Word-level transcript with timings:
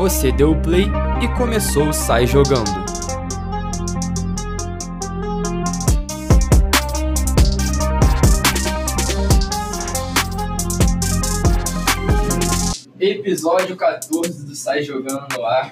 Você 0.00 0.32
deu 0.32 0.52
o 0.52 0.56
play 0.62 0.86
e 1.22 1.28
começou 1.36 1.88
o 1.88 1.92
Sai 1.92 2.26
Jogando. 2.26 2.70
Episódio 12.98 13.76
14 13.76 14.46
do 14.46 14.54
Sai 14.54 14.82
Jogando 14.82 15.26
no 15.36 15.44
ar. 15.44 15.70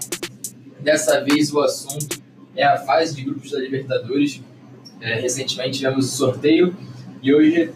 Dessa 0.81 1.21
vez 1.23 1.53
o 1.53 1.61
assunto 1.61 2.21
é 2.57 2.65
a 2.65 2.77
fase 2.79 3.15
de 3.15 3.23
grupos 3.23 3.51
da 3.51 3.59
Libertadores. 3.59 4.41
É, 5.01 5.15
recentemente 5.21 5.79
tivemos 5.79 6.13
o 6.13 6.17
sorteio 6.17 6.77
e 7.23 7.33
hoje, 7.35 7.71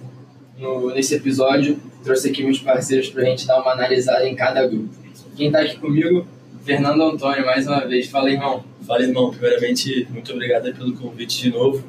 no- 0.59 0.91
nesse 0.95 1.15
episódio, 1.15 1.79
trouxe 2.03 2.31
aqui 2.31 2.43
meus 2.43 2.59
parceiros 2.61 3.09
para 3.11 3.23
a 3.23 3.25
gente 3.27 3.47
dar 3.47 3.61
uma 3.61 3.73
analisada 3.73 4.27
em 4.29 4.35
cada 4.35 4.67
grupo. 4.67 4.89
Quem 5.37 5.47
está 5.49 5.61
aqui 5.61 5.77
comigo, 5.79 6.27
Fernando 6.65 7.03
Antônio, 7.03 7.45
mais 7.45 7.67
uma 7.67 7.85
vez. 7.87 8.09
Fala, 8.09 8.31
irmão. 8.31 8.65
Fala, 8.87 9.03
irmão. 9.03 9.31
Primeiramente, 9.31 10.07
muito 10.11 10.33
obrigado 10.33 10.67
aí 10.67 10.73
pelo 10.73 10.97
convite 10.97 11.43
de 11.43 11.51
novo. 11.51 11.85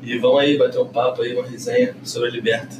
E 0.00 0.16
vamos 0.18 0.40
aí 0.40 0.56
bater 0.56 0.78
um 0.80 0.86
papo 0.86 1.22
aí, 1.22 1.34
uma 1.34 1.44
resenha 1.44 1.94
sobre 2.04 2.28
a 2.28 2.32
Liberta. 2.32 2.76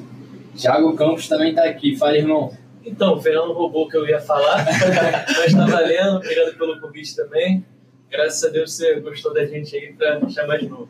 Thiago 0.56 0.94
Campos 0.94 1.26
também 1.26 1.50
está 1.50 1.64
aqui. 1.64 1.96
Fala, 1.96 2.16
irmão. 2.16 2.56
Então, 2.84 3.14
o 3.14 3.20
Fernando 3.20 3.52
roubou 3.52 3.86
o 3.86 3.88
que 3.88 3.96
eu 3.96 4.08
ia 4.08 4.20
falar, 4.20 4.64
mas 5.36 5.52
tá 5.52 5.66
valendo. 5.66 6.18
Obrigado 6.18 6.56
pelo 6.56 6.80
convite 6.80 7.16
também. 7.16 7.64
Graças 8.08 8.44
a 8.44 8.48
Deus 8.52 8.72
você 8.72 9.00
gostou 9.00 9.34
da 9.34 9.44
gente 9.44 9.74
aí 9.76 9.92
pra 9.92 10.20
chamar 10.28 10.58
de 10.58 10.68
novo. 10.68 10.88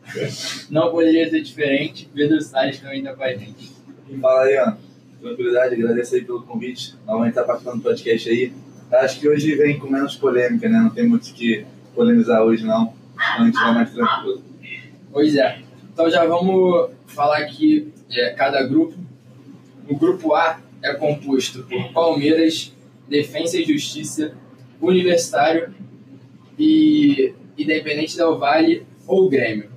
Não 0.69 0.91
poderia 0.91 1.27
ser 1.27 1.41
diferente. 1.41 2.07
Pedro 2.13 2.39
Salles 2.41 2.79
também 2.79 2.99
está 2.99 3.15
com 3.15 3.23
a 3.23 3.33
gente. 3.33 3.71
Fala 4.21 4.43
aí, 4.43 4.57
ó. 4.59 4.73
Tranquilidade, 5.19 5.73
agradeço 5.73 6.13
aí 6.13 6.23
pelo 6.23 6.43
convite. 6.43 6.95
Novamente 7.07 7.29
estar 7.31 7.43
participando 7.43 7.77
do 7.77 7.83
podcast 7.83 8.29
aí. 8.29 8.53
Acho 8.91 9.19
que 9.19 9.27
hoje 9.27 9.55
vem 9.55 9.77
com 9.77 9.89
menos 9.89 10.15
polêmica, 10.15 10.69
né? 10.69 10.79
Não 10.79 10.89
tem 10.89 11.07
muito 11.07 11.33
que 11.33 11.65
polemizar 11.93 12.41
hoje, 12.43 12.65
não. 12.65 12.93
Então 13.13 13.41
a 13.41 13.45
gente 13.45 13.55
vai 13.55 13.73
mais 13.73 13.93
tranquilo. 13.93 14.43
Pois 15.11 15.35
é. 15.35 15.59
Então 15.91 16.09
já 16.09 16.25
vamos 16.25 16.91
falar 17.07 17.39
aqui 17.39 17.91
é, 18.11 18.29
cada 18.33 18.63
grupo. 18.63 18.95
O 19.89 19.95
grupo 19.95 20.33
A 20.33 20.59
é 20.81 20.93
composto 20.93 21.63
por 21.63 21.91
Palmeiras, 21.91 22.73
Defensa 23.09 23.57
e 23.57 23.65
Justiça, 23.65 24.33
Universitário 24.81 25.73
e 26.57 27.33
Independente 27.57 28.15
Del 28.15 28.37
Vale 28.37 28.85
ou 29.07 29.29
Grêmio. 29.29 29.69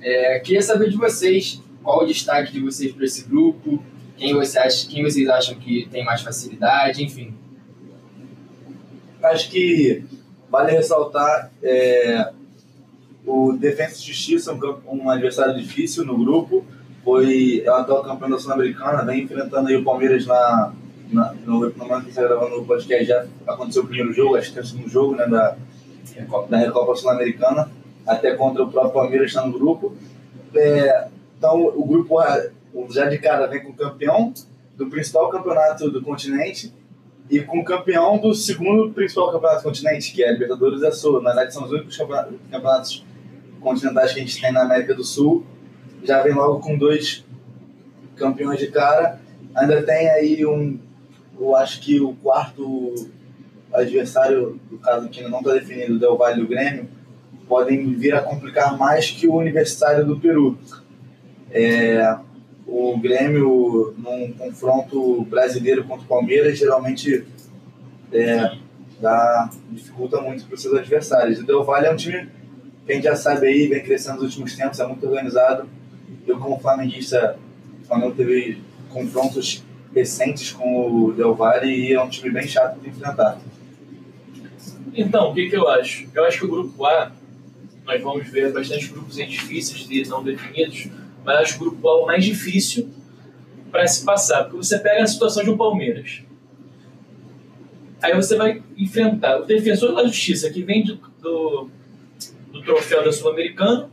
É, 0.00 0.40
queria 0.40 0.62
saber 0.62 0.90
de 0.90 0.96
vocês 0.96 1.62
qual 1.82 2.02
o 2.02 2.06
destaque 2.06 2.52
de 2.52 2.60
vocês 2.60 2.92
para 2.92 3.04
esse 3.04 3.24
grupo, 3.28 3.82
quem, 4.16 4.34
você 4.34 4.58
acha, 4.58 4.86
quem 4.88 5.02
vocês 5.02 5.28
acham 5.28 5.54
que 5.56 5.88
tem 5.90 6.04
mais 6.04 6.20
facilidade, 6.20 7.02
enfim. 7.02 7.34
Acho 9.22 9.50
que 9.50 10.04
vale 10.50 10.72
ressaltar 10.72 11.50
é, 11.62 12.32
o 13.26 13.52
Defensa 13.52 14.00
e 14.00 14.06
Justiça, 14.06 14.52
um, 14.52 15.02
um 15.04 15.10
adversário 15.10 15.54
difícil 15.54 16.04
no 16.04 16.16
grupo. 16.18 16.64
Foi 17.04 17.62
é 17.64 17.70
o 17.70 17.74
atual 17.74 18.04
campeão 18.04 18.30
da 18.30 18.38
Sul-Americana, 18.38 19.04
vem 19.04 19.24
enfrentando 19.24 19.68
aí 19.68 19.76
o 19.76 19.84
Palmeiras 19.84 20.26
na, 20.26 20.72
na, 21.10 21.32
no, 21.44 21.72
momento 21.74 22.04
que 22.04 22.10
está 22.10 22.22
gravando 22.22 22.60
o 22.60 22.64
podcast. 22.64 23.04
Já 23.04 23.26
aconteceu 23.46 23.82
o 23.82 23.86
primeiro 23.86 24.12
jogo, 24.12 24.36
acho 24.36 24.52
que 24.52 24.58
é 24.58 24.62
o 24.62 24.66
segundo 24.66 24.88
jogo 24.88 25.14
né, 25.16 25.26
da, 25.26 25.56
da 26.48 26.56
Recopa 26.58 26.94
Sul-Americana, 26.94 27.70
até 28.06 28.34
contra 28.34 28.62
o 28.62 28.70
próprio 28.70 28.92
Palmeiras 28.92 29.28
está 29.28 29.44
no 29.44 29.52
grupo. 29.52 29.96
É, 30.54 31.08
então, 31.38 31.64
o 31.64 31.84
grupo 31.84 32.18
já 32.90 33.06
de 33.06 33.18
cara, 33.18 33.46
vem 33.46 33.62
com 33.62 33.70
o 33.70 33.74
campeão 33.74 34.32
do 34.76 34.86
principal 34.86 35.28
campeonato 35.28 35.90
do 35.90 36.02
continente 36.02 36.72
e 37.30 37.40
com 37.40 37.60
o 37.60 37.64
campeão 37.64 38.18
do 38.18 38.34
segundo 38.34 38.92
principal 38.92 39.32
campeonato 39.32 39.62
do 39.62 39.64
continente, 39.64 40.12
que 40.12 40.22
é 40.22 40.28
a 40.28 40.32
Libertadores 40.32 40.80
da 40.80 40.92
Sul. 40.92 41.22
Na 41.22 41.30
verdade, 41.30 41.54
são 41.54 41.64
os 41.64 41.70
únicos 41.70 41.96
campeonatos, 41.96 43.04
continentais 43.60 44.12
que 44.12 44.20
a 44.20 44.22
gente 44.22 44.40
tem 44.40 44.52
na 44.52 44.62
América 44.62 44.94
do 44.94 45.04
Sul. 45.04 45.44
Já 46.02 46.22
vem 46.22 46.34
logo 46.34 46.60
com 46.60 46.76
dois 46.76 47.24
campeões 48.16 48.58
de 48.58 48.66
cara. 48.68 49.20
Ainda 49.54 49.82
tem 49.82 50.08
aí 50.10 50.44
um, 50.44 50.78
eu 51.38 51.54
acho 51.56 51.80
que 51.80 52.00
o 52.00 52.14
quarto 52.14 52.94
adversário, 53.72 54.60
do 54.70 54.78
caso 54.78 55.08
que 55.08 55.20
ainda 55.20 55.30
não 55.30 55.38
está 55.38 55.52
definido, 55.52 55.98
Del 55.98 56.16
Valle 56.16 56.40
e 56.40 56.44
o 56.44 56.48
Grêmio, 56.48 56.88
podem 57.48 57.94
vir 57.94 58.14
a 58.14 58.20
complicar 58.20 58.76
mais 58.76 59.10
que 59.10 59.26
o 59.26 59.34
Universitário 59.34 60.04
do 60.04 60.18
Peru. 60.18 60.58
É, 61.50 62.16
o 62.72 62.96
Grêmio, 62.96 63.94
num 63.98 64.32
confronto 64.32 65.26
brasileiro 65.26 65.84
contra 65.84 66.06
o 66.06 66.08
Palmeiras, 66.08 66.58
geralmente 66.58 67.22
é, 68.10 68.56
dá, 68.98 69.50
dificulta 69.70 70.22
muito 70.22 70.46
para 70.46 70.54
os 70.54 70.62
seus 70.62 70.78
adversários. 70.78 71.40
O 71.40 71.44
Del 71.44 71.64
Valle 71.64 71.88
é 71.88 71.92
um 71.92 71.96
time 71.96 72.30
que 72.86 72.92
a 72.92 72.94
gente 72.94 73.04
já 73.04 73.14
sabe 73.14 73.46
aí, 73.46 73.66
vem 73.68 73.82
crescendo 73.82 74.22
nos 74.22 74.30
últimos 74.30 74.56
tempos, 74.56 74.80
é 74.80 74.86
muito 74.86 75.06
organizado. 75.06 75.68
Eu, 76.26 76.38
como 76.38 76.58
flamenguista, 76.58 77.38
o 77.82 77.86
Flamengo 77.86 78.14
teve 78.14 78.62
confrontos 78.88 79.62
recentes 79.94 80.50
com 80.50 80.90
o 80.90 81.12
Del 81.12 81.34
Valle 81.34 81.70
e 81.70 81.92
é 81.92 82.02
um 82.02 82.08
time 82.08 82.30
bem 82.30 82.48
chato 82.48 82.80
de 82.80 82.88
enfrentar. 82.88 83.38
Então, 84.94 85.30
o 85.30 85.34
que, 85.34 85.50
que 85.50 85.56
eu 85.56 85.68
acho? 85.68 86.08
Eu 86.14 86.24
acho 86.24 86.38
que 86.38 86.44
o 86.46 86.48
grupo 86.48 86.86
A, 86.86 87.12
nós 87.84 88.02
vamos 88.02 88.26
ver 88.28 88.50
bastante 88.50 88.88
grupos 88.88 89.16
difíceis 89.16 89.86
de 89.86 90.08
não 90.08 90.24
definidos, 90.24 90.88
mas 91.24 91.58
o 91.60 92.06
mais 92.06 92.24
difícil 92.24 92.88
para 93.70 93.86
se 93.86 94.04
passar, 94.04 94.44
porque 94.44 94.58
você 94.58 94.78
pega 94.78 95.02
a 95.02 95.06
situação 95.06 95.42
de 95.42 95.50
um 95.50 95.56
Palmeiras. 95.56 96.22
Aí 98.02 98.14
você 98.14 98.36
vai 98.36 98.62
enfrentar 98.76 99.40
o 99.40 99.44
defensor 99.44 99.94
da 99.94 100.04
justiça, 100.04 100.50
que 100.50 100.62
vem 100.62 100.84
do, 100.84 100.96
do, 101.20 101.70
do 102.52 102.62
troféu 102.62 103.04
da 103.04 103.12
Sul-Americana, 103.12 103.88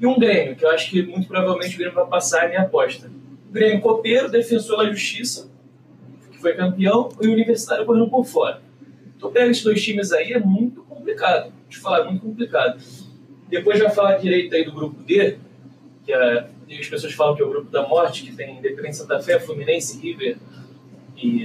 e 0.00 0.06
um 0.06 0.18
Grêmio, 0.18 0.56
que 0.56 0.64
eu 0.64 0.70
acho 0.70 0.90
que 0.90 1.02
muito 1.02 1.28
provavelmente 1.28 1.74
o 1.74 1.78
Grêmio 1.78 1.94
vai 1.94 2.06
passar, 2.06 2.46
a 2.46 2.48
minha 2.48 2.62
aposta. 2.62 3.08
Grêmio 3.52 3.80
copeiro, 3.80 4.28
defensor 4.28 4.78
da 4.78 4.90
justiça, 4.90 5.48
que 6.32 6.38
foi 6.38 6.54
campeão, 6.54 7.10
e 7.20 7.28
o 7.28 7.32
Universitário 7.32 7.86
correndo 7.86 8.08
por 8.08 8.24
fora. 8.24 8.60
Então 9.16 9.30
pega 9.30 9.50
esses 9.50 9.62
dois 9.62 9.80
times 9.80 10.10
aí, 10.10 10.32
é 10.32 10.40
muito 10.40 10.82
complicado. 10.82 11.52
Eu 11.72 11.80
falar, 11.80 12.00
é 12.00 12.04
muito 12.04 12.22
complicado. 12.22 12.82
Depois 13.48 13.78
vai 13.78 13.90
falar 13.90 14.16
direito 14.16 14.52
aí 14.54 14.64
do 14.64 14.72
grupo 14.72 15.00
D, 15.02 15.36
que 16.04 16.12
é, 16.12 16.48
as 16.70 16.88
pessoas 16.88 17.12
falam 17.12 17.36
que 17.36 17.42
é 17.42 17.44
o 17.44 17.50
grupo 17.50 17.70
da 17.70 17.86
morte, 17.86 18.22
que 18.22 18.34
tem 18.34 18.58
Independência 18.58 19.02
Santa 19.02 19.20
Fé, 19.20 19.38
Fluminense, 19.38 20.00
River 20.00 20.36
e, 21.16 21.44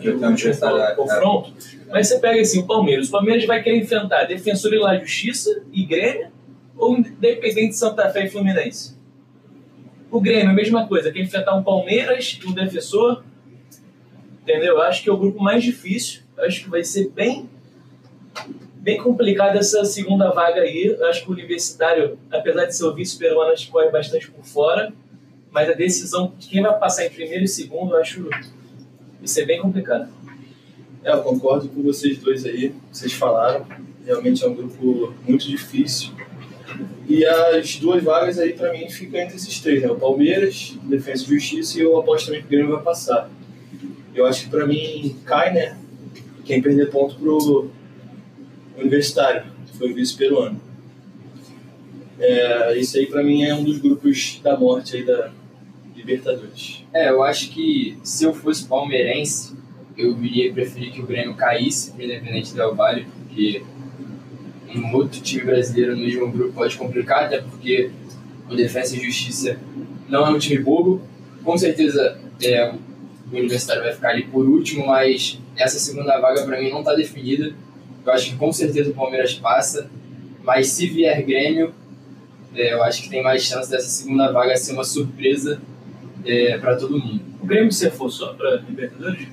e 0.00 0.08
o 0.08 0.12
último 0.12 0.26
adversário, 0.26 0.96
confronto. 0.96 1.52
Mas 1.88 2.08
você 2.08 2.18
pega 2.18 2.40
assim, 2.40 2.60
o 2.60 2.66
Palmeiras. 2.66 3.08
O 3.08 3.10
Palmeiras 3.10 3.44
vai 3.46 3.62
querer 3.62 3.78
enfrentar 3.78 4.24
Defensor 4.24 4.72
e 4.72 4.78
La 4.78 4.98
Justiça 4.98 5.62
e 5.72 5.84
Grêmio 5.84 6.28
ou 6.76 6.96
Independente 6.96 7.76
Santa 7.76 8.08
Fé 8.10 8.26
e 8.26 8.30
Fluminense? 8.30 8.94
O 10.10 10.20
Grêmio, 10.20 10.50
a 10.50 10.54
mesma 10.54 10.86
coisa, 10.86 11.12
quer 11.12 11.20
enfrentar 11.20 11.54
um 11.54 11.62
Palmeiras 11.62 12.38
e 12.42 12.46
um 12.46 12.52
Defensor. 12.52 13.24
Entendeu? 14.42 14.74
Eu 14.74 14.82
acho 14.82 15.02
que 15.02 15.08
é 15.08 15.12
o 15.12 15.16
grupo 15.16 15.42
mais 15.42 15.62
difícil. 15.62 16.22
Acho 16.38 16.64
que 16.64 16.70
vai 16.70 16.84
ser 16.84 17.08
bem 17.10 17.48
bem 18.84 18.98
complicado 18.98 19.56
essa 19.56 19.82
segunda 19.86 20.30
vaga 20.30 20.60
aí. 20.60 20.94
Eu 20.98 21.06
acho 21.06 21.24
que 21.24 21.30
o 21.30 21.32
Universitário, 21.32 22.18
apesar 22.30 22.66
de 22.66 22.76
ser 22.76 22.84
o 22.84 22.94
vice-peruano, 22.94 23.50
acho 23.50 23.66
que 23.66 23.72
corre 23.72 23.90
bastante 23.90 24.30
por 24.30 24.44
fora. 24.44 24.92
Mas 25.50 25.70
a 25.70 25.72
decisão 25.72 26.34
de 26.38 26.48
quem 26.48 26.60
vai 26.60 26.78
passar 26.78 27.06
em 27.06 27.10
primeiro 27.10 27.44
e 27.44 27.48
segundo, 27.48 27.94
eu 27.94 28.00
acho 28.00 28.28
vai 28.28 28.42
ser 29.24 29.46
bem 29.46 29.58
complicado. 29.60 30.12
É, 31.02 31.12
eu 31.12 31.22
concordo 31.22 31.68
com 31.68 31.82
vocês 31.82 32.18
dois 32.18 32.44
aí, 32.44 32.74
vocês 32.92 33.12
falaram. 33.14 33.66
Realmente 34.04 34.44
é 34.44 34.48
um 34.48 34.54
grupo 34.54 35.14
muito 35.26 35.48
difícil. 35.48 36.10
E 37.08 37.24
as 37.24 37.76
duas 37.76 38.02
vagas 38.02 38.38
aí, 38.38 38.52
pra 38.52 38.70
mim, 38.70 38.90
ficam 38.90 39.18
entre 39.18 39.36
esses 39.36 39.60
três, 39.60 39.80
né? 39.80 39.88
O 39.88 39.96
Palmeiras, 39.96 40.76
Defesa 40.82 41.24
e 41.24 41.26
Justiça, 41.26 41.78
e 41.78 41.82
eu 41.82 41.98
aposto 41.98 42.26
também 42.26 42.42
que 42.42 42.48
o 42.48 42.50
Grêmio 42.50 42.74
vai 42.74 42.82
passar. 42.82 43.30
Eu 44.14 44.26
acho 44.26 44.44
que 44.44 44.50
pra 44.50 44.66
mim 44.66 45.16
cai, 45.24 45.54
né? 45.54 45.78
Quem 46.44 46.60
perder 46.60 46.90
ponto 46.90 47.14
pro 47.14 47.70
Universitário, 48.76 49.44
que 49.66 49.76
foi 49.78 49.92
vice-peruano. 49.92 50.60
É, 52.18 52.78
esse 52.78 52.98
aí 52.98 53.06
pra 53.06 53.22
mim 53.22 53.42
é 53.42 53.54
um 53.54 53.64
dos 53.64 53.78
grupos 53.78 54.40
da 54.42 54.56
morte 54.56 54.96
aí 54.96 55.04
da 55.04 55.30
Libertadores. 55.96 56.84
É, 56.92 57.10
eu 57.10 57.22
acho 57.22 57.50
que 57.50 57.98
se 58.02 58.24
eu 58.24 58.34
fosse 58.34 58.66
palmeirense, 58.66 59.56
eu 59.96 60.20
iria 60.22 60.52
preferir 60.52 60.92
que 60.92 61.00
o 61.00 61.06
Grêmio 61.06 61.34
caísse 61.34 61.92
para 61.92 62.04
Independente 62.04 62.54
Del 62.54 62.74
Valle, 62.74 63.06
porque 63.18 63.62
um 64.74 64.94
outro 64.94 65.20
time 65.20 65.44
brasileiro 65.44 65.96
no 65.96 66.02
mesmo 66.02 66.30
grupo 66.30 66.52
pode 66.52 66.76
complicar, 66.76 67.24
até 67.24 67.40
porque 67.40 67.90
o 68.50 68.54
Defensa 68.54 68.96
e 68.96 69.00
Justiça 69.00 69.58
não 70.08 70.26
é 70.26 70.30
um 70.30 70.38
time 70.38 70.62
bobo. 70.62 71.00
Com 71.42 71.56
certeza 71.56 72.18
é, 72.42 72.70
o 72.70 73.36
Universitário 73.36 73.82
vai 73.82 73.92
ficar 73.92 74.10
ali 74.10 74.24
por 74.24 74.46
último, 74.46 74.86
mas 74.86 75.38
essa 75.56 75.78
segunda 75.78 76.18
vaga 76.20 76.42
para 76.42 76.60
mim 76.60 76.70
não 76.70 76.80
está 76.80 76.94
definida. 76.94 77.54
Eu 78.04 78.12
acho 78.12 78.30
que 78.30 78.36
com 78.36 78.52
certeza 78.52 78.90
o 78.90 78.94
Palmeiras 78.94 79.34
passa, 79.34 79.90
mas 80.42 80.68
se 80.68 80.86
vier 80.86 81.22
Grêmio, 81.22 81.74
é, 82.54 82.74
eu 82.74 82.82
acho 82.82 83.02
que 83.02 83.10
tem 83.10 83.22
mais 83.22 83.42
chance 83.42 83.70
dessa 83.70 83.88
segunda 83.88 84.30
vaga 84.30 84.56
ser 84.56 84.72
uma 84.72 84.84
surpresa 84.84 85.60
é, 86.24 86.58
para 86.58 86.76
todo 86.76 86.98
mundo. 86.98 87.20
O 87.42 87.46
Grêmio, 87.46 87.72
se 87.72 87.90
for 87.90 88.10
só 88.10 88.32
para 88.34 88.56
Libertadores? 88.56 89.28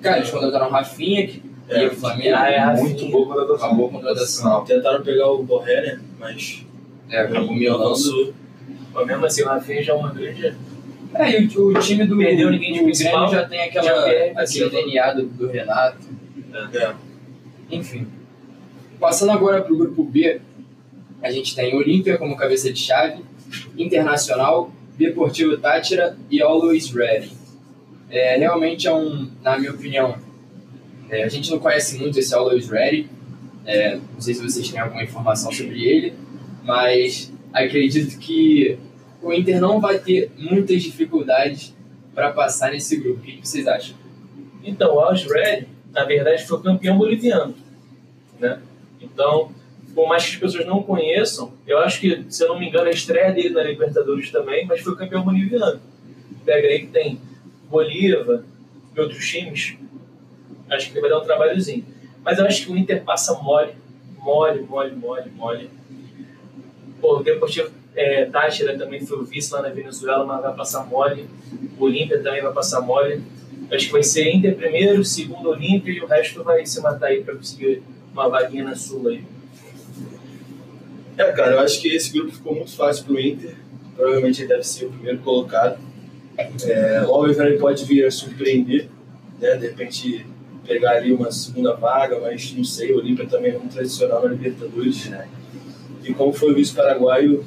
Cara, 0.00 0.18
eles 0.18 0.30
contrataram 0.30 0.68
o 0.68 0.70
Rafinha, 0.70 1.26
que 1.26 1.42
E 1.68 1.86
o 1.86 1.94
Flamengo 1.94 2.36
Ah, 2.36 2.50
é, 2.50 2.74
muito 2.76 3.06
boa 3.10 3.26
contratação. 3.26 3.68
Uma 3.68 3.76
boa 3.76 3.90
contratação. 3.90 4.64
Tentaram 4.64 5.02
pegar 5.02 5.30
o 5.30 5.42
Borré, 5.42 5.80
né? 5.82 6.00
Mas 6.18 6.64
é, 7.10 7.20
acabou 7.20 7.46
não 7.46 7.54
melando. 7.54 8.34
Mas 8.94 9.06
mesmo 9.06 9.26
assim, 9.26 9.42
o 9.42 9.46
Rafinha 9.46 9.82
já 9.82 9.92
é 9.92 9.96
uma 9.96 10.12
grande. 10.12 10.54
É, 11.14 11.40
e 11.40 11.46
o, 11.56 11.68
o 11.68 11.80
time 11.80 12.06
do, 12.06 12.16
Perdeu 12.16 12.50
ninguém 12.50 12.72
de 12.72 12.82
principal, 12.82 13.28
Grêmio 13.28 13.42
já 13.42 13.48
tem 13.48 13.60
aquela, 13.62 13.84
já 13.84 14.40
aquele 14.40 14.70
DNA 14.70 15.12
do, 15.14 15.26
do 15.26 15.46
Renato. 15.48 16.06
É. 16.74 17.07
Enfim. 17.70 18.06
Passando 18.98 19.32
agora 19.32 19.62
para 19.62 19.72
o 19.72 19.76
grupo 19.76 20.02
B, 20.02 20.40
a 21.22 21.30
gente 21.30 21.54
tem 21.54 21.74
Olímpia 21.74 22.18
como 22.18 22.36
cabeça 22.36 22.72
de 22.72 22.80
chave, 22.80 23.22
Internacional, 23.76 24.72
Deportivo 24.96 25.56
Tátira 25.56 26.16
e 26.30 26.42
Always 26.42 26.90
Ready. 26.90 27.32
É, 28.10 28.36
realmente 28.36 28.86
é 28.86 28.92
um, 28.92 29.30
na 29.42 29.58
minha 29.58 29.70
opinião, 29.72 30.16
é, 31.10 31.24
a 31.24 31.28
gente 31.28 31.50
não 31.50 31.58
conhece 31.58 31.98
muito 31.98 32.18
esse 32.18 32.34
Always 32.34 32.68
Ready, 32.68 33.08
é, 33.66 33.96
não 33.96 34.20
sei 34.20 34.34
se 34.34 34.42
vocês 34.42 34.70
têm 34.70 34.80
alguma 34.80 35.02
informação 35.02 35.52
sobre 35.52 35.84
ele, 35.84 36.14
mas 36.64 37.32
acredito 37.52 38.18
que 38.18 38.78
o 39.22 39.32
Inter 39.32 39.60
não 39.60 39.80
vai 39.80 39.98
ter 39.98 40.30
muitas 40.36 40.82
dificuldades 40.82 41.74
para 42.14 42.32
passar 42.32 42.72
nesse 42.72 42.96
grupo. 42.96 43.20
O 43.20 43.22
que 43.22 43.46
vocês 43.46 43.66
acham? 43.66 43.96
Então, 44.64 44.96
o 44.96 45.00
Alves 45.00 45.30
Red, 45.30 45.66
na 45.92 46.04
verdade, 46.04 46.46
foi 46.46 46.62
campeão 46.62 46.96
boliviano. 46.96 47.54
Né? 48.38 48.60
Então, 49.00 49.52
por 49.94 50.08
mais 50.08 50.24
que 50.24 50.34
as 50.34 50.40
pessoas 50.40 50.66
não 50.66 50.82
conheçam, 50.82 51.52
eu 51.66 51.78
acho 51.78 52.00
que, 52.00 52.24
se 52.28 52.44
eu 52.44 52.48
não 52.48 52.58
me 52.58 52.68
engano, 52.68 52.86
a 52.86 52.90
estreia 52.90 53.32
dele 53.32 53.50
na 53.50 53.62
Libertadores 53.62 54.30
também, 54.30 54.66
mas 54.66 54.80
foi 54.80 54.96
campeão 54.96 55.24
boliviano. 55.24 55.80
Pega 56.44 56.68
aí 56.68 56.80
que 56.80 56.86
tem 56.88 57.20
Bolívar 57.68 58.42
e 58.96 59.00
outros 59.00 59.26
times, 59.28 59.76
acho 60.70 60.86
que 60.86 60.92
ele 60.94 61.00
vai 61.00 61.10
dar 61.10 61.18
um 61.18 61.24
trabalhozinho. 61.24 61.84
Mas 62.24 62.38
eu 62.38 62.46
acho 62.46 62.64
que 62.64 62.72
o 62.72 62.76
Inter 62.76 63.02
passa 63.04 63.34
mole, 63.34 63.72
mole, 64.18 64.60
mole, 64.62 64.94
mole, 64.94 65.30
mole. 65.30 65.70
Pô, 67.00 67.18
o 67.18 67.22
Deportivo 67.22 67.70
é, 67.94 68.24
Táchira 68.26 68.78
também 68.78 69.04
foi 69.04 69.18
o 69.18 69.24
vice 69.24 69.52
lá 69.52 69.62
na 69.62 69.70
Venezuela, 69.70 70.24
mas 70.24 70.40
vai 70.40 70.54
passar 70.54 70.86
mole. 70.86 71.28
O 71.78 71.84
Olímpia 71.84 72.22
também 72.22 72.42
vai 72.42 72.52
passar 72.52 72.80
mole. 72.80 73.22
Acho 73.70 73.86
que 73.86 73.92
vai 73.92 74.02
ser 74.02 74.30
Inter 74.34 74.56
primeiro, 74.56 75.04
segundo 75.04 75.50
Olímpia 75.50 75.92
e 75.92 76.00
o 76.00 76.06
resto 76.06 76.42
vai 76.42 76.64
se 76.64 76.80
matar 76.80 77.08
aí 77.08 77.22
para 77.22 77.34
conseguir 77.34 77.82
uma 78.12 78.28
vaguinha 78.28 78.64
na 78.64 78.74
Sul 78.74 79.08
aí. 79.08 79.22
É, 81.18 81.32
cara, 81.32 81.52
eu 81.52 81.60
acho 81.60 81.80
que 81.80 81.88
esse 81.88 82.12
grupo 82.12 82.32
ficou 82.32 82.54
muito 82.54 82.74
fácil 82.74 83.04
pro 83.04 83.20
Inter. 83.20 83.54
Provavelmente 83.96 84.42
ele 84.42 84.48
deve 84.48 84.62
ser 84.62 84.86
o 84.86 84.90
primeiro 84.90 85.18
colocado. 85.18 85.78
É, 86.64 87.02
o 87.04 87.12
Alves 87.12 87.36
Ready 87.36 87.58
pode 87.58 87.84
vir 87.84 88.06
a 88.06 88.10
surpreender, 88.10 88.88
né? 89.40 89.56
De 89.56 89.66
repente 89.66 90.24
pegar 90.68 90.92
ali 90.92 91.12
uma 91.12 91.32
segunda 91.32 91.74
vaga, 91.74 92.20
mas 92.20 92.52
não 92.52 92.62
sei, 92.62 92.92
o 92.92 92.98
Olímpia 92.98 93.26
também 93.26 93.52
é 93.52 93.58
muito 93.58 93.72
tradicional 93.72 94.22
na 94.22 94.30
Libertadores. 94.30 95.06
Né? 95.06 95.26
E 96.04 96.12
como 96.12 96.32
foi 96.32 96.52
o 96.52 96.54
vice 96.54 96.74
paraguaio, 96.74 97.44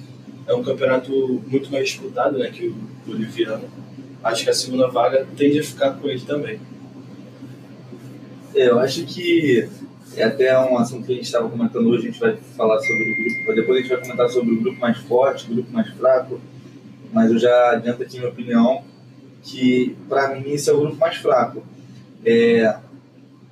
é 0.47 0.53
um 0.53 0.63
campeonato 0.63 1.41
muito 1.47 1.71
mais 1.71 1.89
disputado 1.89 2.37
né, 2.37 2.49
que 2.49 2.67
o 2.67 2.75
boliviano. 3.05 3.63
Acho 4.23 4.43
que 4.43 4.49
a 4.49 4.53
segunda 4.53 4.87
vaga 4.87 5.27
tende 5.35 5.59
a 5.59 5.63
ficar 5.63 5.91
com 5.91 6.07
ele 6.07 6.21
também. 6.21 6.59
É, 8.53 8.67
Eu 8.69 8.79
acho 8.79 9.03
que 9.05 9.67
é 10.15 10.23
até 10.23 10.57
um 10.59 10.77
assunto 10.77 11.05
que 11.05 11.13
a 11.13 11.15
gente 11.15 11.25
estava 11.25 11.49
comentando 11.49 11.87
hoje, 11.87 12.07
a 12.07 12.11
gente 12.11 12.19
vai 12.19 12.37
falar 12.57 12.79
sobre 12.79 13.03
o 13.03 13.15
grupo, 13.15 13.55
depois 13.55 13.77
a 13.77 13.81
gente 13.81 13.89
vai 13.89 14.01
comentar 14.01 14.29
sobre 14.29 14.53
o 14.53 14.61
grupo 14.61 14.79
mais 14.79 14.97
forte, 14.97 15.49
o 15.49 15.55
grupo 15.55 15.71
mais 15.71 15.89
fraco, 15.91 16.39
mas 17.13 17.31
eu 17.31 17.39
já 17.39 17.71
adianto 17.71 18.03
aqui 18.03 18.17
minha 18.17 18.29
opinião 18.29 18.83
que 19.41 19.95
para 20.07 20.35
mim 20.35 20.51
esse 20.51 20.69
é 20.69 20.73
o 20.73 20.81
grupo 20.81 20.97
mais 20.97 21.15
fraco. 21.17 21.63
É, 22.23 22.75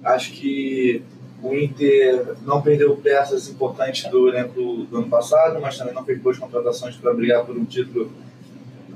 acho 0.04 0.34
que 0.34 1.02
o 1.42 1.56
Inter 1.56 2.36
não 2.46 2.62
perdeu 2.62 2.96
peças 2.98 3.48
importantes 3.48 4.10
do 4.12 4.28
elenco 4.28 4.86
do 4.86 4.98
ano 4.98 5.08
passado, 5.08 5.60
mas 5.62 5.78
também 5.78 5.94
não 5.94 6.04
fez 6.04 6.20
boas 6.20 6.38
contratações 6.38 6.96
para 6.96 7.14
brigar 7.14 7.46
por 7.46 7.58
um 7.58 7.66
título 7.66 8.12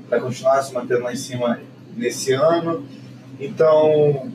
para 0.08 0.20
continuar 0.20 0.62
se 0.62 0.72
mantendo 0.74 1.02
lá 1.04 1.12
em 1.12 1.16
cima 1.16 1.60
nesse 1.96 2.32
ano. 2.32 2.84
Então, 3.40 4.30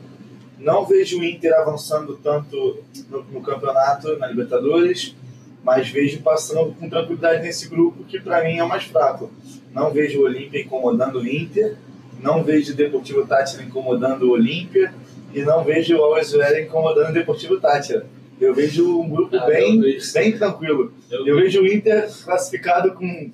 não 0.58 0.84
vejo 0.84 1.18
o 1.20 1.24
Inter 1.24 1.52
avançando 1.54 2.18
tanto 2.22 2.82
no, 3.08 3.22
no 3.24 3.40
campeonato, 3.42 4.16
na 4.18 4.26
Libertadores, 4.26 5.16
mas 5.64 5.88
vejo 5.88 6.20
passando 6.22 6.74
com 6.74 6.88
tranquilidade 6.88 7.42
nesse 7.42 7.68
grupo 7.68 8.04
que 8.04 8.20
para 8.20 8.44
mim 8.44 8.58
é 8.58 8.64
o 8.64 8.68
mais 8.68 8.84
fraco. 8.84 9.30
Não 9.74 9.90
vejo 9.90 10.20
o 10.20 10.24
Olímpia 10.24 10.60
incomodando 10.62 11.20
o 11.20 11.26
Inter, 11.26 11.76
não 12.22 12.42
vejo 12.42 12.72
o 12.72 12.76
Deportivo 12.76 13.26
Tátira 13.26 13.62
incomodando 13.62 14.24
o 14.24 14.30
Olímpia 14.32 14.92
e 15.32 15.42
não 15.42 15.62
vejo 15.64 15.96
o 15.96 16.02
Always 16.02 16.32
incomodando 16.60 17.10
o 17.10 17.14
Deportivo 17.14 17.58
Tátira. 17.60 18.06
Eu 18.40 18.54
vejo 18.54 19.00
um 19.00 19.08
grupo 19.08 19.36
Ah, 19.36 19.46
bem, 19.46 19.80
bem 19.80 20.32
tranquilo. 20.36 20.92
Eu- 21.10 21.26
Eu 21.26 21.36
vejo 21.36 21.60
o 21.60 21.66
Inter 21.66 22.08
classificado 22.24 22.92
com 22.92 23.30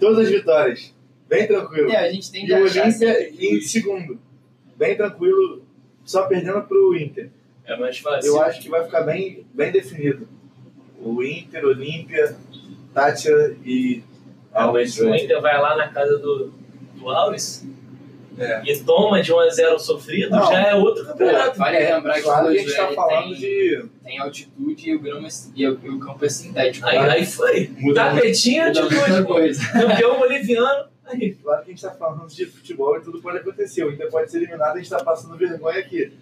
todas 0.00 0.26
as 0.26 0.30
vitórias. 0.30 0.92
Bem 1.28 1.46
tranquilo. 1.46 1.90
É, 1.90 1.96
a 1.96 2.10
gente 2.12 2.30
tem 2.32 2.44
E 2.44 2.46
que 2.46 2.52
o 2.54 2.64
achar 2.64 2.82
Olímpia 2.86 3.30
em 3.38 3.60
segundo. 3.60 4.18
Bem 4.76 4.96
tranquilo, 4.96 5.62
só 6.04 6.26
perdendo 6.26 6.62
pro 6.62 6.96
Inter. 6.96 7.30
É 7.66 7.76
mais 7.76 7.98
fácil. 7.98 8.28
Eu 8.30 8.40
acho 8.42 8.60
que 8.62 8.68
vai 8.68 8.82
ficar 8.84 9.02
bem, 9.02 9.44
bem 9.52 9.70
definido. 9.70 10.26
O 11.00 11.22
Inter, 11.22 11.64
Olímpia, 11.64 12.34
Tátia 12.94 13.56
e 13.64 14.02
Always 14.52 14.98
o 14.98 15.10
Ready. 15.10 15.24
Inter 15.24 15.40
vai 15.42 15.60
lá 15.60 15.76
na 15.76 15.88
casa 15.88 16.16
do, 16.18 16.52
do 16.96 17.10
Alves 17.10 17.66
É. 18.38 18.62
e 18.64 18.78
toma 18.80 19.20
de 19.20 19.32
1 19.32 19.38
a 19.38 19.48
0 19.50 19.78
sofrido, 19.78 20.30
Não. 20.30 20.46
já 20.50 20.68
é 20.68 20.74
outro 20.74 21.04
campeonato. 21.04 21.58
vale 21.58 21.78
lembrar 21.78 22.14
que 22.14 22.22
Claro 22.22 22.46
o 22.46 22.48
a 22.48 22.52
gente 22.54 22.68
está 22.68 22.88
falando 22.92 23.28
Ready 23.34 23.40
de. 23.40 23.76
tem, 23.76 23.90
tem 24.04 24.18
altitude 24.18 24.90
e 24.90 24.94
o, 24.96 25.00
grama, 25.00 25.28
e 25.54 25.66
o, 25.68 25.80
e 25.82 25.88
o 25.90 25.98
campo 25.98 26.24
é 26.24 26.28
sintético. 26.28 26.86
Aí, 26.86 26.96
aí 26.98 27.26
foi. 27.26 27.70
Muda 27.78 28.04
Tapetinha 28.14 28.70
de 28.72 28.80
tudo. 28.80 29.24
coisa. 29.26 29.72
Campeão 29.72 30.18
boliviano. 30.18 30.88
Aí. 31.08 31.34
Claro 31.34 31.64
que 31.64 31.70
a 31.70 31.74
gente 31.74 31.84
está 31.84 31.90
falando 31.96 32.28
de 32.28 32.46
futebol 32.46 32.96
e 32.96 33.00
tudo 33.00 33.20
pode 33.20 33.38
acontecer. 33.38 33.84
O 33.84 33.92
Inter 33.92 34.10
pode 34.10 34.30
ser 34.30 34.38
eliminado, 34.38 34.72
a 34.72 34.76
gente 34.76 34.84
está 34.92 35.02
passando 35.02 35.36
vergonha 35.36 35.78
aqui. 35.78 36.12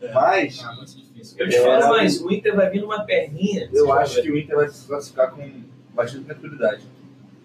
É. 0.00 0.12
Mas 0.12 0.60
Ah, 0.64 0.74
muito 0.74 0.96
difícil. 0.96 1.36
Eu 1.38 1.48
te 1.48 1.58
falo 1.60 1.84
a- 1.84 1.88
mais, 1.88 2.20
o 2.20 2.30
Inter 2.32 2.56
vai 2.56 2.68
vir 2.70 2.80
numa 2.80 3.04
perninha. 3.04 3.68
eu 3.72 3.92
acho 3.92 4.20
que 4.20 4.30
o 4.30 4.36
Inter 4.38 4.56
vai 4.56 4.68
se 4.68 4.86
classificar 4.86 5.30
com 5.30 5.48
bastante 5.94 6.24
tranquilidade. 6.24 6.82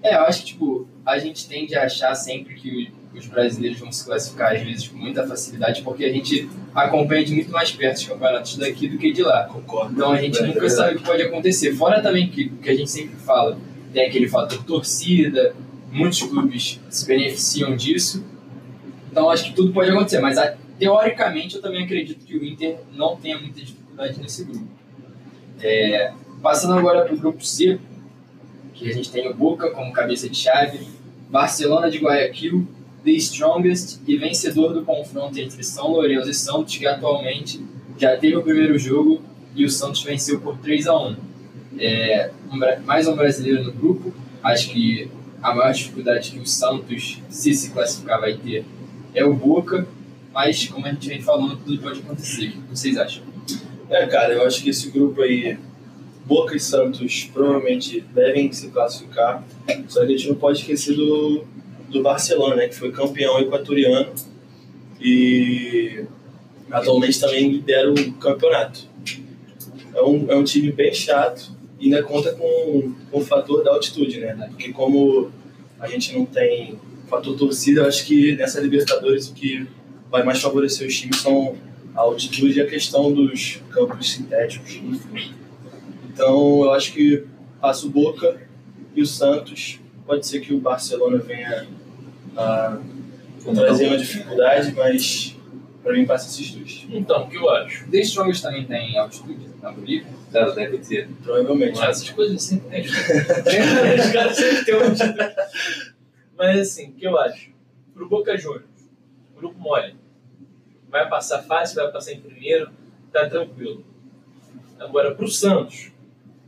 É, 0.01 0.15
eu 0.15 0.21
acho 0.21 0.41
que, 0.41 0.45
tipo, 0.47 0.88
a 1.05 1.17
gente 1.17 1.47
tende 1.47 1.75
a 1.75 1.83
achar 1.85 2.13
sempre 2.15 2.53
que 2.55 2.91
os 3.15 3.25
brasileiros 3.27 3.79
vão 3.79 3.91
se 3.91 4.05
classificar, 4.05 4.55
às 4.55 4.61
vezes, 4.61 4.88
com 4.88 4.95
muita 4.97 5.25
facilidade, 5.25 5.81
porque 5.81 6.05
a 6.05 6.11
gente 6.13 6.47
acompanha 6.73 7.25
de 7.25 7.33
muito 7.33 7.51
mais 7.51 7.71
perto 7.71 7.97
os 7.97 8.05
campeonatos 8.07 8.57
daqui 8.57 8.88
do 8.88 8.97
que 8.99 9.11
de 9.11 9.23
lá. 9.23 9.45
Concordo. 9.45 9.94
Então 9.94 10.11
a 10.11 10.17
gente 10.21 10.38
É, 10.38 10.45
nunca 10.45 10.69
sabe 10.69 10.95
o 10.95 10.97
que 10.99 11.03
pode 11.03 11.23
acontecer. 11.23 11.73
Fora 11.73 11.99
também 12.01 12.30
que 12.30 12.49
que 12.49 12.69
a 12.69 12.75
gente 12.75 12.92
sempre 12.92 13.16
fala, 13.18 13.57
tem 13.92 14.06
aquele 14.07 14.27
fator 14.27 14.63
torcida, 14.63 15.56
muitos 15.91 16.21
clubes 16.23 16.79
se 16.89 17.06
beneficiam 17.07 17.75
disso. 17.75 18.23
Então 19.11 19.29
acho 19.29 19.45
que 19.45 19.53
tudo 19.53 19.71
pode 19.73 19.89
acontecer, 19.89 20.19
mas 20.19 20.37
a- 20.37 20.56
teoricamente 20.77 21.56
eu 21.56 21.61
também 21.61 21.83
acredito 21.83 22.23
que 22.25 22.37
o 22.37 22.45
Inter 22.45 22.77
não 22.95 23.15
tenha 23.15 23.37
muita 23.39 23.59
dificuldade 23.59 24.19
nesse 24.21 24.44
grupo. 24.44 24.67
É, 25.59 26.13
passando 26.41 26.73
agora 26.77 27.03
para 27.06 27.13
o 27.13 27.17
grupo 27.17 27.44
C, 27.44 27.79
que 28.73 28.87
a 28.89 28.94
gente 28.94 29.11
tem 29.11 29.27
o 29.27 29.33
Boca 29.33 29.71
como 29.71 29.91
cabeça 29.91 30.29
de 30.29 30.37
chave, 30.37 30.79
Barcelona 31.29 31.89
de 31.89 31.97
Guayaquil, 31.97 32.67
The 33.03 33.11
Strongest 33.11 33.99
e 34.07 34.17
vencedor 34.17 34.73
do 34.73 34.83
confronto 34.83 35.39
entre 35.39 35.63
São 35.63 35.87
Lourenço 35.87 36.29
e 36.29 36.33
Santos, 36.33 36.77
que 36.77 36.85
atualmente 36.85 37.63
já 37.97 38.15
teve 38.17 38.35
o 38.35 38.44
primeiro 38.44 38.77
jogo 38.77 39.21
e 39.56 39.65
o 39.65 39.69
Santos 39.69 40.03
venceu 40.03 40.39
por 40.39 40.57
3 40.59 40.87
a 40.87 40.95
1 41.07 41.15
é, 41.79 42.31
um 42.51 42.85
Mais 42.85 43.07
um 43.07 43.15
brasileiro 43.15 43.63
no 43.63 43.71
grupo. 43.71 44.13
Acho 44.44 44.69
que 44.69 45.09
a 45.41 45.53
maior 45.53 45.71
dificuldade 45.71 46.31
que 46.31 46.39
o 46.39 46.45
Santos, 46.45 47.21
se 47.29 47.53
se 47.53 47.71
classificar, 47.71 48.19
vai 48.19 48.35
ter 48.37 48.65
é 49.13 49.25
o 49.25 49.33
Boca. 49.33 49.87
Mas, 50.33 50.67
como 50.67 50.85
a 50.85 50.91
gente 50.91 51.09
vem 51.09 51.21
falando, 51.21 51.57
tudo 51.57 51.81
pode 51.81 51.99
acontecer. 51.99 52.49
O 52.49 52.51
que 52.51 52.69
vocês 52.69 52.97
acham? 52.97 53.23
É, 53.89 54.06
cara, 54.06 54.33
eu 54.33 54.45
acho 54.45 54.61
que 54.61 54.69
esse 54.69 54.91
grupo 54.91 55.21
aí, 55.21 55.57
Boca 56.25 56.56
e 56.56 56.59
Santos, 56.59 57.23
provavelmente 57.33 58.01
devem 58.13 58.51
se 58.51 58.67
classificar. 58.67 59.44
Só 59.87 60.01
que 60.01 60.06
a 60.06 60.17
gente 60.17 60.29
não 60.29 60.35
pode 60.35 60.59
esquecer 60.59 60.95
do, 60.95 61.44
do 61.89 62.03
Barcelona, 62.03 62.56
né, 62.56 62.67
que 62.67 62.75
foi 62.75 62.91
campeão 62.91 63.39
equatoriano 63.39 64.13
e 65.01 66.06
atualmente 66.69 67.19
também 67.19 67.49
lidera 67.49 67.91
o 67.91 68.13
campeonato. 68.13 68.87
É 69.95 70.01
um, 70.03 70.29
é 70.29 70.35
um 70.35 70.44
time 70.44 70.71
bem 70.71 70.94
chato 70.94 71.56
e 71.80 71.86
ainda 71.86 72.04
conta 72.04 72.34
com, 72.34 72.94
com 73.12 73.19
o 73.19 73.22
fator 73.22 73.64
da 73.64 73.72
altitude, 73.72 74.19
né? 74.19 74.48
Porque 74.50 74.72
como 74.72 75.31
a 75.80 75.88
gente 75.88 76.18
não 76.18 76.26
tem 76.26 76.80
fator 77.07 77.38
torcida, 77.38 77.81
eu 77.81 77.88
acho 77.88 78.06
que 78.06 78.36
nessa 78.36 78.60
Libertadores 78.60 79.30
o 79.30 79.34
que 79.34 79.68
vai 80.10 80.24
mais 80.24 80.42
favorecer 80.42 80.88
os 80.88 80.98
times 80.98 81.22
são 81.22 81.56
a 81.96 82.02
altitude 82.02 82.60
e 82.60 82.62
a 82.62 82.68
questão 82.68 83.12
dos 83.12 83.62
campos 83.72 84.12
sintéticos, 84.12 84.76
enfim. 84.76 85.34
Então 86.12 86.64
eu 86.64 86.74
acho 86.74 86.94
que 86.94 87.24
passa 87.62 87.86
o 87.86 87.90
Boca 87.90 88.42
e 88.96 89.02
o 89.02 89.06
Santos. 89.06 89.80
Pode 90.06 90.26
ser 90.26 90.40
que 90.40 90.54
o 90.54 90.60
Barcelona 90.60 91.18
venha 91.18 91.68
a 92.36 92.80
trazer 93.54 93.88
uma 93.88 93.98
dificuldade, 93.98 94.74
mas 94.74 95.36
Pra 95.87 95.95
mim 95.95 96.06
passa 96.06 96.27
esses 96.27 96.51
dois. 96.51 96.85
Então, 96.89 97.23
o 97.23 97.29
que 97.29 97.37
eu 97.37 97.49
acho? 97.49 97.89
The 97.89 97.99
Strongest 97.99 98.44
também 98.44 98.65
tem 98.65 98.97
altitude 98.97 99.47
na 99.61 99.71
Bolívia. 99.71 100.11
Cara, 100.33 100.51
deve 100.51 100.79
ter. 100.79 101.07
Provavelmente. 101.23 101.77
Mas 101.77 102.01
essas 102.01 102.09
coisas 102.09 102.35
assim, 102.35 102.61
né? 102.67 102.81
Os 102.83 104.11
caras 104.11 104.35
sempre 104.35 104.65
têm 104.65 104.75
um 104.75 104.94
título. 104.94 105.29
Mas 106.37 106.59
assim, 106.59 106.89
o 106.89 106.91
que 106.91 107.07
eu 107.07 107.17
acho? 107.17 107.51
Pro 107.94 108.09
Boca 108.09 108.37
Juniors, 108.37 108.65
grupo 109.37 109.57
mole. 109.57 109.95
Vai 110.89 111.07
passar 111.07 111.41
fácil, 111.44 111.77
vai 111.77 111.89
passar 111.89 112.11
em 112.11 112.19
primeiro, 112.19 112.69
tá 113.13 113.29
tranquilo. 113.29 113.85
Agora, 114.77 115.15
pro 115.15 115.29
Santos. 115.29 115.94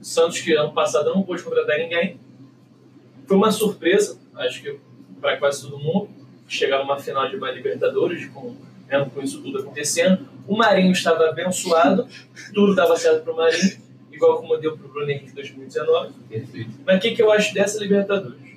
O 0.01 0.03
Santos, 0.03 0.41
que 0.41 0.51
ano 0.51 0.74
passado 0.74 1.12
não 1.12 1.24
pôde 1.24 1.43
contratar 1.43 1.77
ninguém. 1.77 2.19
Foi 3.25 3.38
uma 3.38 3.53
surpresa, 3.53 4.19
acho 4.36 4.62
que 4.62 4.77
para 5.22 5.38
quase 5.38 5.62
todo 5.62 5.79
mundo, 5.79 6.10
chegar 6.46 6.79
numa 6.79 7.00
final 7.00 7.29
de 7.29 7.38
uma 7.38 7.50
Libertadores, 7.51 8.25
com, 8.27 8.53
com 9.12 9.22
isso 9.22 9.41
tudo 9.41 9.60
acontecendo. 9.60 10.27
O 10.48 10.58
Marinho 10.58 10.91
estava 10.91 11.29
abençoado, 11.29 12.08
tudo 12.53 12.72
estava 12.72 12.96
certo 12.96 13.24
pro 13.24 13.36
Marinho, 13.36 13.77
igual 14.12 14.38
como 14.38 14.58
deu 14.58 14.77
pro 14.77 14.88
Bruno 14.88 15.10
Henrique 15.10 15.31
em 15.31 15.36
2019. 15.36 16.13
Perfeito. 16.27 16.72
Mas 16.86 16.98
o 16.98 17.00
que, 17.00 17.12
que 17.12 17.22
eu 17.22 17.31
acho 17.31 17.53
dessa 17.53 17.79
Libertadores? 17.79 18.50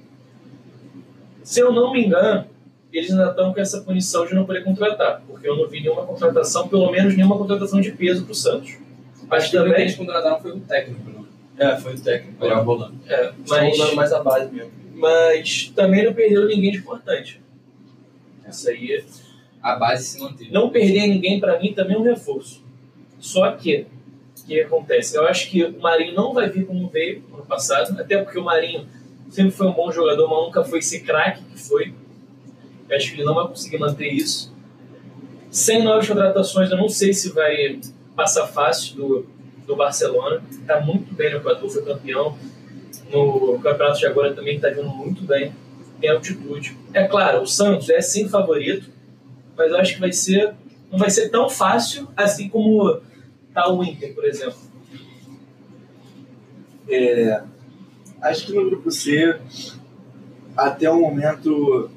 Se 1.42 1.60
eu 1.60 1.72
não 1.72 1.92
me 1.92 2.06
engano, 2.06 2.46
eles 2.92 3.10
ainda 3.10 3.30
estão 3.30 3.52
com 3.52 3.60
essa 3.60 3.80
punição 3.80 4.26
de 4.26 4.34
não 4.34 4.44
poder 4.44 4.64
contratar, 4.64 5.22
porque 5.26 5.48
eu 5.48 5.56
não 5.56 5.68
vi 5.68 5.80
nenhuma 5.80 6.06
contratação, 6.06 6.68
pelo 6.68 6.90
menos 6.90 7.16
nenhuma 7.16 7.36
contratação 7.36 7.80
de 7.80 7.90
peso 7.92 8.24
pro 8.24 8.34
Santos. 8.34 8.76
Mas 9.28 9.44
Acho 9.44 9.50
que 9.50 9.58
o 9.58 9.62
que 9.62 9.68
também, 9.68 9.82
eles 9.82 9.96
contrataram 9.96 10.40
foi 10.40 10.52
o 10.52 10.60
técnico, 10.60 11.10
não? 11.10 11.26
É, 11.56 11.76
foi 11.76 11.94
o 11.94 12.00
técnico. 12.00 12.38
Foi 12.38 12.50
o 12.50 12.62
Rolando. 12.62 12.94
é, 13.06 13.32
mas, 13.48 13.74
usando 13.78 13.96
mais 13.96 14.12
a 14.12 14.22
base 14.22 14.52
mesmo. 14.52 14.72
mas 14.94 15.72
também 15.74 16.04
não 16.04 16.12
perderam 16.12 16.46
ninguém 16.46 16.72
de 16.72 16.78
importante. 16.78 17.40
Isso 18.48 18.68
aí 18.68 18.92
é 18.92 19.04
A 19.62 19.76
base 19.76 20.04
se 20.04 20.21
manteve. 20.21 20.50
Não 20.50 20.71
perder 20.71 21.07
ninguém, 21.07 21.38
para 21.38 21.59
mim, 21.59 21.73
também 21.73 21.97
é 21.97 21.99
um 21.99 22.02
reforço. 22.02 22.62
Só 23.21 23.52
que, 23.52 23.87
o 24.40 24.47
que 24.47 24.61
acontece? 24.61 25.16
Eu 25.16 25.26
acho 25.26 25.49
que 25.49 25.62
o 25.64 25.81
Marinho 25.81 26.14
não 26.14 26.33
vai 26.33 26.50
vir 26.50 26.66
como 26.66 26.88
veio 26.88 27.23
ano 27.33 27.47
passado, 27.47 27.99
até 28.00 28.19
porque 28.19 28.38
o 28.38 28.42
Marinho 28.42 28.88
sempre 29.31 29.52
foi 29.52 29.69
um 29.69 29.73
bom 29.73 29.90
jogador, 29.92 30.28
mas 30.28 30.47
nunca 30.47 30.64
foi 30.64 30.81
esse 30.81 31.00
craque 31.00 31.42
que 31.45 31.59
foi. 31.59 31.95
Eu 32.88 32.97
acho 32.97 33.11
que 33.11 33.16
ele 33.16 33.25
não 33.25 33.35
vai 33.35 33.47
conseguir 33.47 33.78
manter 33.78 34.09
isso. 34.09 34.52
Sem 35.50 35.83
novas 35.83 36.09
contratações, 36.09 36.71
eu 36.71 36.76
não 36.76 36.88
sei 36.88 37.12
se 37.12 37.31
vai 37.31 37.81
passar 38.16 38.47
fácil 38.47 38.97
do, 38.97 39.26
do 39.66 39.76
Barcelona. 39.76 40.42
Está 40.50 40.81
muito 40.81 41.14
bem 41.14 41.31
no 41.31 41.38
Equador, 41.38 41.71
foi 41.71 41.85
campeão. 41.85 42.37
No 43.11 43.59
campeonato 43.61 43.99
de 43.99 44.07
agora 44.07 44.35
também 44.35 44.57
está 44.57 44.69
vindo 44.71 44.88
muito 44.88 45.23
bem. 45.23 45.52
Tem 46.00 46.11
altitude. 46.11 46.76
É 46.92 47.04
claro, 47.04 47.42
o 47.42 47.47
Santos 47.47 47.88
é 47.90 48.00
sim 48.00 48.28
favorito, 48.28 48.90
mas 49.56 49.71
eu 49.71 49.78
acho 49.78 49.94
que 49.94 50.00
vai 50.00 50.12
ser 50.12 50.54
não 50.90 50.99
vai 50.99 51.11
ser 51.11 51.30
tão 51.30 51.49
fácil 51.49 52.06
assim 52.14 52.49
como 52.50 53.00
tá 53.54 53.68
o 53.73 53.82
Inter, 53.82 54.14
por 54.14 54.25
exemplo. 54.25 54.59
É, 56.88 57.42
acho 58.21 58.47
que 58.47 58.52
no 58.52 58.68
grupo 58.68 58.90
C, 58.90 59.38
até 60.56 60.90
o 60.90 61.00
momento, 61.00 61.90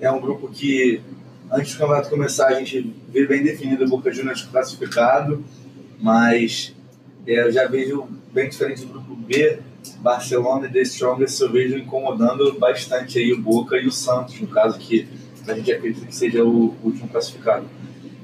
é 0.00 0.10
um 0.10 0.20
grupo 0.20 0.48
que, 0.48 1.00
antes 1.50 1.72
do 1.72 1.78
campeonato 1.78 2.10
começar, 2.10 2.48
a 2.48 2.54
gente 2.54 2.94
vê 3.08 3.26
bem 3.26 3.42
definido 3.42 3.84
o 3.84 3.88
Boca 3.88 4.12
Juniors 4.12 4.42
classificado, 4.42 5.44
mas 5.98 6.74
é, 7.26 7.46
eu 7.46 7.52
já 7.52 7.66
vejo 7.66 8.06
bem 8.32 8.48
diferente 8.48 8.84
do 8.84 8.92
grupo 8.92 9.16
B, 9.16 9.60
Barcelona 9.98 10.66
e 10.66 10.72
The 10.72 10.82
Strongest, 10.82 11.40
eu 11.40 11.50
vejo 11.50 11.76
incomodando 11.76 12.52
bastante 12.58 13.18
aí 13.18 13.32
o 13.32 13.40
Boca 13.40 13.76
e 13.76 13.86
o 13.86 13.92
Santos, 13.92 14.40
no 14.40 14.46
caso 14.46 14.78
que 14.78 15.08
a 15.48 15.54
gente 15.54 15.72
acredita 15.72 16.06
que 16.06 16.14
seja 16.14 16.44
o 16.44 16.74
último 16.82 17.08
classificado. 17.08 17.66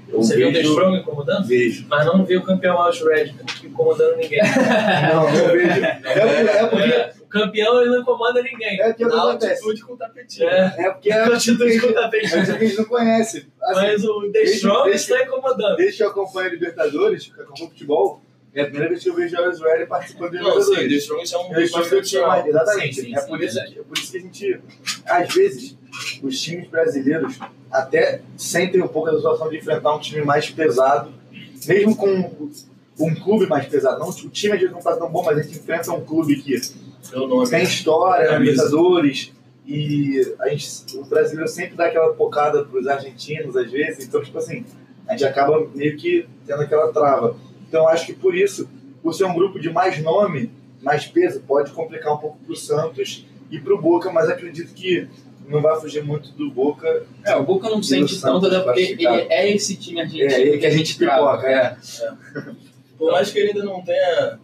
Eu 0.09 0.23
Você 0.23 0.37
viu 0.37 0.49
o 0.49 0.53
The 0.53 0.59
vejo, 0.61 0.71
Strong 0.71 0.99
incomodando? 1.01 1.47
vejo. 1.47 1.87
Mas 1.89 2.07
não 2.07 2.25
viu 2.25 2.41
o 2.41 2.43
campeão 2.43 2.79
Aos 2.79 2.99
Red 3.03 3.35
incomodando 3.63 4.17
ninguém. 4.17 4.41
Não, 5.13 5.25
não 5.25 5.31
vejo. 5.53 5.85
É, 5.85 6.01
por- 6.01 6.49
é 6.49 6.67
porque 6.67 6.83
É, 6.93 7.13
o 7.21 7.27
campeão 7.27 7.81
ele 7.83 7.91
não 7.91 8.01
incomoda 8.01 8.43
ninguém. 8.43 8.81
é 8.81 8.89
o 8.89 8.95
que 8.95 9.05
acontece. 9.05 9.53
altitude 9.63 9.83
com 9.83 9.93
o 9.93 9.97
tapetinho. 9.99 10.49
É, 10.49 10.75
É 10.79 10.91
porque 10.91 11.11
é 11.13 11.21
altitude 11.25 11.79
com 11.81 11.87
o 11.89 11.91
é 11.91 11.93
tapete. 11.93 12.27
o 12.27 12.31
que 12.31 12.37
a 12.39 12.59
gente 12.59 12.79
não 12.79 12.85
conhece. 12.87 13.47
Assim, 13.61 13.75
Mas 13.75 14.05
o 14.05 14.21
The 14.23 14.29
deixa- 14.33 14.55
Strong 14.55 14.91
deixa- 14.91 15.15
está 15.15 15.27
incomodando. 15.27 15.77
que 15.77 16.03
eu 16.03 16.09
acompanho 16.09 16.49
a 16.49 16.53
Libertadores, 16.53 17.27
que 17.27 17.39
eu 17.39 17.45
acompanho 17.45 17.69
futebol, 17.71 18.23
é 18.59 18.63
a 18.63 18.67
primeira 18.67 18.89
vez 18.89 19.03
que 19.03 19.11
eu 19.11 19.15
vejo 19.15 19.37
o 19.37 19.65
Ready 19.65 19.87
participando 19.87 20.31
de 20.33 20.39
Não, 20.39 20.61
sim, 20.61 20.75
é 20.75 21.39
um 21.39 21.59
estou 21.59 21.81
bastante 21.81 22.09
tinha 22.09 22.27
mais, 22.27 22.47
exatamente. 22.47 22.95
Sim, 22.95 23.03
sim, 23.03 23.17
é, 23.17 23.21
por 23.21 23.43
isso, 23.43 23.59
é 23.59 23.83
por 23.83 23.99
isso 23.99 24.11
que 24.11 24.19
a 24.19 24.21
gente, 24.21 24.61
às 25.07 25.35
vezes, 25.35 25.79
os 26.23 26.41
times 26.41 26.69
brasileiros 26.69 27.39
até 27.71 28.23
sentem 28.37 28.83
um 28.83 28.89
pouco 28.89 29.11
a 29.11 29.17
situação 29.17 29.49
de 29.49 29.59
enfrentar 29.59 29.95
um 29.95 30.01
time 30.01 30.25
mais 30.25 30.51
pesado, 30.51 31.13
mesmo 31.67 31.95
com 31.97 32.51
um 32.99 33.15
clube 33.15 33.47
mais 33.47 33.67
pesado. 33.67 34.01
Não, 34.01 34.09
o 34.09 34.29
time 34.31 34.55
às 34.55 34.59
vezes 34.59 34.73
não 34.73 34.79
está 34.79 34.97
tão 34.97 35.11
bom, 35.11 35.23
mas 35.25 35.39
a 35.39 35.43
gente 35.43 35.59
enfrenta 35.59 35.93
um 35.93 36.05
clube 36.05 36.37
que 36.43 36.61
nome. 37.15 37.49
tem 37.49 37.63
história 37.63 38.27
na 38.27 38.33
Camisa. 38.33 38.53
Libertadores 38.53 39.33
e 39.67 40.35
a 40.41 40.49
gente, 40.49 40.97
o 40.97 41.05
brasileiro 41.05 41.49
sempre 41.49 41.77
dá 41.77 41.87
aquela 41.87 42.15
pocada 42.15 42.65
pros 42.65 42.87
argentinos 42.87 43.55
às 43.57 43.71
vezes, 43.71 44.07
então 44.07 44.23
tipo 44.23 44.39
assim, 44.39 44.65
a 45.07 45.13
gente 45.13 45.25
acaba 45.25 45.69
meio 45.75 45.97
que 45.97 46.27
tendo 46.47 46.63
aquela 46.63 46.93
trava. 46.93 47.37
Então 47.69 47.87
acho 47.89 48.07
que 48.07 48.15
por 48.15 48.35
isso, 48.35 48.69
por 49.03 49.15
ser 49.15 49.25
um 49.25 49.35
grupo 49.35 49.61
de 49.61 49.71
mais 49.71 50.03
nome, 50.03 50.51
mais 50.83 51.07
peso, 51.07 51.41
pode 51.41 51.71
complicar 51.73 52.15
um 52.15 52.19
pouco 52.19 52.39
pro 52.39 52.57
Santos 52.57 53.27
e 53.51 53.59
pro 53.59 53.81
Boca, 53.81 54.11
mas 54.11 54.29
acredito 54.29 54.73
que 54.75 55.09
não 55.47 55.63
vai 55.63 55.79
fugir 55.81 56.05
muito 56.05 56.31
do 56.33 56.51
Boca. 56.51 57.07
É, 57.25 57.35
o 57.37 57.43
Boca 57.43 57.69
não 57.71 57.83
sente 57.83 58.21
tanto, 58.21 58.47
até 58.47 58.61
porque 58.61 58.81
ele 58.81 59.07
é 59.07 59.51
esse 59.55 59.77
time 59.77 60.01
argentino 60.01 60.31
É, 60.31 60.41
ele 60.41 60.59
que 60.59 60.67
a 60.67 60.71
gente 60.71 60.97
pipoca, 60.97 61.47
é. 61.47 61.77
Por 62.99 63.13
mais 63.13 63.31
que 63.31 63.39
ele 63.39 63.51
ainda 63.51 63.65
não 63.65 63.83
tenha 63.83 64.39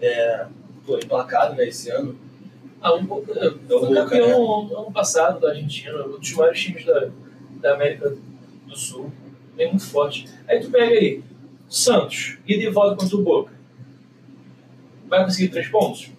é, 0.00 0.46
pô, 0.86 0.96
emplacado 0.96 1.56
né, 1.56 1.68
esse 1.68 1.90
ano, 1.90 2.16
Ah, 2.80 2.94
um 2.94 3.04
pouco. 3.04 3.26
Foi 3.34 3.50
Boca, 3.68 3.94
campeão 4.04 4.78
ano 4.78 4.92
passado 4.92 5.40
da 5.40 5.50
Argentina, 5.50 6.06
um 6.06 6.18
dos 6.18 6.32
maiores 6.32 6.60
times 6.60 6.84
da, 6.86 7.08
da 7.60 7.74
América 7.74 8.14
do 8.66 8.76
Sul. 8.76 9.12
Bem 9.54 9.68
muito 9.68 9.84
forte. 9.84 10.26
Aí 10.48 10.60
tu 10.60 10.70
pega 10.70 10.94
aí, 10.94 11.22
Santos, 11.70 12.36
ida 12.46 12.64
e 12.64 12.68
volta 12.70 12.96
contra 12.96 13.16
o 13.16 13.22
Boca. 13.22 13.52
Vai 15.08 15.24
conseguir 15.24 15.48
três 15.48 15.68
pontos? 15.68 16.10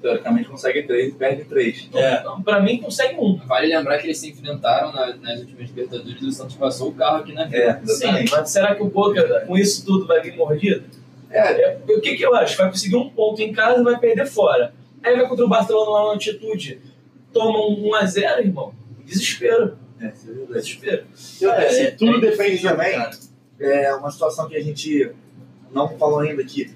Teoricamente 0.00 0.48
consegue 0.48 0.82
três 0.82 1.10
e 1.12 1.16
perde 1.16 1.44
três. 1.44 1.88
é, 1.94 2.14
Então, 2.20 2.42
pra 2.42 2.60
mim, 2.60 2.78
consegue 2.78 3.14
um. 3.20 3.36
Vale 3.46 3.68
lembrar 3.68 3.98
que 3.98 4.06
eles 4.06 4.18
se 4.18 4.30
enfrentaram 4.30 4.92
na- 4.92 5.14
nas 5.16 5.40
últimas 5.40 5.68
Libertadores 5.68 6.20
e 6.20 6.24
o 6.26 6.32
Santos 6.32 6.56
passou 6.56 6.88
o 6.88 6.94
carro 6.94 7.18
aqui 7.18 7.32
na 7.32 7.42
É, 7.44 7.74
vida. 7.74 7.80
Sim, 7.86 7.92
exatamente. 7.92 8.32
mas 8.32 8.50
será 8.50 8.74
que 8.74 8.82
o 8.82 8.86
Boca, 8.88 9.44
com 9.46 9.56
isso 9.56 9.84
tudo, 9.86 10.06
vai 10.06 10.20
vir 10.20 10.34
mordido? 10.36 10.84
É, 11.30 11.38
É, 11.62 11.78
o 11.88 12.00
que, 12.00 12.16
que 12.16 12.22
eu 12.24 12.34
acho? 12.34 12.56
Vai 12.56 12.68
conseguir 12.70 12.96
um 12.96 13.08
ponto 13.10 13.40
em 13.40 13.52
casa 13.52 13.80
e 13.80 13.84
vai 13.84 13.98
perder 13.98 14.26
fora. 14.26 14.74
Aí 15.02 15.16
vai 15.16 15.28
contra 15.28 15.44
o 15.44 15.48
Barcelona 15.48 15.90
lá 15.90 16.04
na 16.06 16.10
altitude, 16.10 16.80
toma 17.32 17.66
um 17.68 17.82
1x0, 17.90 18.38
irmão. 18.40 18.74
Desespero. 19.04 19.78
é, 20.00 20.06
é. 20.06 20.12
Desespero. 20.52 21.04
É, 21.42 21.82
é, 21.84 21.90
tudo 21.92 22.16
é 22.16 22.30
depende 22.30 22.62
também. 22.62 22.92
cara. 22.92 23.10
É 23.62 23.94
uma 23.94 24.10
situação 24.10 24.48
que 24.48 24.56
a 24.56 24.62
gente 24.62 25.10
não 25.72 25.88
falou 25.96 26.20
ainda 26.20 26.42
aqui. 26.42 26.70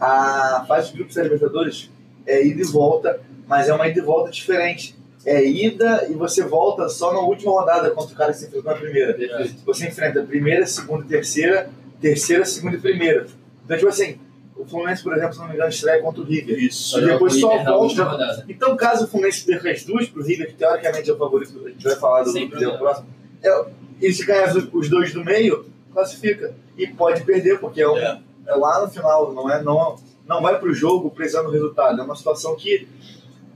A 0.00 0.64
fase 0.66 0.90
de 0.90 0.98
grupos 0.98 1.14
da 1.14 1.22
Libertadores 1.22 1.90
é 2.26 2.44
ida 2.44 2.60
e 2.60 2.64
volta, 2.64 3.20
mas 3.46 3.68
é 3.68 3.74
uma 3.74 3.86
ida 3.86 4.00
e 4.00 4.02
volta 4.02 4.30
diferente. 4.30 4.96
É 5.24 5.44
ida 5.44 6.08
e 6.10 6.14
você 6.14 6.44
volta 6.44 6.88
só 6.88 7.12
na 7.12 7.20
última 7.20 7.52
rodada 7.52 7.90
contra 7.90 8.12
o 8.12 8.16
cara 8.16 8.32
que 8.32 8.38
se 8.38 8.46
enfrentou 8.46 8.72
na 8.72 8.78
primeira. 8.78 9.16
Você 9.64 9.86
enfrenta 9.86 10.22
primeira, 10.22 10.66
segunda 10.66 11.04
e 11.04 11.08
terceira, 11.08 11.70
terceira, 12.00 12.44
segunda 12.44 12.76
e 12.76 12.80
primeira. 12.80 13.26
Então, 13.64 13.76
tipo 13.76 13.88
assim, 13.88 14.18
o 14.56 14.64
Fluminense, 14.64 15.02
por 15.02 15.16
exemplo, 15.16 15.34
se 15.34 15.40
não 15.40 15.48
me 15.48 15.54
engano, 15.54 15.70
estreia 15.70 16.02
contra 16.02 16.20
o 16.20 16.24
River. 16.24 16.58
Isso. 16.58 16.98
E 16.98 17.04
depois 17.04 17.38
só 17.38 17.62
na 17.62 17.76
última 17.76 18.04
volta. 18.04 18.44
Então, 18.48 18.76
caso 18.76 19.04
o 19.04 19.08
Fluminense 19.08 19.44
perca 19.44 19.70
as 19.70 19.84
duas 19.84 20.08
pro 20.08 20.24
River, 20.24 20.48
que 20.48 20.54
teoricamente 20.54 21.08
é 21.08 21.12
o 21.12 21.18
favorito, 21.18 21.60
a 21.64 21.68
gente 21.68 21.84
vai 21.84 21.96
falar 21.96 22.22
do 22.24 22.32
problema. 22.32 22.78
próximo, 22.78 23.06
é, 23.42 23.64
e 24.00 24.12
se 24.12 24.24
ganhar 24.24 24.54
os 24.72 24.88
dois 24.88 25.12
do 25.12 25.24
meio, 25.24 25.66
classifica. 25.92 26.54
E 26.76 26.86
pode 26.86 27.22
perder, 27.22 27.58
porque 27.60 27.80
é, 27.82 27.88
um- 27.88 27.96
É. 27.96 28.20
é 28.46 28.54
lá 28.54 28.84
no 28.84 28.90
final, 28.90 29.32
não, 29.32 29.50
é, 29.50 29.62
não, 29.62 29.96
não 30.26 30.40
vai 30.42 30.58
pro 30.58 30.72
jogo 30.74 31.10
precisando 31.10 31.46
do 31.46 31.52
resultado. 31.52 32.00
É 32.00 32.04
uma 32.04 32.16
situação 32.16 32.56
que, 32.56 32.88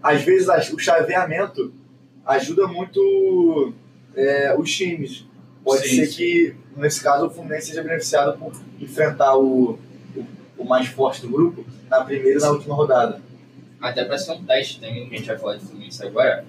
às 0.02 0.22
vezes, 0.22 0.48
o 0.72 0.78
chaveamento 0.78 1.72
ajuda 2.24 2.66
muito 2.66 3.72
é, 4.14 4.54
os 4.58 4.70
times. 4.74 5.24
Pode 5.64 5.88
Sim, 5.88 5.96
ser 5.96 6.06
sim. 6.06 6.16
que, 6.16 6.54
nesse 6.76 7.02
caso, 7.02 7.26
o 7.26 7.30
Fluminense 7.30 7.66
seja 7.68 7.82
beneficiado 7.82 8.38
por 8.38 8.52
enfrentar 8.80 9.36
o, 9.36 9.78
o, 10.16 10.26
o 10.58 10.64
mais 10.64 10.86
forte 10.86 11.22
do 11.22 11.28
grupo 11.28 11.64
na 11.90 12.02
primeira 12.04 12.38
e 12.38 12.42
na 12.42 12.50
última 12.50 12.74
rodada. 12.74 13.20
Até 13.80 14.04
para 14.04 14.16
ser 14.16 14.32
um 14.32 14.44
teste 14.44 14.80
também, 14.80 15.08
que 15.08 15.14
a 15.14 15.18
gente 15.18 15.26
vai 15.26 15.38
falar 15.38 15.56
de 15.56 15.64
Fluminense 15.66 16.04
agora, 16.06 16.44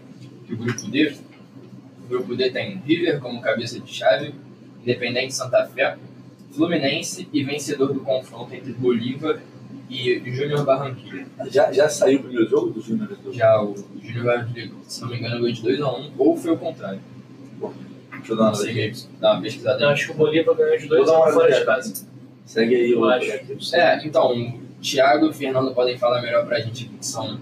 que 0.45 0.53
o 0.53 0.57
grupo 0.57 0.87
D, 0.87 1.15
o 2.05 2.07
grupo 2.07 2.35
D 2.35 2.49
tem 2.51 2.77
River 2.85 3.19
como 3.19 3.41
cabeça 3.41 3.79
de 3.79 3.91
chave, 3.93 4.33
Independente 4.87 5.35
Santa 5.35 5.65
Fé, 5.65 5.97
Fluminense 6.53 7.27
e 7.33 7.43
vencedor 7.43 7.91
do 7.91 7.99
confronto 7.99 8.55
entre 8.55 8.71
Bolívar 8.71 9.37
e 9.89 10.21
Júnior 10.31 10.63
Barranquilla. 10.63 11.25
Já, 11.51 11.69
já 11.73 11.89
saiu 11.89 12.19
o 12.19 12.23
primeiro 12.23 12.49
jogo 12.49 12.69
do 12.69 12.81
Júnior? 12.81 13.09
Já 13.33 13.61
o 13.61 13.75
Júnior 14.01 14.25
Barranquilla, 14.25 14.71
se 14.87 15.01
não 15.01 15.09
me 15.09 15.17
engano, 15.17 15.41
ganhou 15.41 15.51
de 15.51 15.61
2x1, 15.61 16.11
ou 16.17 16.37
foi 16.37 16.51
o 16.51 16.57
contrário. 16.57 17.01
Deixa 18.11 18.31
eu 18.31 18.37
dar 18.37 18.43
uma 18.43 18.51
Não 18.53 18.73
mesmo, 18.73 19.09
dá 19.19 19.33
uma 19.33 19.41
pesquisada 19.41 19.81
Eu 19.81 19.87
aí. 19.87 19.93
acho 19.93 20.05
que 20.05 20.11
o 20.11 20.15
Bolívar 20.15 20.55
ganhou 20.55 21.05
dar 21.05 21.17
uma 21.17 21.23
anos 21.25 21.33
fora 21.33 21.59
de 21.59 21.65
casa. 21.65 22.07
Segue 22.45 22.75
aí 22.75 22.91
Eu 22.91 23.01
o 23.01 23.05
acho. 23.05 23.75
É, 23.75 24.05
então, 24.05 24.31
o 24.31 24.81
Thiago 24.81 25.25
e 25.25 25.29
o 25.29 25.33
Fernando 25.33 25.73
podem 25.73 25.97
falar 25.97 26.21
melhor 26.21 26.45
pra 26.45 26.61
gente, 26.61 26.85
que 26.85 27.05
são 27.05 27.37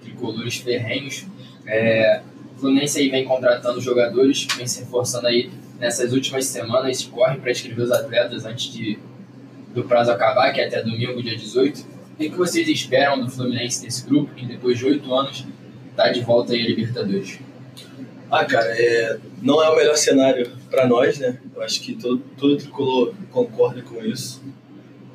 tricolores 0.00 0.56
ferrenhos. 0.56 1.26
É, 1.66 2.22
o 2.56 2.58
Fluminense 2.58 2.98
aí 2.98 3.10
vem 3.10 3.26
contratando 3.26 3.82
jogadores, 3.82 4.46
vem 4.56 4.66
se 4.66 4.80
reforçando 4.80 5.26
aí 5.26 5.50
nessas 5.78 6.12
últimas 6.12 6.46
semanas, 6.46 7.04
corre 7.04 7.36
para 7.38 7.50
inscrever 7.50 7.84
os 7.84 7.92
atletas 7.92 8.44
antes 8.44 8.72
de, 8.72 8.98
do 9.74 9.84
prazo 9.84 10.10
acabar, 10.10 10.52
que 10.52 10.60
é 10.60 10.66
até 10.66 10.82
domingo, 10.82 11.22
dia 11.22 11.36
18. 11.36 11.96
O 12.14 12.16
que 12.16 12.28
vocês 12.30 12.66
esperam 12.68 13.20
do 13.20 13.30
Fluminense 13.30 13.84
nesse 13.84 14.06
grupo, 14.06 14.34
que 14.34 14.46
depois 14.46 14.78
de 14.78 14.86
oito 14.86 15.14
anos 15.14 15.44
tá 15.94 16.10
de 16.10 16.20
volta 16.20 16.52
aí 16.52 16.62
a 16.62 16.66
Libertadores? 16.66 17.38
Ah, 18.30 18.44
cara, 18.44 18.66
é, 18.70 19.18
não 19.42 19.62
é 19.62 19.68
o 19.68 19.76
melhor 19.76 19.96
cenário 19.96 20.50
para 20.70 20.86
nós, 20.86 21.18
né? 21.18 21.38
Eu 21.54 21.62
acho 21.62 21.80
que 21.80 21.94
todo, 21.94 22.18
todo 22.36 22.56
tricolor 22.56 23.14
concorda 23.30 23.82
com 23.82 24.02
isso. 24.04 24.42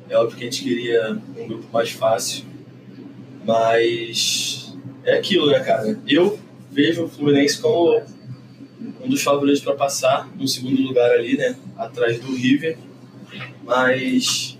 É 0.08 0.16
óbvio 0.16 0.38
que 0.38 0.44
a 0.44 0.46
gente 0.46 0.62
queria 0.62 1.18
um 1.36 1.46
grupo 1.46 1.66
mais 1.72 1.90
fácil, 1.90 2.44
mas 3.44 4.74
é 5.04 5.18
aquilo, 5.18 5.50
né, 5.50 5.60
cara? 5.60 5.98
Eu 6.06 6.38
vejo 6.70 7.04
o 7.04 7.08
Fluminense 7.08 7.60
como 7.60 8.00
um 9.02 9.08
dos 9.08 9.22
favoritos 9.22 9.60
para 9.60 9.74
passar 9.74 10.30
no 10.38 10.46
segundo 10.46 10.80
lugar 10.80 11.10
ali, 11.10 11.36
né? 11.36 11.56
Atrás 11.76 12.20
do 12.20 12.34
River, 12.34 12.78
mas 13.64 14.56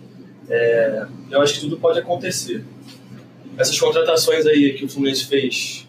é, 0.49 1.07
eu 1.31 1.41
acho 1.41 1.55
que 1.55 1.61
tudo 1.61 1.79
pode 1.79 1.99
acontecer. 1.99 2.65
Essas 3.57 3.79
contratações 3.79 4.45
aí 4.47 4.73
que 4.73 4.85
o 4.85 4.89
Fluminense 4.89 5.27
fez, 5.27 5.87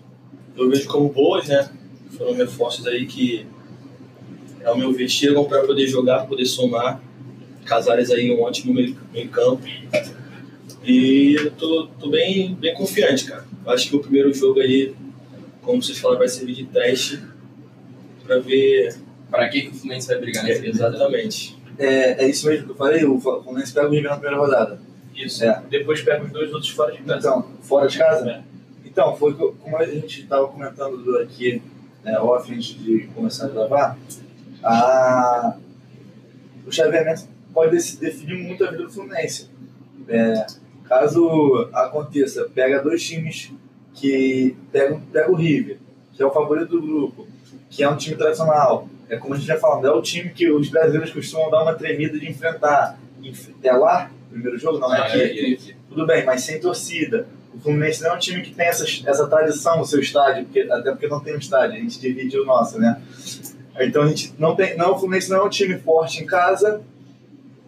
eu 0.56 0.70
vejo 0.70 0.88
como 0.88 1.10
boas, 1.10 1.48
né? 1.48 1.70
Foram 2.18 2.34
reforços 2.34 2.86
aí 2.86 3.06
que, 3.08 3.48
ao 4.64 4.78
meu 4.78 4.92
ver, 4.92 5.10
chegam 5.10 5.44
para 5.46 5.64
poder 5.64 5.88
jogar, 5.88 6.28
poder 6.28 6.46
somar. 6.46 7.02
Casares 7.66 8.12
aí 8.12 8.30
um 8.30 8.42
ótimo 8.42 8.74
meio, 8.74 8.96
campo. 9.32 9.64
E 10.84 11.36
eu 11.36 11.52
tô, 11.52 11.88
tô 11.98 12.10
bem, 12.10 12.54
bem 12.56 12.74
confiante, 12.76 13.26
cara. 13.26 13.46
Eu 13.66 13.72
acho 13.72 13.90
que 13.90 13.96
o 13.96 14.00
primeiro 14.00 14.34
jogo 14.34 14.60
aí, 14.60 14.94
como 15.62 15.82
vocês 15.82 15.98
falaram, 15.98 16.20
vai 16.20 16.28
servir 16.28 16.54
de 16.54 16.66
teste 16.66 17.22
para 18.26 18.40
ver 18.40 18.96
Para 19.30 19.50
que, 19.50 19.62
que 19.62 19.68
o 19.70 19.74
Fluminense 19.74 20.08
vai 20.08 20.18
brigar 20.20 20.44
é, 20.46 20.48
nessa 20.50 20.62
Libertadores? 20.62 20.96
exatamente. 21.00 21.58
É, 21.78 22.24
é 22.26 22.30
isso 22.30 22.48
mesmo 22.48 22.66
que 22.66 22.72
eu 22.72 22.76
falei, 22.76 23.04
o 23.06 23.20
Fluminense 23.20 23.74
pega 23.74 23.88
o 23.88 23.92
River 23.92 24.12
na 24.12 24.18
primeira 24.18 24.38
rodada. 24.38 24.80
Isso. 25.16 25.44
É. 25.44 25.62
Depois 25.70 26.02
pega 26.02 26.24
os 26.24 26.32
dois 26.32 26.52
outros 26.54 26.70
fora 26.72 26.92
de 26.92 27.00
casa. 27.04 27.20
Então, 27.20 27.48
fora 27.62 27.88
de 27.88 27.98
casa? 27.98 28.30
É. 28.30 28.42
Então, 28.86 29.16
foi 29.16 29.34
co- 29.34 29.54
como 29.60 29.78
a 29.78 29.86
gente 29.86 30.22
estava 30.22 30.48
comentando 30.48 31.18
aqui, 31.18 31.62
né, 32.04 32.18
off, 32.20 32.52
antes 32.54 32.76
de 32.80 33.08
começar 33.16 33.46
a 33.46 33.50
gravar, 33.50 33.98
a... 34.64 35.56
o 36.66 36.72
chaveamento 36.72 37.24
pode 37.54 37.72
definir 37.98 38.38
muito 38.44 38.64
a 38.66 38.72
vida 38.72 38.84
do 38.84 38.92
Fluminense. 38.92 39.50
É, 40.08 40.46
caso 40.86 41.70
aconteça, 41.74 42.50
pega 42.54 42.82
dois 42.82 43.04
times 43.04 43.52
que 43.94 44.56
pega, 44.72 45.00
pega 45.12 45.32
o 45.32 45.36
River, 45.36 45.78
que 46.14 46.22
é 46.22 46.26
o 46.26 46.32
favorito 46.32 46.70
do 46.70 46.82
grupo, 46.82 47.28
que 47.76 47.84
é 47.84 47.90
um 47.90 47.98
time 47.98 48.16
tradicional. 48.16 48.88
É 49.10 49.18
como 49.18 49.34
a 49.34 49.38
gente 49.38 49.48
já 49.48 49.58
falando, 49.58 49.86
é 49.88 49.92
o 49.92 50.02
time 50.02 50.30
que 50.30 50.50
os 50.52 50.70
brasileiros 50.70 51.12
costumam 51.12 51.50
dar 51.50 51.64
uma 51.64 51.74
tremida 51.74 52.18
de 52.20 52.30
enfrentar. 52.30 52.98
Enf- 53.22 53.50
É 53.64 53.72
lá? 53.74 54.12
Primeiro 54.30 54.58
jogo? 54.58 54.80
Não, 54.80 54.94
é 54.94 55.00
Ah, 55.00 55.06
aqui. 55.06 55.20
é, 55.22 55.26
é, 55.26 55.54
é. 55.54 55.58
Tudo 55.90 56.06
bem, 56.06 56.24
mas 56.26 56.42
sem 56.44 56.60
torcida. 56.60 57.28
O 57.54 57.60
Fluminense 57.60 58.02
não 58.04 58.12
é 58.12 58.16
um 58.16 58.20
time 58.20 58.42
que 58.42 58.52
tem 58.54 58.66
essa, 58.68 58.84
essa 59.08 59.28
tradição 59.28 59.78
no 59.78 59.86
seu 59.86 60.00
estádio, 60.00 60.46
porque, 60.46 60.62
até 60.62 60.92
porque 60.92 61.08
não 61.08 61.20
tem 61.20 61.36
um 61.36 61.38
estádio, 61.40 61.76
a 61.78 61.80
gente 61.80 62.00
divide 62.00 62.38
o 62.40 62.46
nosso, 62.46 62.80
né? 62.80 63.00
Então 63.80 64.04
a 64.04 64.08
gente 64.08 64.34
não 64.40 64.56
tem. 64.56 64.76
Não, 64.78 64.94
o 64.94 65.00
Fluminense 65.00 65.30
não 65.30 65.38
é 65.38 65.44
um 65.44 65.50
time 65.50 65.78
forte 65.80 66.22
em 66.24 66.26
casa, 66.26 66.82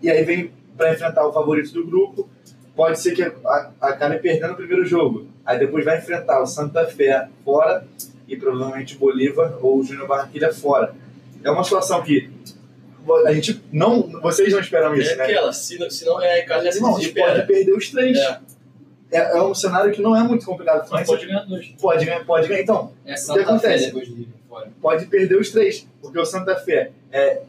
e 0.02 0.10
aí 0.10 0.24
vem 0.24 0.52
para 0.78 0.94
enfrentar 0.94 1.26
o 1.28 1.34
favorito 1.34 1.72
do 1.74 1.86
grupo. 1.86 2.28
Pode 2.76 3.00
ser 3.00 3.14
que 3.14 3.24
a- 3.24 3.72
acabe 3.80 4.18
perdendo 4.20 4.54
o 4.54 4.56
primeiro 4.56 4.86
jogo. 4.86 5.28
Aí 5.46 5.58
depois 5.60 5.86
vai 5.86 5.98
enfrentar 6.00 6.42
o 6.42 6.46
Santa 6.48 6.86
Fé 6.88 7.28
fora 7.44 7.86
e 8.28 8.36
provavelmente 8.36 8.96
o 8.96 9.00
Bolívar 9.00 9.58
ou 9.62 9.80
o 9.80 9.84
Júnior 9.84 10.08
Barranquilha 10.08 10.54
fora. 10.54 10.94
É 11.44 11.50
uma 11.52 11.64
situação 11.64 12.02
que 12.02 12.30
a 13.26 13.34
gente 13.34 13.62
não. 13.72 14.10
Vocês 14.22 14.52
não 14.52 14.60
esperam 14.60 14.96
isso, 14.96 15.12
é 15.12 15.16
né? 15.16 15.24
aquela, 15.26 15.54
se, 15.54 15.78
não- 15.78 15.90
se 15.90 16.06
não 16.06 16.22
é 16.22 16.42
casa, 16.42 16.66
já 16.66 16.72
se 16.72 16.82
Não, 16.82 16.90
e 16.90 16.92
pode 16.94 17.00
desespera. 17.02 17.46
perder 17.46 17.74
os 17.74 17.90
três. 17.92 18.18
É. 18.18 18.40
É, 19.12 19.38
é 19.38 19.42
um 19.44 19.54
cenário 19.54 19.92
que 19.94 20.02
não 20.02 20.16
é 20.16 20.24
muito 20.24 20.46
complicado. 20.46 20.88
Mas 20.92 21.06
pode 21.08 21.26
ganhar 21.28 21.44
dois. 21.46 21.68
pode 21.80 22.04
ganhar, 22.06 22.26
pode 22.26 22.48
ganhar. 22.48 22.62
Então, 22.62 22.92
É 23.06 23.16
Santa 23.16 23.40
Fé 23.40 23.46
acontece? 23.46 23.86
depois 23.86 24.08
do 24.10 24.16
River 24.16 24.34
fora. 24.50 24.72
pode 24.82 25.06
perder 25.06 25.36
os 25.40 25.52
três. 25.52 25.88
Porque 26.02 26.20
o 26.20 26.26
Santa 26.26 26.56
Fé 26.56 26.92
é, 27.12 27.44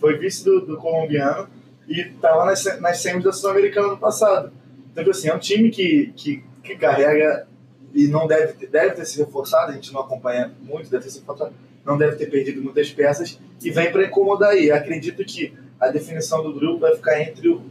foi 0.00 0.18
vice 0.18 0.44
do, 0.44 0.60
do 0.66 0.76
colombiano 0.76 1.48
e 1.88 2.00
estava 2.00 2.44
nas, 2.44 2.58
se- 2.58 2.80
nas 2.80 2.98
semis 2.98 3.22
da 3.22 3.32
Sul-Americana 3.32 3.88
no 3.88 3.96
passado. 3.96 4.52
Então, 4.90 5.04
tipo 5.04 5.10
assim, 5.16 5.28
é 5.28 5.34
um 5.34 5.38
time 5.38 5.70
que, 5.70 6.12
que, 6.16 6.42
que 6.64 6.74
carrega 6.76 7.46
e 7.94 8.08
não 8.08 8.26
deve 8.26 8.54
ter, 8.54 8.66
deve 8.68 8.94
ter 8.94 9.04
se 9.04 9.18
reforçado, 9.18 9.72
a 9.72 9.74
gente 9.74 9.92
não 9.92 10.00
acompanha 10.00 10.52
muito, 10.62 10.90
deve 10.90 11.04
ter 11.04 11.10
se 11.10 11.20
reforçado, 11.20 11.52
não 11.84 11.98
deve 11.98 12.16
ter 12.16 12.26
perdido 12.26 12.62
muitas 12.62 12.90
peças 12.90 13.38
e 13.62 13.70
vem 13.70 13.90
para 13.90 14.06
incomodar 14.06 14.50
aí. 14.50 14.70
Acredito 14.70 15.24
que 15.24 15.52
a 15.78 15.88
definição 15.88 16.42
do 16.42 16.52
grupo 16.52 16.80
vai 16.80 16.94
ficar 16.94 17.20
entre 17.20 17.48
o, 17.48 17.62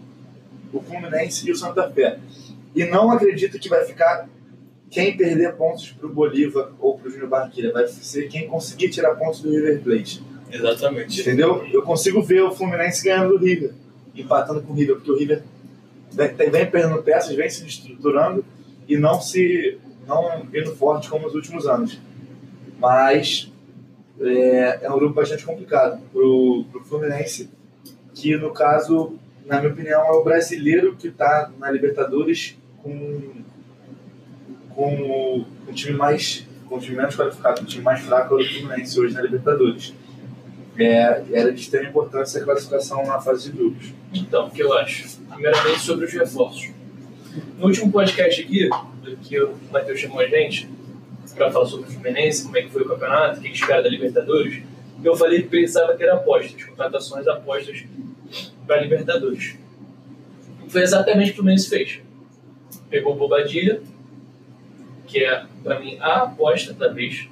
o 0.74 0.82
Fluminense 0.82 1.48
e 1.48 1.52
o 1.52 1.56
Santa 1.56 1.90
Fé. 1.90 2.20
E 2.76 2.86
não 2.86 3.12
acredito 3.12 3.60
que 3.60 3.70
vai 3.70 3.86
ficar 3.86 4.28
quem 4.90 5.16
perder 5.16 5.56
pontos 5.56 5.92
para 5.92 6.08
o 6.08 6.14
Bolívar 6.14 6.72
ou 6.80 6.98
para 6.98 7.08
o 7.08 7.12
Júnior 7.12 7.30
Barranquilla. 7.30 7.72
Vai 7.72 7.88
ser 7.88 8.28
quem 8.28 8.48
conseguir 8.48 8.90
tirar 8.90 9.16
pontos 9.16 9.42
do 9.42 9.50
River 9.50 9.82
Plate. 9.82 10.22
Exatamente. 10.52 11.22
Entendeu? 11.22 11.66
Eu 11.72 11.82
consigo 11.82 12.22
ver 12.22 12.42
o 12.42 12.52
Fluminense 12.52 13.06
ganhando 13.06 13.38
do 13.38 13.44
River, 13.44 13.72
empatando 14.14 14.62
com 14.62 14.74
o 14.74 14.76
River, 14.76 14.96
porque 14.98 15.12
o 15.12 15.18
River 15.18 15.44
vem, 16.12 16.34
vem 16.52 16.70
perdendo 16.70 17.02
peças, 17.02 17.34
vem 17.34 17.50
se 17.50 17.66
estruturando 17.66 18.44
e 18.88 18.98
não 18.98 19.22
se 19.22 19.80
não 20.12 20.46
vindo 20.46 20.76
forte 20.76 21.10
como 21.10 21.26
nos 21.26 21.36
últimos 21.36 21.66
anos. 21.66 22.00
Mas 22.78 23.52
é, 24.20 24.80
é 24.84 24.92
um 24.92 24.98
grupo 24.98 25.16
bastante 25.16 25.46
complicado 25.46 26.02
para 26.12 26.22
o 26.22 26.66
Fluminense, 26.86 27.50
que 28.14 28.36
no 28.36 28.52
caso, 28.52 29.18
na 29.46 29.60
minha 29.60 29.72
opinião, 29.72 30.02
é 30.02 30.12
o 30.12 30.24
brasileiro 30.24 30.96
que 30.96 31.08
está 31.08 31.52
na 31.58 31.72
Libertadores 31.72 32.58
com, 32.84 33.44
com 34.76 35.46
o, 35.68 35.74
time 35.74 35.98
mais 35.98 36.46
com 36.68 36.76
o 36.76 36.80
time 36.80 36.98
menos 36.98 37.16
qualificado, 37.16 37.62
o 37.62 37.66
time 37.66 37.84
mais 37.84 38.02
fraco 38.02 38.40
é 38.40 38.44
o 38.44 38.48
Fluminense 38.48 39.00
hoje 39.00 39.14
na 39.14 39.22
Libertadores. 39.22 39.94
É, 40.78 41.24
era 41.32 41.52
de 41.52 41.60
extrema 41.60 41.90
importância 41.90 42.42
a 42.42 42.46
classificação 42.46 43.06
na 43.06 43.20
fase 43.20 43.52
de 43.52 43.58
grupos. 43.58 43.94
Então, 44.14 44.48
o 44.48 44.52
que 44.52 44.64
eu 44.64 44.74
acho? 44.74 45.20
Primeiramente 45.30 45.80
sobre 45.80 46.06
os 46.06 46.14
reforços. 46.14 46.72
No 47.58 47.68
último 47.68 47.92
podcast 47.92 48.42
aqui, 48.42 48.70
que 49.22 49.40
o 49.40 49.56
Matheus 49.72 50.00
chamou 50.00 50.20
a 50.20 50.28
gente, 50.28 50.70
para 51.36 51.52
falar 51.52 51.66
sobre 51.66 51.90
o 51.90 51.92
Fluminense, 51.92 52.44
como 52.44 52.58
é 52.58 52.62
que 52.62 52.70
foi 52.70 52.82
o 52.82 52.88
campeonato, 52.88 53.40
o 53.40 53.42
que 53.42 53.50
espera 53.50 53.82
da 53.82 53.90
Libertadores, 53.90 54.64
eu 55.04 55.16
falei 55.16 55.42
que 55.42 55.50
precisava 55.50 55.96
ter 55.96 56.10
apostas, 56.10 56.64
contratações 56.64 57.28
apostas 57.28 57.84
para 58.68 58.82
Libertadores. 58.82 59.58
Foi 60.68 60.82
exatamente 60.82 61.32
o 61.32 61.34
que 61.34 61.34
o 61.34 61.36
Fluminense 61.38 61.70
fez. 61.70 62.00
Pegou 62.90 63.14
o 63.14 63.18
Bobadilha, 63.18 63.82
que 65.08 65.24
é, 65.24 65.46
para 65.64 65.80
mim, 65.80 65.98
a 66.00 66.24
aposta 66.24 66.74
da 66.74 66.88
vez. 66.88 67.28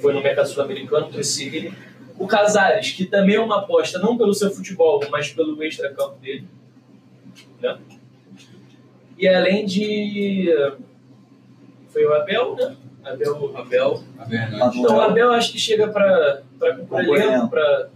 Foi 0.00 0.12
no 0.12 0.22
mercado 0.22 0.48
sul-americano, 0.48 1.08
trouxe 1.08 1.46
ele. 1.46 1.72
O 2.18 2.26
Casares, 2.26 2.92
que 2.92 3.06
também 3.06 3.36
é 3.36 3.40
uma 3.40 3.58
aposta, 3.58 3.98
não 3.98 4.16
pelo 4.16 4.34
seu 4.34 4.50
futebol, 4.50 5.00
mas 5.10 5.32
pelo 5.32 5.60
extra-campo 5.62 6.16
dele. 6.20 6.46
Né? 7.60 7.78
E 9.18 9.26
além 9.26 9.66
de. 9.66 10.48
Foi 11.88 12.04
o 12.04 12.14
Abel, 12.14 12.54
né? 12.54 12.76
Abel. 13.04 13.52
Abel, 13.56 14.04
A 14.18 14.24
Bernardo. 14.24 14.78
Então, 14.78 14.96
o 14.96 15.00
Abel 15.00 15.32
acho 15.32 15.52
que 15.52 15.58
chega 15.58 15.88
para 15.88 16.42
elenco. 17.00 17.48
para 17.48 17.88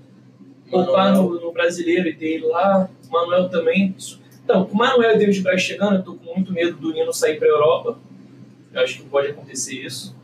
poupar 0.70 1.14
no, 1.14 1.40
no 1.40 1.52
brasileiro 1.52 2.08
e 2.08 2.14
ter 2.14 2.34
ele 2.34 2.46
lá. 2.46 2.88
O 3.08 3.12
Manuel 3.12 3.48
também. 3.48 3.94
Então, 4.42 4.64
com 4.64 4.74
o 4.74 4.76
Manuel 4.76 5.12
e 5.12 5.16
o 5.16 5.18
David 5.18 5.40
Braz 5.42 5.62
chegando, 5.62 5.96
eu 5.96 6.02
tô 6.02 6.14
com 6.14 6.34
muito 6.34 6.52
medo 6.52 6.76
do 6.76 6.92
Nino 6.92 7.12
sair 7.12 7.38
para 7.38 7.46
a 7.46 7.50
Europa. 7.50 7.98
Eu 8.72 8.80
acho 8.80 8.98
que 8.98 9.04
pode 9.04 9.28
acontecer 9.28 9.74
isso. 9.74 10.16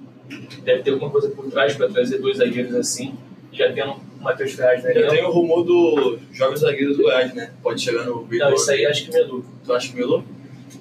Deve 0.64 0.82
ter 0.82 0.90
alguma 0.90 1.10
coisa 1.10 1.28
por 1.30 1.50
trás 1.50 1.74
para 1.74 1.88
trazer 1.88 2.18
dois 2.18 2.38
zagueiros 2.38 2.74
assim. 2.74 3.14
Já 3.52 3.72
tendo 3.72 3.92
o 3.92 4.22
Matheus 4.22 4.52
Ferraz 4.52 4.82
no 4.82 4.92
já 4.92 5.08
tem 5.08 5.24
o 5.24 5.30
rumor 5.30 5.64
do 5.64 6.18
Jogos 6.32 6.60
Zagueiros 6.60 6.96
do 6.96 7.04
Goiás, 7.04 7.32
né? 7.34 7.52
Pode 7.62 7.80
chegar 7.80 8.04
no 8.04 8.24
Big 8.24 8.42
Não, 8.42 8.52
isso 8.52 8.70
aí 8.70 8.84
acho 8.84 9.04
que 9.04 9.12
me 9.12 9.20
é. 9.20 9.24
Tu 9.24 9.72
acha 9.72 9.88
que 9.88 9.96
melou? 9.96 10.24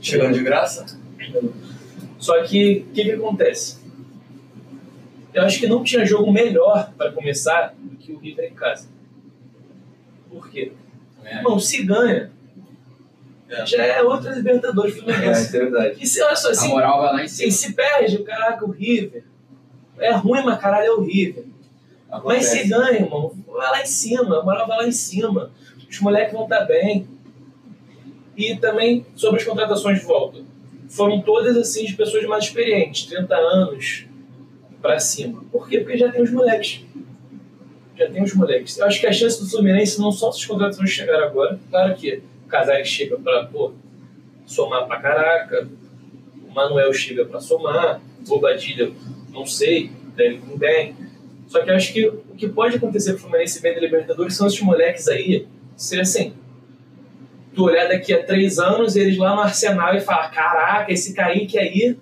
Chegando 0.01 0.33
de 0.33 0.43
graça? 0.43 0.85
Só 2.19 2.41
que 2.43 2.85
o 2.89 2.93
que, 2.93 3.03
que 3.03 3.11
acontece? 3.11 3.77
Eu 5.33 5.43
acho 5.43 5.59
que 5.59 5.67
não 5.67 5.83
tinha 5.83 6.05
jogo 6.05 6.31
melhor 6.31 6.91
para 6.97 7.11
começar 7.11 7.73
do 7.77 7.95
que 7.95 8.11
o 8.11 8.17
River 8.19 8.45
em 8.51 8.55
casa. 8.55 8.87
Por 10.29 10.49
quê? 10.49 10.71
É. 11.23 11.41
Se 11.59 11.83
ganha, 11.83 12.31
É. 13.49 13.65
já 13.65 13.83
é 13.85 14.01
outra 14.01 14.31
Libertadores 14.33 14.95
É, 14.95 14.99
Fluminense. 14.99 15.41
isso 15.47 15.55
é 15.55 15.59
verdade. 15.59 15.95
E 16.03 16.07
se, 16.07 16.21
olha 16.21 16.35
só, 16.35 16.47
A 16.49 16.51
assim, 16.51 16.67
moral 16.69 17.01
vai 17.01 17.13
lá 17.13 17.23
em 17.23 17.27
cima. 17.27 17.51
se 17.51 17.73
perde, 17.73 18.17
caraca, 18.23 18.65
o 18.65 18.71
River. 18.71 19.23
É 19.99 20.11
ruim, 20.13 20.43
mas 20.43 20.59
caralho, 20.59 20.85
é 20.87 20.91
o 20.91 21.01
River. 21.01 21.45
Mas 22.09 22.19
Acontece. 22.19 22.57
se 22.59 22.67
ganha, 22.69 22.99
irmão, 23.01 23.33
vai 23.47 23.69
lá 23.71 23.81
em 23.81 23.85
cima, 23.85 24.39
a 24.39 24.43
moral 24.43 24.67
vai 24.67 24.77
lá 24.77 24.87
em 24.87 24.91
cima. 24.91 25.51
Os 25.89 25.99
moleques 25.99 26.33
vão 26.33 26.43
estar 26.43 26.65
bem. 26.65 27.07
E 28.37 28.55
também 28.55 29.05
sobre 29.15 29.39
as 29.39 29.45
contratações 29.45 29.99
de 29.99 30.05
volta. 30.05 30.39
Foram 30.87 31.21
todas 31.21 31.57
assim 31.57 31.85
de 31.85 31.93
pessoas 31.93 32.23
mais 32.25 32.45
experientes, 32.45 33.07
30 33.07 33.35
anos 33.35 34.05
pra 34.81 34.99
cima. 34.99 35.43
Por 35.51 35.67
quê? 35.67 35.79
Porque 35.79 35.97
já 35.97 36.09
tem 36.11 36.21
os 36.21 36.31
moleques. 36.31 36.85
Já 37.97 38.09
tem 38.09 38.23
os 38.23 38.33
moleques. 38.33 38.77
Eu 38.77 38.85
acho 38.85 38.99
que 38.99 39.07
a 39.07 39.11
chance 39.11 39.41
do 39.43 39.49
Fluminense 39.49 39.99
não 39.99 40.11
só 40.11 40.31
se 40.31 40.39
as 40.39 40.45
contratações 40.45 40.91
chegaram 40.91 41.25
agora. 41.25 41.59
Claro 41.69 41.95
que 41.95 42.21
o 42.45 42.47
Casares 42.47 42.87
chega 42.87 43.17
pô, 43.51 43.73
somar 44.45 44.85
pra 44.85 44.99
caraca. 44.99 45.67
O 46.47 46.53
Manuel 46.53 46.93
chega 46.93 47.25
pra 47.25 47.39
somar. 47.39 47.99
O 48.21 48.29
Bobadilha, 48.29 48.91
não 49.31 49.45
sei, 49.45 49.91
deve 50.15 50.37
vir 50.37 50.57
bem. 50.57 50.95
Só 51.47 51.61
que 51.63 51.71
eu 51.71 51.75
acho 51.75 51.91
que 51.91 52.07
o 52.07 52.35
que 52.37 52.47
pode 52.47 52.77
acontecer 52.77 53.13
pro 53.13 53.23
Fluminense 53.23 53.61
da 53.61 53.71
Libertadores 53.71 54.35
são 54.35 54.47
esses 54.47 54.61
moleques 54.61 55.07
aí 55.07 55.47
ser 55.75 56.01
assim. 56.01 56.33
Tu 57.57 57.63
olhar 57.63 57.87
daqui 57.87 58.13
a 58.13 58.23
três 58.23 58.59
anos, 58.59 58.95
eles 58.95 59.17
lá 59.17 59.33
no 59.33 59.41
Arsenal 59.41 59.95
e 59.95 59.99
falar: 59.99 60.29
caraca, 60.29 60.93
esse 60.93 61.15
Kaique 61.15 61.57
aí 61.57 61.97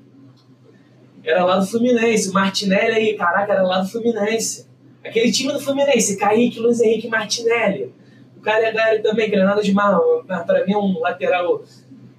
era 1.23 1.45
lá 1.45 1.55
do 1.55 1.65
Fluminense. 1.65 2.29
O 2.29 2.33
Martinelli 2.33 2.93
aí, 2.93 3.13
caraca, 3.13 3.53
era 3.53 3.63
lá 3.63 3.79
do 3.79 3.87
Fluminense. 3.87 4.67
Aquele 5.01 5.31
time 5.31 5.53
do 5.53 5.61
Fluminense, 5.61 6.17
Kaique, 6.17 6.59
Luiz 6.59 6.81
Henrique 6.81 7.07
Martinelli. 7.07 7.93
O 8.35 8.41
cara 8.41 8.65
é 8.67 8.73
Gary 8.73 9.01
também, 9.01 9.29
que 9.29 9.37
não 9.37 9.43
é 9.43 9.45
nada 9.45 9.61
de 9.61 9.71
mal. 9.71 10.25
Pra 10.25 10.65
mim 10.65 10.73
é 10.73 10.77
um 10.77 10.99
lateral 10.99 11.63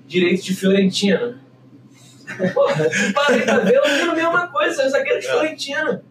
direito 0.06 0.42
de 0.42 0.56
Fiorentina. 0.56 1.38
Porra, 2.54 2.88
tu 2.88 3.12
para 3.12 3.34
aí 3.34 3.42
pra 3.42 3.58
ver, 3.58 3.74
eu 3.74 3.84
vi 3.84 4.00
a 4.00 4.14
mesma 4.14 4.48
coisa, 4.48 4.82
é 4.82 4.88
zagueiro 4.88 5.20
de 5.20 5.26
Fiorentina. 5.26 6.02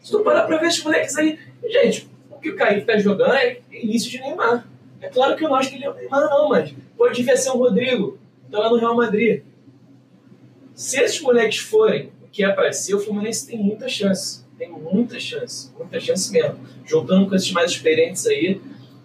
Se 0.00 0.12
tu 0.12 0.20
parar 0.20 0.44
pra 0.44 0.58
ver 0.58 0.68
esses 0.68 0.84
moleques 0.84 1.16
aí, 1.16 1.36
gente, 1.68 2.08
o 2.30 2.38
que 2.38 2.50
o 2.50 2.54
Kaique 2.54 2.86
tá 2.86 2.96
jogando 2.96 3.34
é 3.34 3.58
início 3.72 4.08
de 4.08 4.20
Neymar. 4.20 4.75
É 5.00 5.08
claro 5.08 5.36
que 5.36 5.44
eu 5.44 5.48
não 5.48 5.56
acho 5.56 5.70
que 5.70 5.76
ele 5.76 5.84
é 5.84 5.90
o 5.90 5.94
Neymar, 5.94 6.20
não, 6.30 6.48
mas 6.48 6.74
pode 6.96 7.16
devia 7.16 7.36
ser 7.36 7.50
o 7.50 7.58
Rodrigo, 7.58 8.18
tá 8.50 8.58
lá 8.58 8.70
no 8.70 8.76
Real 8.76 8.96
Madrid. 8.96 9.42
Se 10.74 11.00
esses 11.00 11.20
moleques 11.20 11.58
forem 11.58 12.10
o 12.24 12.28
que 12.30 12.44
é 12.44 12.50
pra 12.52 12.72
ser, 12.72 12.94
o 12.94 13.00
Fluminense 13.00 13.46
tem 13.46 13.58
muita 13.58 13.88
chance. 13.88 14.44
Tem 14.58 14.70
muita 14.70 15.18
chance, 15.20 15.70
muita 15.78 16.00
chance 16.00 16.32
mesmo. 16.32 16.58
Juntando 16.84 17.28
com 17.28 17.34
esses 17.34 17.50
mais 17.52 17.70
experientes 17.70 18.26
aí, 18.26 18.60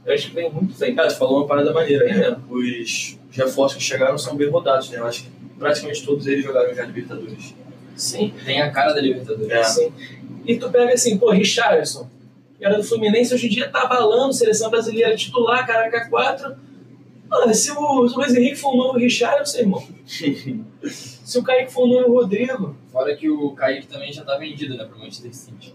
eu 0.06 0.14
acho 0.14 0.30
que 0.30 0.36
vem 0.36 0.50
muito 0.52 0.78
bem. 0.78 0.96
Cara, 0.96 1.10
tu 1.10 1.18
falou 1.18 1.38
uma 1.40 1.48
parada 1.48 1.74
maneira, 1.74 2.06
É 2.10 2.14
né? 2.14 2.30
mesmo. 2.30 2.44
Os 2.56 3.18
reforços 3.32 3.78
que 3.78 3.84
chegaram 3.84 4.18
são 4.18 4.36
bem 4.36 4.50
rodados, 4.50 4.90
né? 4.90 5.00
Eu 5.00 5.06
acho 5.06 5.24
que 5.24 5.30
praticamente 5.60 6.06
todos 6.06 6.26
eles 6.28 6.44
jogaram 6.44 6.74
já 6.74 6.84
Libertadores. 6.86 7.54
Sim, 7.96 8.34
Tem 8.46 8.62
a 8.62 8.72
cara 8.72 8.94
da 8.94 9.02
Libertadores. 9.02 9.52
É. 9.52 9.64
sim. 9.64 9.94
E 10.46 10.58
tu 10.58 10.70
pega 10.72 10.94
assim, 10.94 11.18
pô, 11.18 11.30
Richarlison, 11.32 12.10
era 12.62 12.78
do 12.78 12.84
Fluminense, 12.84 13.34
hoje 13.34 13.48
em 13.48 13.50
dia 13.50 13.70
tá 13.70 13.86
balando, 13.86 14.34
seleção 14.34 14.70
brasileira 14.70 15.16
titular, 15.16 15.66
caraca 15.66 16.08
4. 16.10 16.56
Mano, 17.28 17.54
se 17.54 17.72
o, 17.72 17.80
o 17.80 18.02
Luiz 18.18 18.36
Henrique 18.36 18.58
for 18.58 18.74
um 18.74 18.78
novo 18.78 19.00
Richarlison, 19.00 19.60
irmão. 19.60 19.88
se 20.06 21.40
o 21.40 21.44
Kaique 21.44 21.72
for 21.72 21.86
um 21.86 21.88
novo 21.88 22.14
Rodrigo. 22.14 22.76
Fora 22.92 23.16
que 23.16 23.30
o 23.30 23.52
Kaique 23.52 23.88
também 23.88 24.12
já 24.12 24.24
tá 24.24 24.38
vendido, 24.38 24.76
né, 24.78 24.84
pro 24.84 25.00
Manchester 25.00 25.34
City. 25.34 25.74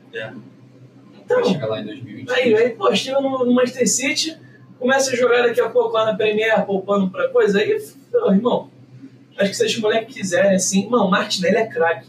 Então, 1.25 1.43
Vai 1.43 1.53
chegar 1.53 1.67
lá 1.67 1.81
em 1.81 1.87
2020. 1.87 2.31
aí, 2.31 2.55
aí 2.55 2.71
pô, 2.71 2.95
chega 2.95 3.21
no, 3.21 3.45
no 3.45 3.53
Manchester 3.53 3.89
City, 3.89 4.39
começa 4.79 5.11
a 5.11 5.17
jogar 5.17 5.43
daqui 5.43 5.61
a 5.61 5.69
pouco 5.69 5.93
lá 5.93 6.05
na 6.05 6.15
Premier, 6.15 6.65
poupando 6.65 7.11
pra 7.11 7.29
coisa, 7.29 7.59
aí, 7.59 7.83
pô, 8.13 8.31
irmão, 8.31 8.71
acho 9.37 9.51
que 9.51 9.57
se 9.57 9.65
esses 9.65 9.79
moleques 9.79 10.15
quiserem, 10.15 10.55
assim, 10.55 10.89
mano, 10.89 11.07
o 11.07 11.11
Martinelli 11.11 11.57
é 11.57 11.67
craque. 11.67 12.07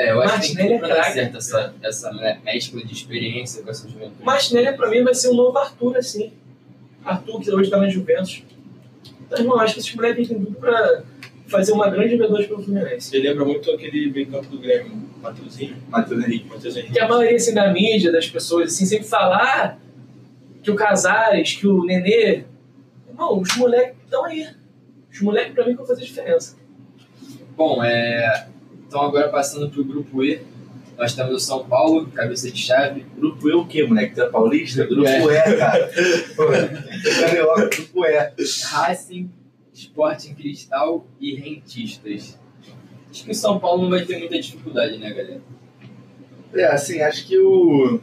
É, 0.00 0.12
eu 0.12 0.22
acho 0.22 0.40
que 0.40 0.56
tem 0.56 0.80
Martinelli 0.80 0.98
é 0.98 1.12
certo 1.12 1.36
essa, 1.36 1.74
essa 1.82 2.40
mescla 2.42 2.82
de 2.82 2.92
experiência 2.94 3.62
com 3.62 3.70
essa 3.70 3.86
juventude. 3.86 4.22
O 4.22 4.24
Martinelli, 4.24 4.74
pra 4.74 4.88
mim, 4.88 5.04
vai 5.04 5.14
ser 5.14 5.28
o 5.28 5.34
novo 5.34 5.58
Arthur, 5.58 5.98
assim. 5.98 6.32
Arthur, 7.04 7.40
que 7.40 7.50
hoje 7.50 7.68
tá 7.68 7.76
na 7.76 7.86
Juventus. 7.86 8.42
Então, 9.20 9.40
irmão, 9.40 9.60
acho 9.60 9.74
que 9.74 9.80
esses 9.80 9.94
moleques 9.94 10.26
têm 10.26 10.42
tudo 10.42 10.56
pra 10.56 11.02
fazer 11.48 11.72
uma 11.72 11.90
grande 11.90 12.12
Libertadores 12.12 12.46
pelo 12.46 12.62
Fluminense. 12.62 13.14
Ele 13.14 13.28
lembra 13.28 13.44
muito 13.44 13.70
aquele 13.70 14.10
meio 14.10 14.26
campo 14.28 14.46
do 14.46 14.58
Grêmio, 14.58 14.90
Matheusinho. 15.20 15.76
Matheus 15.90 16.24
Henrique. 16.24 16.48
Matheus 16.48 16.76
Henrique. 16.76 16.92
Que 16.94 17.00
a 17.00 17.06
maioria, 17.06 17.36
assim, 17.36 17.52
da 17.52 17.70
mídia, 17.70 18.10
das 18.10 18.26
pessoas, 18.26 18.72
assim, 18.72 18.86
sempre 18.86 19.06
falar 19.06 19.78
que 20.62 20.70
o 20.70 20.74
Casares, 20.74 21.56
que 21.56 21.66
o 21.66 21.84
Nenê... 21.84 22.44
Irmão, 23.06 23.38
os 23.38 23.54
moleques 23.54 23.96
estão 24.02 24.24
aí. 24.24 24.48
Os 25.12 25.20
moleques, 25.20 25.52
pra 25.52 25.64
mim, 25.66 25.72
que 25.72 25.76
vão 25.76 25.86
fazer 25.86 26.04
diferença. 26.04 26.56
Bom, 27.54 27.84
é... 27.84 28.48
então 28.90 29.02
agora 29.02 29.28
passando 29.28 29.70
pro 29.70 29.84
grupo 29.84 30.24
E, 30.24 30.42
nós 30.98 31.14
temos 31.14 31.32
o 31.32 31.38
São 31.38 31.64
Paulo, 31.64 32.08
cabeça 32.08 32.50
de 32.50 32.58
chave. 32.58 33.06
Grupo 33.16 33.48
E 33.48 33.52
o 33.54 33.64
quê, 33.64 33.84
moleque? 33.86 34.16
Tu 34.16 34.22
é 34.22 34.28
paulista? 34.28 34.84
Grupo 34.84 35.08
E, 35.08 35.56
cara. 35.56 35.88
Pô, 36.36 36.46
Carioca, 37.20 37.68
grupo 37.68 38.04
E. 38.04 38.30
Racing, 38.70 39.30
Sporting 39.72 40.34
Cristal 40.34 41.06
e 41.20 41.36
Rentistas. 41.36 42.36
Acho 43.10 43.24
que 43.24 43.30
o 43.30 43.34
São 43.34 43.58
Paulo 43.60 43.84
não 43.84 43.90
vai 43.90 44.04
ter 44.04 44.18
muita 44.18 44.38
dificuldade, 44.40 44.98
né, 44.98 45.10
galera? 45.10 45.40
É, 46.52 46.64
assim, 46.66 47.00
acho 47.00 47.26
que 47.28 47.38
o, 47.38 48.00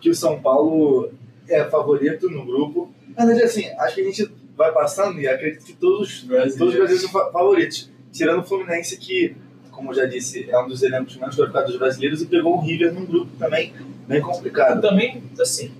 que 0.00 0.08
o 0.10 0.14
São 0.14 0.40
Paulo 0.40 1.12
é 1.46 1.62
favorito 1.64 2.28
no 2.30 2.44
grupo. 2.46 2.90
Na 3.16 3.26
verdade, 3.26 3.46
assim, 3.46 3.66
acho 3.78 3.94
que 3.96 4.00
a 4.00 4.04
gente 4.04 4.30
vai 4.56 4.72
passando 4.72 5.20
e 5.20 5.28
acredito 5.28 5.64
que 5.66 5.74
todos, 5.74 6.22
todos 6.22 6.50
os 6.50 6.58
brasileiros 6.58 7.00
são 7.02 7.10
fa- 7.10 7.30
favoritos. 7.30 7.90
Tirando 8.10 8.40
o 8.40 8.44
Fluminense, 8.44 8.98
que, 8.98 9.36
como 9.82 9.90
eu 9.90 9.96
já 9.96 10.06
disse, 10.06 10.48
é 10.48 10.58
um 10.58 10.68
dos 10.68 10.80
elencos 10.82 11.16
menos 11.16 11.34
qualificados 11.34 11.70
dos 11.72 11.78
brasileiros 11.78 12.22
e 12.22 12.26
pegou 12.26 12.56
o 12.56 12.60
River 12.60 12.94
num 12.94 13.04
grupo 13.04 13.32
também 13.36 13.72
bem 14.06 14.20
complicado. 14.20 14.80
Também, 14.80 15.22
assim, 15.40 15.72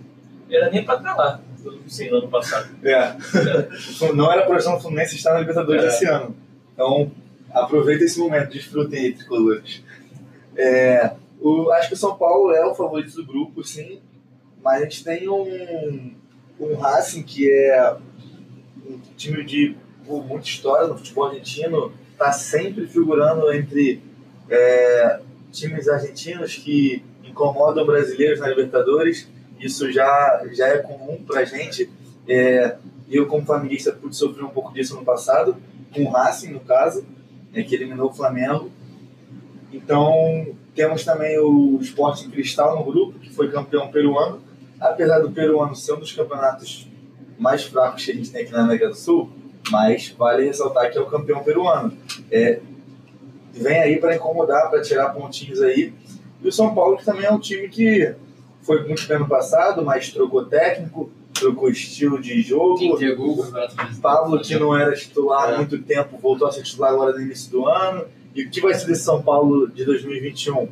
era 0.51 0.69
nem 0.71 0.85
pra 0.85 0.97
estar 0.97 1.15
lá, 1.15 1.41
assim, 1.87 2.11
no 2.11 2.17
ano 2.17 2.29
passado. 2.29 2.69
É. 2.83 3.17
Não 4.12 4.31
era 4.31 4.43
a 4.43 4.47
projeção 4.47 4.75
do 4.75 4.81
Fluminense 4.81 5.15
estar 5.15 5.35
na 5.35 5.41
Libertadores 5.41 5.85
É. 5.85 5.87
esse 5.87 6.07
ano. 6.07 6.35
Então, 6.75 7.12
aproveita 7.53 8.05
esse 8.05 8.19
momento, 8.19 8.51
desfrutem 8.51 8.99
aí, 8.99 9.15
tricolores. 9.15 9.85
É, 10.57 11.12
o, 11.41 11.71
acho 11.71 11.88
que 11.88 11.95
o 11.95 11.97
São 11.97 12.17
Paulo 12.17 12.51
é 12.53 12.67
o 12.67 12.75
favorito 12.75 13.15
do 13.15 13.25
grupo, 13.25 13.62
sim, 13.62 14.01
mas 14.62 14.83
a 14.83 14.85
gente 14.85 15.05
tem 15.05 15.29
um, 15.29 16.12
um 16.59 16.75
Racing 16.75 17.23
que 17.23 17.49
é 17.49 17.97
um 18.85 18.99
time 19.17 19.45
de 19.45 19.77
muita 20.07 20.47
história 20.47 20.88
no 20.88 20.99
futebol 20.99 21.27
argentino, 21.27 21.93
está 22.23 22.33
sempre 22.33 22.87
figurando 22.87 23.53
entre 23.53 24.01
é, 24.49 25.21
times 25.51 25.89
argentinos 25.89 26.55
que 26.55 27.05
incomodam 27.25 27.85
brasileiros 27.85 28.39
na 28.39 28.49
Libertadores. 28.49 29.29
Isso 29.59 29.91
já, 29.91 30.45
já 30.53 30.69
é 30.69 30.79
comum 30.79 31.23
pra 31.27 31.45
gente. 31.45 31.91
É, 32.29 32.77
eu, 33.11 33.27
como 33.27 33.45
flamenguista, 33.45 33.93
pude 33.93 34.15
sofrer 34.15 34.45
um 34.45 34.51
pouco 34.51 34.73
disso 34.73 34.95
no 34.95 35.05
passado, 35.05 35.57
com 35.93 36.05
o 36.05 36.11
Racing, 36.11 36.53
no 36.53 36.61
caso, 36.61 37.05
né, 37.53 37.63
que 37.63 37.75
eliminou 37.75 38.11
o 38.11 38.13
Flamengo. 38.13 38.71
Então, 39.73 40.55
temos 40.75 41.05
também 41.05 41.39
o 41.39 41.79
Sporting 41.81 42.31
Cristal 42.31 42.79
no 42.79 42.85
grupo, 42.85 43.19
que 43.19 43.31
foi 43.31 43.51
campeão 43.51 43.91
peruano. 43.91 44.41
Apesar 44.81 45.19
do 45.19 45.31
peruano 45.31 45.75
ser 45.75 45.95
um 45.95 46.01
dos 46.01 46.13
campeonatos 46.13 46.89
mais 47.39 47.65
fracos 47.65 48.05
que 48.05 48.13
a 48.13 48.15
gente 48.15 48.31
tem 48.31 48.43
aqui 48.43 48.53
na 48.53 48.63
América 48.63 48.89
do 48.89 48.95
Sul, 48.95 49.31
mas 49.70 50.09
vale 50.18 50.44
ressaltar 50.46 50.90
que 50.90 50.98
é 50.98 51.01
o 51.01 51.07
campeão 51.07 51.42
peruano. 51.42 51.96
É, 52.31 52.61
vem 53.53 53.81
aí 53.81 53.98
para 53.98 54.16
incomodar, 54.16 54.70
para 54.70 54.83
tirar 54.83 55.11
pontinhos 55.11 55.61
aí. 55.62 55.92
E 56.42 56.48
o 56.48 56.53
São 56.53 56.75
Paulo, 56.75 56.96
que 56.96 57.05
também 57.05 57.25
é 57.25 57.31
um 57.31 57.38
time 57.38 57.68
que 57.68 58.14
foi 58.62 58.83
muito 58.87 59.07
bem 59.07 59.18
no 59.18 59.29
passado, 59.29 59.85
mas 59.85 60.11
trocou 60.11 60.44
técnico, 60.44 61.11
trocou 61.35 61.68
estilo 61.68 62.20
de 62.20 62.40
jogo. 62.42 62.79
Quem 62.79 62.92
entregou 62.92 63.33
o 63.33 63.37
Campeonato 63.44 63.75
Brasileiro? 63.75 64.01
Pablo, 64.03 64.40
que 64.40 64.55
não 64.57 64.77
era 64.77 64.92
titular 64.94 65.48
há 65.48 65.53
É. 65.53 65.57
muito 65.59 65.79
tempo, 65.83 66.18
voltou 66.18 66.46
a 66.48 66.53
ser 66.53 66.62
titular 66.62 66.92
agora 66.92 67.12
no 67.12 67.20
início 67.20 67.51
do 67.51 67.66
ano. 67.66 68.05
E 68.35 68.44
o 68.44 68.51
que 68.51 68.61
vai 68.61 68.75
ser 68.75 68.87
desse 68.87 69.03
São 69.03 69.22
Paulo 69.22 69.68
de 69.68 69.85
2021? 69.85 70.68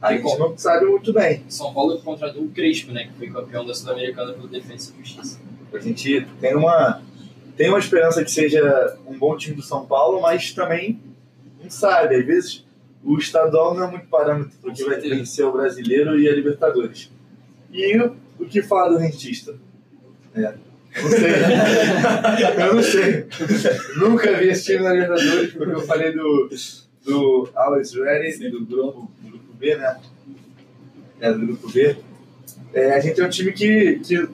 A 0.00 0.12
gente 0.12 0.38
não 0.38 0.56
sabe 0.56 0.86
muito 0.86 1.12
bem. 1.12 1.42
São 1.48 1.72
Paulo 1.72 1.98
contratou 2.00 2.42
o 2.42 2.48
Crespo, 2.48 2.92
né, 2.92 3.04
que 3.04 3.12
foi 3.18 3.30
campeão 3.30 3.64
da 3.64 3.74
Sul-Americana 3.74 4.32
pelo 4.32 4.48
Defensa 4.48 4.92
e 4.94 4.98
Justiça. 5.02 5.40
A 5.72 5.78
gente 5.78 6.26
tem 6.40 6.54
uma, 6.54 7.00
tem 7.56 7.68
uma 7.68 7.78
esperança 7.78 8.24
que 8.24 8.30
seja 8.30 8.96
um 9.06 9.16
bom 9.16 9.36
time 9.36 9.56
do 9.56 9.62
São 9.62 9.86
Paulo, 9.86 10.20
mas 10.20 10.52
também 10.52 11.00
não 11.62 11.70
sabe. 11.70 12.16
Às 12.16 12.26
vezes 12.26 12.64
o 13.02 13.18
estadual 13.18 13.74
não 13.74 13.84
é 13.84 13.90
muito 13.90 14.06
parâmetro 14.06 14.52
para 14.60 14.72
que 14.72 14.84
vai 14.84 14.98
vencer 14.98 15.44
o 15.44 15.52
brasileiro 15.52 16.18
e 16.18 16.28
a 16.28 16.32
Libertadores. 16.32 17.10
E 17.70 17.96
o, 17.98 18.46
que 18.46 18.62
falar 18.62 18.88
do 18.88 18.98
rentista? 18.98 19.54
É, 20.34 20.54
não 21.02 21.10
sei. 21.10 21.30
eu 22.66 22.74
não 22.74 22.82
sei. 22.82 23.26
Nunca 23.96 24.32
vi 24.38 24.48
esse 24.48 24.64
time 24.64 24.84
na 24.84 24.92
Libertadores, 24.92 25.52
porque 25.52 25.72
eu 25.72 25.80
falei 25.82 26.12
do, 26.12 26.48
do 27.04 27.48
Always 27.54 27.92
Ready, 27.92 28.50
do 28.50 28.64
grupo, 28.64 29.10
do 29.20 29.30
grupo 29.30 29.52
B, 29.54 29.76
né? 29.76 30.00
É, 31.20 31.32
do 31.32 31.46
grupo 31.46 31.70
B. 31.70 31.96
É, 32.72 32.94
a 32.94 33.00
gente 33.00 33.20
é 33.20 33.24
um 33.24 33.30
time 33.30 33.52
que, 33.52 34.00
que 34.00 34.28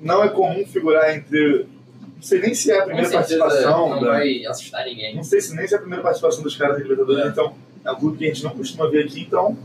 não 0.00 0.22
é 0.22 0.28
comum 0.28 0.66
figurar 0.66 1.14
entre. 1.14 1.66
Não 2.26 2.30
sei 2.30 2.40
nem 2.40 2.54
se 2.54 2.72
é 2.72 2.78
a 2.80 2.82
primeira 2.82 3.08
participação. 3.08 3.88
não 3.90 4.00
da- 4.00 4.06
vai 4.14 4.44
assustar 4.46 4.84
ninguém. 4.84 5.14
não 5.14 5.22
sei 5.22 5.40
se 5.40 5.54
nem 5.54 5.66
se 5.66 5.74
é 5.74 5.76
a 5.76 5.80
primeira 5.80 6.02
participação 6.02 6.42
dos 6.42 6.56
caras 6.56 6.76
da 6.76 6.82
Libertadores, 6.82 7.24
É. 7.24 7.28
então 7.28 7.54
é 7.84 7.92
um 7.92 7.94
clube 7.94 8.18
que 8.18 8.24
a 8.24 8.28
gente 8.28 8.42
não 8.42 8.50
costuma 8.50 8.88
ver 8.90 9.04
aqui, 9.04 9.20
então 9.20 9.56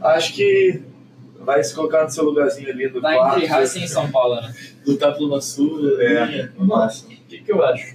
acho 0.00 0.34
que 0.34 0.82
vai 1.38 1.62
se 1.62 1.72
colocar 1.72 2.02
no 2.02 2.10
seu 2.10 2.24
lugarzinho 2.24 2.68
ali 2.68 2.88
do 2.88 3.00
Tá 3.00 3.14
quarto. 3.14 3.36
entre 3.36 3.46
Racing 3.46 3.84
e 3.84 3.88
São 3.88 4.10
Paulo, 4.10 4.34
né? 4.40 4.52
Lutar 4.84 5.14
pelo 5.14 5.28
Mansur, 5.30 6.00
É. 6.00 6.24
linha. 6.26 6.52
Nossa. 6.58 7.06
O 7.06 7.08
que, 7.10 7.38
que 7.38 7.52
eu 7.52 7.62
acho? 7.62 7.94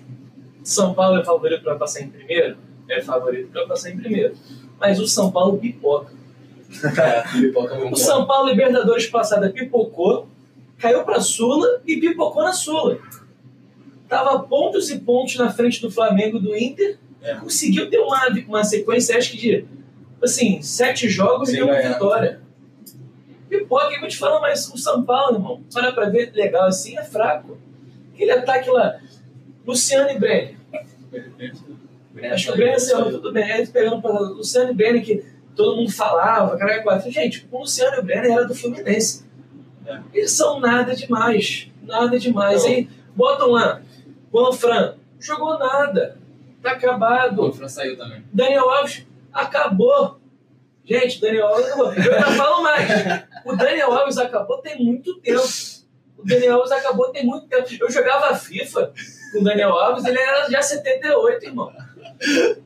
São 0.64 0.94
Paulo 0.94 1.18
é 1.20 1.26
favorito 1.26 1.62
para 1.64 1.76
passar 1.76 2.02
em 2.02 2.08
primeiro? 2.10 2.56
É 2.88 3.02
favorito 3.02 3.50
para 3.52 3.68
passar 3.68 3.90
em 3.90 3.98
primeiro. 3.98 4.34
Mas 4.80 4.98
o 5.00 5.08
São 5.08 5.30
Paulo 5.30 5.58
pipoca. 5.58 6.14
É, 6.98 7.22
pipoca 7.42 7.76
muito 7.76 7.94
O. 7.96 7.98
São 7.98 8.26
Paulo 8.28 8.50
Libertadores 8.50 9.08
passada 9.08 9.50
pipocou, 9.50 10.28
caiu 10.78 11.04
para 11.04 11.20
Sula 11.20 11.82
e 11.86 11.98
pipocou 11.98 12.44
na 12.44 12.54
Sula. 12.54 12.98
Tava 14.10 14.40
pontos 14.40 14.90
e 14.90 15.00
pontos 15.00 15.38
na 15.38 15.52
frente 15.52 15.80
do 15.82 15.92
Flamengo 15.92 16.40
do 16.40 16.58
Inter. 16.58 16.98
É. 17.22 17.36
Conseguiu 17.36 17.90
ter 17.90 18.00
uma, 18.00 18.28
uma 18.48 18.64
sequência, 18.64 19.16
acho 19.16 19.32
que 19.32 19.38
de 19.38 19.66
assim, 20.22 20.62
sete 20.62 21.08
jogos 21.08 21.54
e 21.54 21.62
uma 21.62 21.76
ganhar. 21.76 21.94
vitória. 21.94 22.42
Pipoca, 23.48 23.94
eu 23.94 24.00
vou 24.00 24.10
te 24.10 24.18
falar, 24.18 24.42
mas 24.42 24.68
o 24.68 24.78
São 24.78 25.04
Paulo, 25.04 25.38
irmão, 25.38 25.64
para 25.74 25.92
pra 25.92 26.10
ver 26.10 26.32
legal 26.34 26.66
assim, 26.66 26.98
é 26.98 27.04
fraco. 27.04 27.58
Aquele 28.14 28.32
ataque 28.32 28.70
lá, 28.70 29.00
Luciano 29.66 30.10
e 30.10 30.20
Brenner. 30.20 30.56
Acho 32.32 32.48
que 32.48 32.52
o 32.52 32.56
Brenner 32.56 32.80
saiu 32.80 33.12
tudo 33.12 33.32
bem. 33.32 33.52
Aí 33.52 33.66
pegando 33.68 34.02
para 34.02 34.12
o 34.12 34.34
Luciano 34.34 34.72
e 34.72 34.76
Brenner, 34.76 35.04
que 35.04 35.24
todo 35.56 35.78
mundo 35.78 35.92
falava, 35.92 36.58
cara, 36.58 36.82
quatro. 36.82 37.12
Gente, 37.12 37.48
o 37.52 37.60
Luciano 37.60 37.98
e 37.98 38.00
o 38.00 38.04
Brenner 38.04 38.32
era 38.32 38.46
do 38.46 38.56
Fluminense. 38.56 39.26
É. 39.86 40.00
Eles 40.14 40.32
são 40.32 40.60
nada 40.60 40.96
demais. 40.96 41.72
Nada 41.82 42.20
demais. 42.20 42.64
Não. 42.64 42.70
Aí 42.70 42.90
botam 43.16 43.50
lá, 43.50 43.82
Juan 44.32 44.52
Fran, 44.54 44.96
jogou 45.20 45.58
nada. 45.58 46.18
Tá 46.62 46.72
acabado. 46.72 47.42
O 47.44 47.54
Fran 47.54 47.68
saiu 47.68 47.98
também. 47.98 48.24
Daniel 48.34 48.70
Alves, 48.70 49.06
acabou. 49.34 50.20
Gente, 50.84 51.22
Daniel 51.22 51.48
Alves 51.48 51.66
acabou. 51.68 51.94
Eu 51.94 52.14
ainda 52.14 52.32
falo 52.32 52.64
mais. 52.64 52.90
O 53.46 53.56
Daniel 53.56 53.92
Alves 53.94 54.18
acabou 54.18 54.58
tem 54.60 54.84
muito 54.84 55.20
tempo. 55.22 55.42
O 56.18 56.26
Daniel 56.26 56.56
Alves 56.56 56.72
acabou 56.72 57.12
tem 57.12 57.26
muito 57.26 57.48
tempo. 57.48 57.68
Eu 57.80 57.90
jogava 57.92 58.36
FIFA 58.36 58.92
com 59.32 59.40
o 59.40 59.44
Daniel 59.44 59.70
Alves, 59.72 60.04
ele 60.06 60.20
era 60.20 60.50
já 60.50 60.62
78, 60.62 61.46
irmão. 61.46 61.72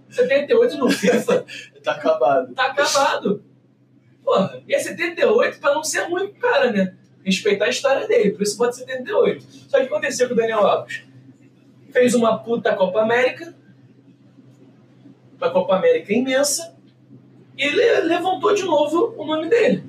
78 0.10 0.78
no 0.78 0.90
FIFA, 0.90 1.46
Tá 1.84 1.92
acabado. 1.92 2.54
tá 2.56 2.66
acabado. 2.68 3.44
Porra, 4.24 4.62
e 4.68 4.74
é 4.74 4.80
78 4.80 5.60
pra 5.60 5.74
não 5.74 5.84
ser 5.84 6.04
ruim 6.04 6.30
pro 6.30 6.40
cara, 6.50 6.72
né? 6.72 6.96
Respeitar 7.26 7.66
a 7.66 7.70
história 7.70 8.08
dele, 8.08 8.32
por 8.32 8.42
isso 8.42 8.58
pode 8.58 8.76
78. 8.78 9.46
Só 9.68 9.80
que 9.80 9.86
aconteceu 9.86 10.28
com 10.28 10.34
o 10.34 10.38
Daniel 10.38 10.66
Alves? 10.66 11.04
Fez 11.94 12.16
uma 12.16 12.40
puta 12.40 12.76
Copa 12.76 13.02
América, 13.02 13.54
uma 15.38 15.52
Copa 15.52 15.76
América 15.76 16.12
imensa, 16.12 16.76
e 17.56 17.62
ele 17.62 18.08
levantou 18.08 18.56
de 18.56 18.64
novo 18.64 19.14
o 19.16 19.24
nome 19.24 19.48
dele. 19.48 19.84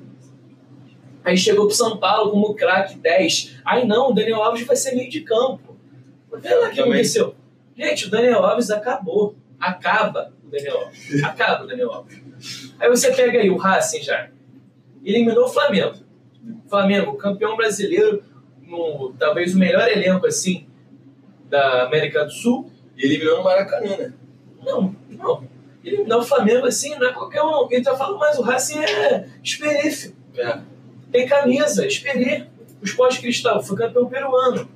Aí 1.23 1.35
chegou 1.35 1.65
pro 1.65 1.75
São 1.75 1.97
Paulo 1.97 2.29
como 2.29 2.53
craque 2.53 2.95
10. 2.95 3.55
Aí 3.65 3.87
não, 3.87 4.11
o 4.11 4.13
Daniel 4.13 4.43
Alves 4.43 4.67
vai 4.67 4.75
ser 4.75 4.93
meio 4.93 5.09
de 5.09 5.21
campo. 5.21 5.75
Vê 6.37 6.53
lá 6.53 6.67
o 6.67 6.71
que 6.71 6.79
aconteceu. 6.79 7.33
Gente, 7.75 8.05
o 8.05 8.11
Daniel 8.11 8.45
Alves 8.45 8.69
acabou. 8.69 9.35
Acaba 9.59 10.31
o 10.45 10.49
Daniel 10.51 10.77
Alves. 10.81 11.23
Acaba 11.23 11.63
o 11.63 11.67
Daniel 11.67 11.91
Alves. 11.91 12.21
Aí 12.79 12.87
você 12.87 13.11
pega 13.11 13.39
aí 13.39 13.49
o 13.49 13.57
Racing 13.57 14.03
já. 14.03 14.29
Eliminou 15.03 15.45
o 15.45 15.49
Flamengo. 15.49 15.95
Flamengo, 16.69 17.17
campeão 17.17 17.57
brasileiro, 17.57 18.23
no, 18.61 19.11
talvez 19.17 19.55
o 19.55 19.57
melhor 19.57 19.87
elenco 19.87 20.27
assim 20.27 20.67
da 21.55 21.83
América 21.83 22.25
do 22.25 22.31
Sul. 22.31 22.71
E 22.97 23.05
eliminou 23.05 23.37
no 23.37 23.43
Maracanã, 23.43 23.97
né? 23.97 24.13
Não, 24.63 24.95
não. 25.09 25.43
Eliminar 25.83 26.19
o 26.19 26.23
Flamengo 26.23 26.65
assim 26.65 26.95
não 26.97 27.07
é 27.07 27.13
qualquer 27.13 27.41
um. 27.41 27.51
não. 27.51 27.67
Quem 27.67 27.81
tá 27.81 27.95
falando 27.95 28.19
mais, 28.19 28.37
o 28.37 28.41
Racing 28.41 28.79
é 28.79 29.27
esperício. 29.43 30.15
É. 30.37 30.59
Tem 31.11 31.27
camisa, 31.27 31.85
esperi. 31.85 32.47
O 32.81 32.85
Esporte 32.85 33.21
Cristal 33.21 33.61
foi 33.63 33.77
campeão 33.77 34.07
peruano. 34.07 34.69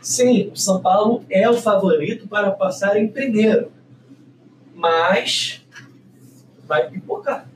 Sim, 0.00 0.50
o 0.52 0.56
São 0.56 0.80
Paulo 0.80 1.24
é 1.30 1.48
o 1.48 1.54
favorito 1.54 2.28
para 2.28 2.50
passar 2.50 2.96
em 2.96 3.08
primeiro. 3.08 3.72
Mas 4.74 5.62
vai 6.66 6.90
pipocar. 6.90 7.48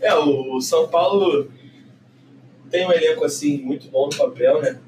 É, 0.00 0.14
o 0.14 0.60
São 0.60 0.88
Paulo 0.88 1.50
tem 2.70 2.86
um 2.86 2.92
elenco 2.92 3.24
assim 3.24 3.58
muito 3.58 3.88
bom 3.88 4.08
no 4.08 4.16
papel, 4.16 4.60
né? 4.60 4.78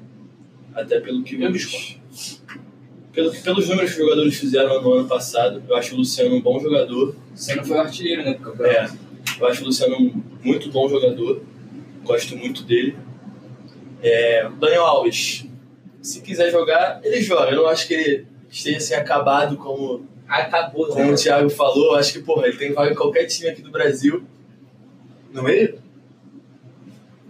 Até 0.73 0.99
pelo 0.99 1.23
que 1.23 1.41
Eu 1.41 1.51
os, 1.51 2.00
pelo, 3.13 3.31
pelos 3.33 3.67
números 3.69 3.91
que 3.93 4.01
os 4.01 4.03
jogadores 4.07 4.35
fizeram 4.35 4.81
no 4.81 4.93
ano 4.93 5.07
passado. 5.07 5.61
Eu 5.67 5.75
acho 5.75 5.93
o 5.95 5.97
Luciano 5.97 6.35
um 6.35 6.41
bom 6.41 6.59
jogador. 6.59 7.15
Você 7.35 7.55
não 7.55 7.63
foi 7.63 7.77
artilheiro, 7.77 8.23
né? 8.23 8.33
Do 8.33 8.39
É, 8.65 8.75
campeonato. 8.85 8.97
eu 9.39 9.47
acho 9.47 9.61
o 9.63 9.65
Luciano 9.65 9.95
um 9.97 10.23
muito 10.43 10.69
bom 10.71 10.87
jogador. 10.89 11.41
Gosto 12.03 12.35
muito 12.37 12.63
dele. 12.63 12.95
É, 14.01 14.47
o 14.47 14.51
Daniel 14.55 14.83
Alves, 14.85 15.45
se 16.01 16.21
quiser 16.21 16.49
jogar, 16.51 16.99
ele 17.03 17.21
joga. 17.21 17.51
Eu 17.51 17.57
não 17.57 17.67
acho 17.67 17.87
que 17.87 17.93
ele 17.93 18.25
esteja 18.49 18.77
assim 18.77 18.93
acabado 18.95 19.55
como, 19.57 20.05
Acabou. 20.27 20.87
como 20.87 21.05
né? 21.05 21.11
o 21.11 21.15
Thiago 21.15 21.49
falou. 21.49 21.93
Eu 21.93 21.95
acho 21.95 22.13
que, 22.13 22.19
porra, 22.19 22.47
ele 22.47 22.57
tem 22.57 22.73
vaga 22.73 22.91
em 22.91 22.95
qualquer 22.95 23.25
time 23.25 23.49
aqui 23.49 23.61
do 23.61 23.69
Brasil. 23.69 24.23
No 25.31 25.43
meio? 25.43 25.79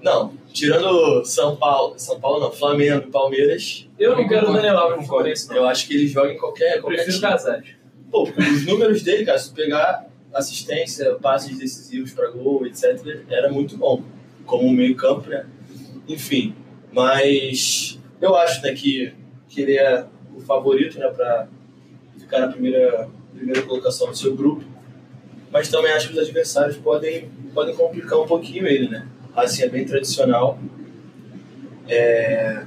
Não, 0.02 0.34
tirando 0.52 1.24
São 1.26 1.56
Paulo, 1.56 1.94
São 1.98 2.20
Paulo 2.20 2.40
não, 2.40 2.52
Flamengo 2.52 3.06
e 3.08 3.12
Palmeiras, 3.12 3.88
Eu 4.00 4.16
não 4.16 4.28
quero 4.28 4.50
o 4.50 4.54
Daniel 4.54 4.78
Alves 4.78 5.02
no. 5.02 5.08
Fluminense, 5.08 5.48
não. 5.48 5.58
eu 5.58 5.68
acho 5.68 5.88
que 5.88 5.94
ele 5.94 6.08
joga 6.08 6.32
em 6.32 6.38
qualquer, 6.38 6.78
Eu 6.78 6.82
qualquer 6.82 7.04
prefiro 7.04 7.18
time. 7.18 7.32
Casares. 7.32 7.70
Pô, 8.10 8.24
os 8.24 8.66
números 8.66 9.04
dele, 9.04 9.26
cara, 9.26 9.38
se 9.38 9.54
pegar 9.54 10.08
assistência, 10.34 11.16
passes 11.16 11.58
decisivos 11.58 12.12
pra 12.12 12.30
gol, 12.30 12.66
etc., 12.66 13.24
era 13.30 13.50
muito 13.52 13.78
bom. 13.78 14.04
Como 14.46 14.70
meio 14.72 14.96
campo, 14.96 15.30
né? 15.30 15.46
Enfim, 16.08 16.56
mas 16.92 18.00
eu 18.20 18.36
acho, 18.36 18.62
né, 18.64 18.74
que, 18.74 19.14
que 19.48 19.62
ele 19.62 19.78
é 19.78 20.06
o 20.36 20.42
favorito, 20.42 20.98
né, 21.00 21.08
pra 21.10 21.48
ficar 22.18 22.40
na 22.40 22.48
primeira, 22.48 23.08
primeira 23.34 23.62
colocação 23.62 24.10
do 24.10 24.18
seu 24.18 24.36
grupo. 24.36 24.64
Mas 25.52 25.70
também 25.70 25.92
acho 25.92 26.08
que 26.08 26.14
os 26.14 26.20
adversários 26.20 26.78
podem, 26.78 27.30
podem 27.54 27.76
complicar 27.76 28.20
um 28.20 28.26
pouquinho 28.26 28.66
ele, 28.66 28.90
né? 28.90 29.08
Assim, 29.36 29.64
é 29.64 29.70
bem 29.70 29.86
tradicional. 29.86 30.60
É... 31.88 32.66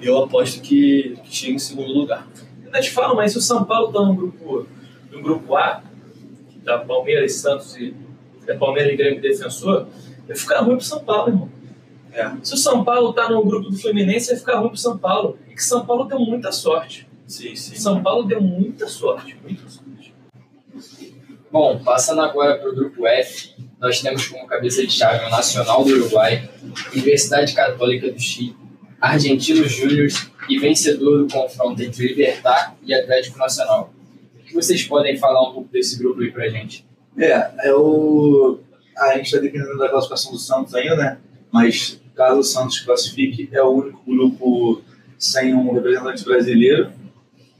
Eu 0.00 0.24
aposto 0.24 0.60
que, 0.60 1.18
que 1.24 1.34
chega 1.34 1.54
em 1.54 1.58
segundo 1.58 1.92
lugar. 1.92 2.26
Ainda 2.64 2.80
te 2.80 2.90
falo, 2.90 3.16
mas 3.16 3.32
se 3.32 3.38
o 3.38 3.40
São 3.40 3.64
Paulo 3.64 3.92
tá 3.92 4.00
no 4.00 4.14
grupo, 4.14 4.66
no 5.10 5.22
grupo 5.22 5.56
A, 5.56 5.82
que 6.50 6.58
tá 6.60 6.78
Palmeiras, 6.78 7.34
Santos 7.34 7.76
e 7.76 7.94
é 8.46 8.54
Palmeiras 8.54 8.92
e 8.92 8.96
Grêmio 8.96 9.20
Defensor, 9.20 9.86
vai 10.26 10.36
ficar 10.36 10.60
ruim 10.60 10.76
pro 10.76 10.84
São 10.84 11.04
Paulo, 11.04 11.28
irmão. 11.28 11.50
É. 12.12 12.32
Se 12.42 12.54
o 12.54 12.56
São 12.56 12.82
Paulo 12.82 13.12
tá 13.12 13.28
no 13.28 13.44
grupo 13.44 13.70
do 13.70 13.78
Fluminense, 13.78 14.28
vai 14.28 14.36
ficar 14.38 14.58
ruim 14.58 14.68
pro 14.68 14.78
São 14.78 14.96
Paulo. 14.96 15.38
E 15.48 15.54
que 15.54 15.62
São 15.62 15.84
Paulo 15.84 16.04
deu 16.04 16.18
muita 16.18 16.50
sorte. 16.50 17.06
Sim, 17.26 17.54
sim. 17.54 17.76
São 17.76 18.02
Paulo 18.02 18.26
deu 18.26 18.40
muita 18.40 18.86
sorte, 18.88 19.36
muita 19.42 19.68
sorte. 19.68 20.14
Bom, 21.50 21.78
passando 21.84 22.22
agora 22.22 22.56
para 22.58 22.70
o 22.70 22.74
grupo 22.74 23.06
F, 23.06 23.54
nós 23.80 24.00
temos 24.00 24.26
como 24.26 24.46
cabeça 24.46 24.84
de 24.84 24.92
chave 24.92 25.24
o 25.26 25.30
Nacional 25.30 25.84
do 25.84 25.90
Uruguai, 25.92 26.48
Universidade 26.92 27.54
Católica 27.54 28.10
do 28.10 28.18
Chile, 28.18 28.56
Argentinos 29.00 29.70
Júniors 29.72 30.30
e 30.48 30.58
vencedor 30.58 31.24
do 31.24 31.32
confronto 31.32 31.82
entre 31.82 32.08
Libertar 32.08 32.76
e 32.82 32.92
Atlético 32.92 33.38
Nacional. 33.38 33.92
O 34.34 34.44
que 34.44 34.54
vocês 34.54 34.82
podem 34.82 35.16
falar 35.16 35.48
um 35.48 35.52
pouco 35.52 35.70
desse 35.70 35.98
grupo 35.98 36.20
aí 36.20 36.32
pra 36.32 36.48
gente? 36.48 36.84
É, 37.16 37.68
é 37.68 37.74
o. 37.74 38.58
A 38.96 39.16
gente 39.16 39.26
está 39.26 39.38
dependendo 39.38 39.78
da 39.78 39.88
classificação 39.88 40.32
do 40.32 40.38
Santos 40.38 40.74
ainda, 40.74 40.96
né? 40.96 41.18
Mas 41.52 42.00
caso 42.16 42.40
o 42.40 42.44
Santos 42.44 42.80
classifique, 42.80 43.48
é 43.52 43.62
o 43.62 43.68
único 43.68 44.02
grupo 44.04 44.82
sem 45.16 45.54
um 45.54 45.72
representante 45.72 46.24
brasileiro. 46.24 46.92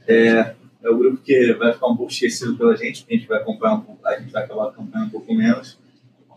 É, 0.05 0.53
é 0.83 0.89
o 0.89 0.97
grupo 0.97 1.17
que 1.17 1.53
vai 1.53 1.71
ficar 1.71 1.87
um 1.87 1.95
pouco 1.95 2.11
esquecido 2.11 2.57
pela 2.57 2.75
gente, 2.75 3.01
porque 3.01 3.13
a 3.13 3.17
gente 3.17 3.27
vai 3.27 3.37
acompanhar 3.37 3.75
um 3.75 3.81
pouco, 3.81 4.05
a 4.05 4.19
gente 4.19 4.31
vai 4.31 4.43
acabar 4.43 4.67
acompanhando 4.67 5.07
um 5.07 5.11
pouco 5.11 5.33
menos. 5.33 5.77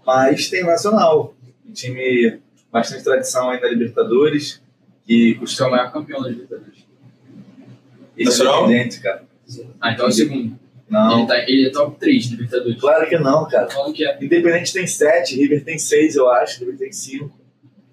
Mas 0.07 0.49
tem 0.49 0.63
o 0.65 0.67
Nacional, 0.67 1.35
um 1.69 1.73
time 1.73 2.41
bastante 2.71 3.05
tradição 3.05 3.51
aí 3.51 3.61
na 3.61 3.69
Libertadores, 3.69 4.61
que 5.07 5.33
O 5.33 5.41
costuma. 5.41 5.71
maior 5.71 5.93
campeão 5.93 6.23
da 6.23 6.29
Libertadores. 6.29 6.79
Esse 8.17 8.23
é 8.41 8.45
Nacional? 8.45 8.65
evidente, 8.71 9.01
cara. 9.01 9.25
Ah, 9.81 9.93
então 9.93 10.07
é 10.07 10.09
o 10.09 10.13
segundo. 10.13 10.59
Não, 10.89 11.19
Ele, 11.21 11.27
tá, 11.27 11.39
ele 11.49 11.67
é 11.69 11.71
top 11.71 11.99
3 11.99 12.27
da 12.31 12.37
Libertadores. 12.37 12.81
claro 12.81 13.09
que 13.09 13.19
não, 13.19 13.49
cara. 13.49 13.67
Como 13.73 13.93
que 13.95 14.05
é? 14.07 14.17
Independente 14.23 14.73
tem 14.73 14.87
7, 14.87 15.37
River 15.37 15.65
tem 15.65 15.79
6, 15.79 16.17
eu 16.17 16.29
acho, 16.31 16.61
River 16.61 16.77
tem 16.79 16.93
5. 16.93 17.31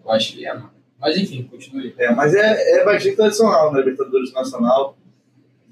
Eu 0.03 0.11
acho 0.11 0.33
que 0.33 0.45
é, 0.45 0.53
mano. 0.53 0.71
Mas 0.99 1.15
enfim, 1.17 1.43
continue. 1.43 1.93
É, 1.97 2.13
mas 2.13 2.33
é, 2.35 2.79
é 2.81 2.83
bastante 2.83 3.15
tradicional 3.15 3.71
na 3.71 3.79
Libertadores 3.79 4.33
Nacional. 4.33 4.97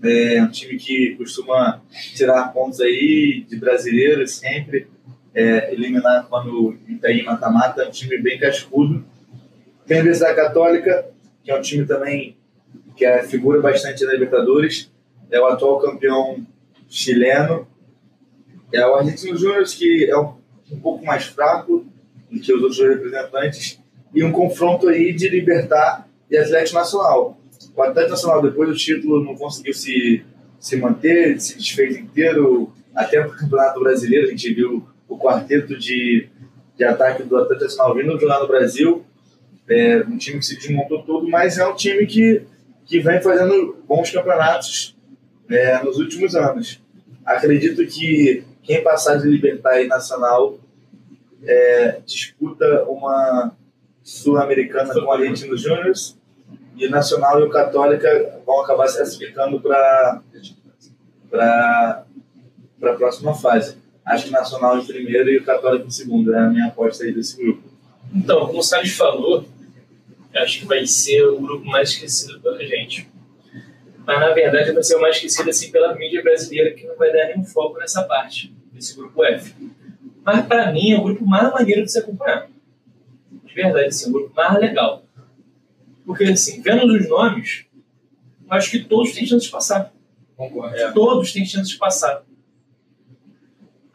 É 0.01 0.41
um 0.41 0.49
time 0.49 0.77
que 0.77 1.15
costuma 1.17 1.81
tirar 2.15 2.53
pontos 2.53 2.79
aí 2.79 3.45
de 3.49 3.57
brasileiros 3.57 4.35
sempre, 4.35 4.87
é, 5.37 5.71
eliminar 5.71 6.25
quando 6.27 6.75
está 6.89 7.11
em 7.11 7.23
mata-mata. 7.23 7.83
É 7.83 7.87
um 7.87 7.91
time 7.91 8.17
bem 8.17 8.39
cascudo. 8.39 9.05
Tem 9.85 9.97
a 9.97 10.01
Universidade 10.01 10.35
Católica, 10.35 11.05
que 11.43 11.51
é 11.51 11.57
um 11.57 11.61
time 11.61 11.85
também 11.85 12.35
que 12.95 13.05
é, 13.05 13.21
figura 13.21 13.61
bastante 13.61 14.03
na 14.03 14.13
Libertadores. 14.13 14.91
É 15.29 15.39
o 15.39 15.45
atual 15.45 15.79
campeão 15.79 16.43
chileno. 16.89 17.67
É 18.73 18.85
o 18.87 18.95
Argentino 18.95 19.37
Júnior, 19.37 19.63
que 19.65 20.09
é 20.09 20.17
um, 20.17 20.33
um 20.71 20.79
pouco 20.79 21.05
mais 21.05 21.25
fraco, 21.25 21.85
do 22.31 22.39
que 22.39 22.51
os 22.51 22.61
outros 22.61 22.79
representantes, 22.79 23.79
e 24.13 24.23
um 24.23 24.31
confronto 24.31 24.89
aí 24.89 25.13
de 25.13 25.29
Libertar 25.29 26.09
e 26.29 26.35
Atlético 26.35 26.79
Nacional. 26.79 27.39
O 27.75 27.81
Atlético 27.81 28.11
Nacional, 28.11 28.41
depois 28.41 28.69
do 28.69 28.75
título, 28.75 29.23
não 29.23 29.35
conseguiu 29.35 29.73
se, 29.73 30.25
se 30.59 30.75
manter, 30.75 31.39
se 31.39 31.57
desfez 31.57 31.95
inteiro, 31.95 32.73
até 32.93 33.23
no 33.23 33.31
Campeonato 33.31 33.79
Brasileiro, 33.79 34.27
a 34.27 34.31
gente 34.31 34.53
viu 34.53 34.85
o 35.07 35.17
quarteto 35.17 35.77
de, 35.77 36.29
de 36.75 36.83
ataque 36.83 37.23
do 37.23 37.37
Atlético 37.37 37.93
vindo 37.93 38.19
jogar 38.19 38.39
no 38.39 38.47
Brasil, 38.47 39.05
é, 39.69 40.03
um 40.07 40.17
time 40.17 40.39
que 40.39 40.45
se 40.45 40.57
desmontou 40.57 41.03
todo, 41.03 41.27
mas 41.27 41.57
é 41.57 41.67
um 41.67 41.75
time 41.75 42.05
que, 42.05 42.43
que 42.85 42.99
vem 42.99 43.21
fazendo 43.21 43.77
bons 43.87 44.11
campeonatos 44.11 44.95
é, 45.49 45.83
nos 45.83 45.97
últimos 45.97 46.35
anos. 46.35 46.81
Acredito 47.25 47.85
que 47.85 48.43
quem 48.63 48.83
passar 48.83 49.17
de 49.17 49.27
Libertar 49.27 49.81
e 49.81 49.87
Nacional 49.87 50.57
é, 51.43 51.99
disputa 52.05 52.83
uma 52.83 53.55
Sul-Americana 54.03 54.93
com 54.93 55.01
o 55.01 55.11
Argentino 55.11 55.57
Júnior 55.57 55.93
e 56.77 56.87
Nacional 56.87 57.39
e 57.39 57.43
o 57.43 57.49
Católica 57.49 58.39
vão 58.45 58.61
acabar 58.61 58.87
se 58.87 58.97
classificando 58.97 59.59
para 59.59 60.21
a 61.33 62.93
próxima 62.93 63.33
fase. 63.33 63.77
Acho 64.07 64.25
que 64.25 64.31
Nacional 64.31 64.79
em 64.79 64.85
primeiro 64.85 65.29
e 65.29 65.37
o 65.37 65.43
Católico 65.43 65.85
em 65.85 65.91
segundo. 65.91 66.33
É 66.33 66.39
a 66.39 66.49
minha 66.49 66.67
aposta 66.67 67.03
aí 67.03 67.11
desse 67.11 67.35
grupo. 67.35 67.61
Então, 68.15 68.47
como 68.47 68.59
o 68.59 68.63
Salles 68.63 68.95
falou, 68.95 69.45
acho 70.33 70.59
que 70.59 70.65
vai 70.65 70.87
ser 70.87 71.23
o 71.25 71.41
grupo 71.41 71.65
mais 71.65 71.89
esquecido 71.89 72.39
pela 72.39 72.65
gente. 72.65 73.09
Mas, 74.05 74.19
na 74.21 74.29
verdade, 74.29 74.71
vai 74.71 74.81
ser 74.81 74.95
o 74.95 75.01
mais 75.01 75.17
esquecido 75.17 75.49
assim, 75.49 75.69
pela 75.69 75.93
mídia 75.93 76.23
brasileira, 76.23 76.73
que 76.73 76.87
não 76.87 76.95
vai 76.95 77.11
dar 77.11 77.25
nenhum 77.27 77.43
foco 77.43 77.77
nessa 77.77 78.03
parte, 78.03 78.55
desse 78.71 78.95
grupo 78.95 79.21
F. 79.25 79.53
Mas, 80.23 80.45
para 80.45 80.71
mim, 80.71 80.93
é 80.93 80.97
o 80.97 81.03
grupo 81.03 81.25
mais 81.25 81.51
maneiro 81.51 81.83
de 81.83 81.91
se 81.91 81.99
acompanhar. 81.99 82.49
De 83.43 83.53
verdade, 83.53 83.87
assim, 83.87 84.09
o 84.09 84.13
grupo 84.13 84.33
mais 84.33 84.57
legal. 84.57 85.03
Porque, 86.05 86.23
assim, 86.23 86.61
vendo 86.61 86.93
os 86.93 87.09
nomes, 87.09 87.65
eu 88.49 88.53
acho 88.53 88.71
que 88.71 88.79
todos 88.85 89.11
têm 89.11 89.25
chance 89.25 89.45
de 89.45 89.51
passar. 89.51 89.91
Concordo. 90.37 90.77
É. 90.77 90.91
Todos 90.93 91.33
têm 91.33 91.45
chance 91.45 91.71
de 91.71 91.77
passar. 91.77 92.23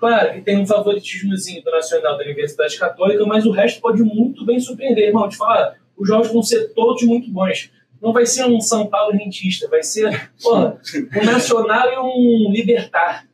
Claro 0.02 0.32
que 0.32 0.40
tem 0.40 0.58
um 0.58 0.66
favoritismozinho 0.66 1.62
do 1.62 1.70
Nacional 1.70 2.18
da 2.18 2.24
Universidade 2.24 2.76
Católica, 2.76 3.24
mas 3.24 3.46
o 3.46 3.52
resto 3.52 3.80
pode 3.80 4.02
muito 4.02 4.44
bem 4.44 4.58
surpreender, 4.58 5.06
irmão. 5.06 5.28
Te 5.28 5.36
falar, 5.36 5.76
os 5.96 6.08
jogos 6.08 6.26
vão 6.32 6.42
ser 6.42 6.74
todos 6.74 7.04
muito 7.04 7.30
bons. 7.30 7.70
Não 8.00 8.12
vai 8.12 8.26
ser 8.26 8.44
um 8.46 8.60
São 8.60 8.88
Paulo 8.88 9.16
rentista, 9.16 9.68
vai 9.68 9.84
ser 9.84 10.32
porra, 10.42 10.76
um 11.22 11.24
Nacional 11.24 11.88
e 11.92 11.98
um 12.00 12.50
Libertar. 12.50 13.28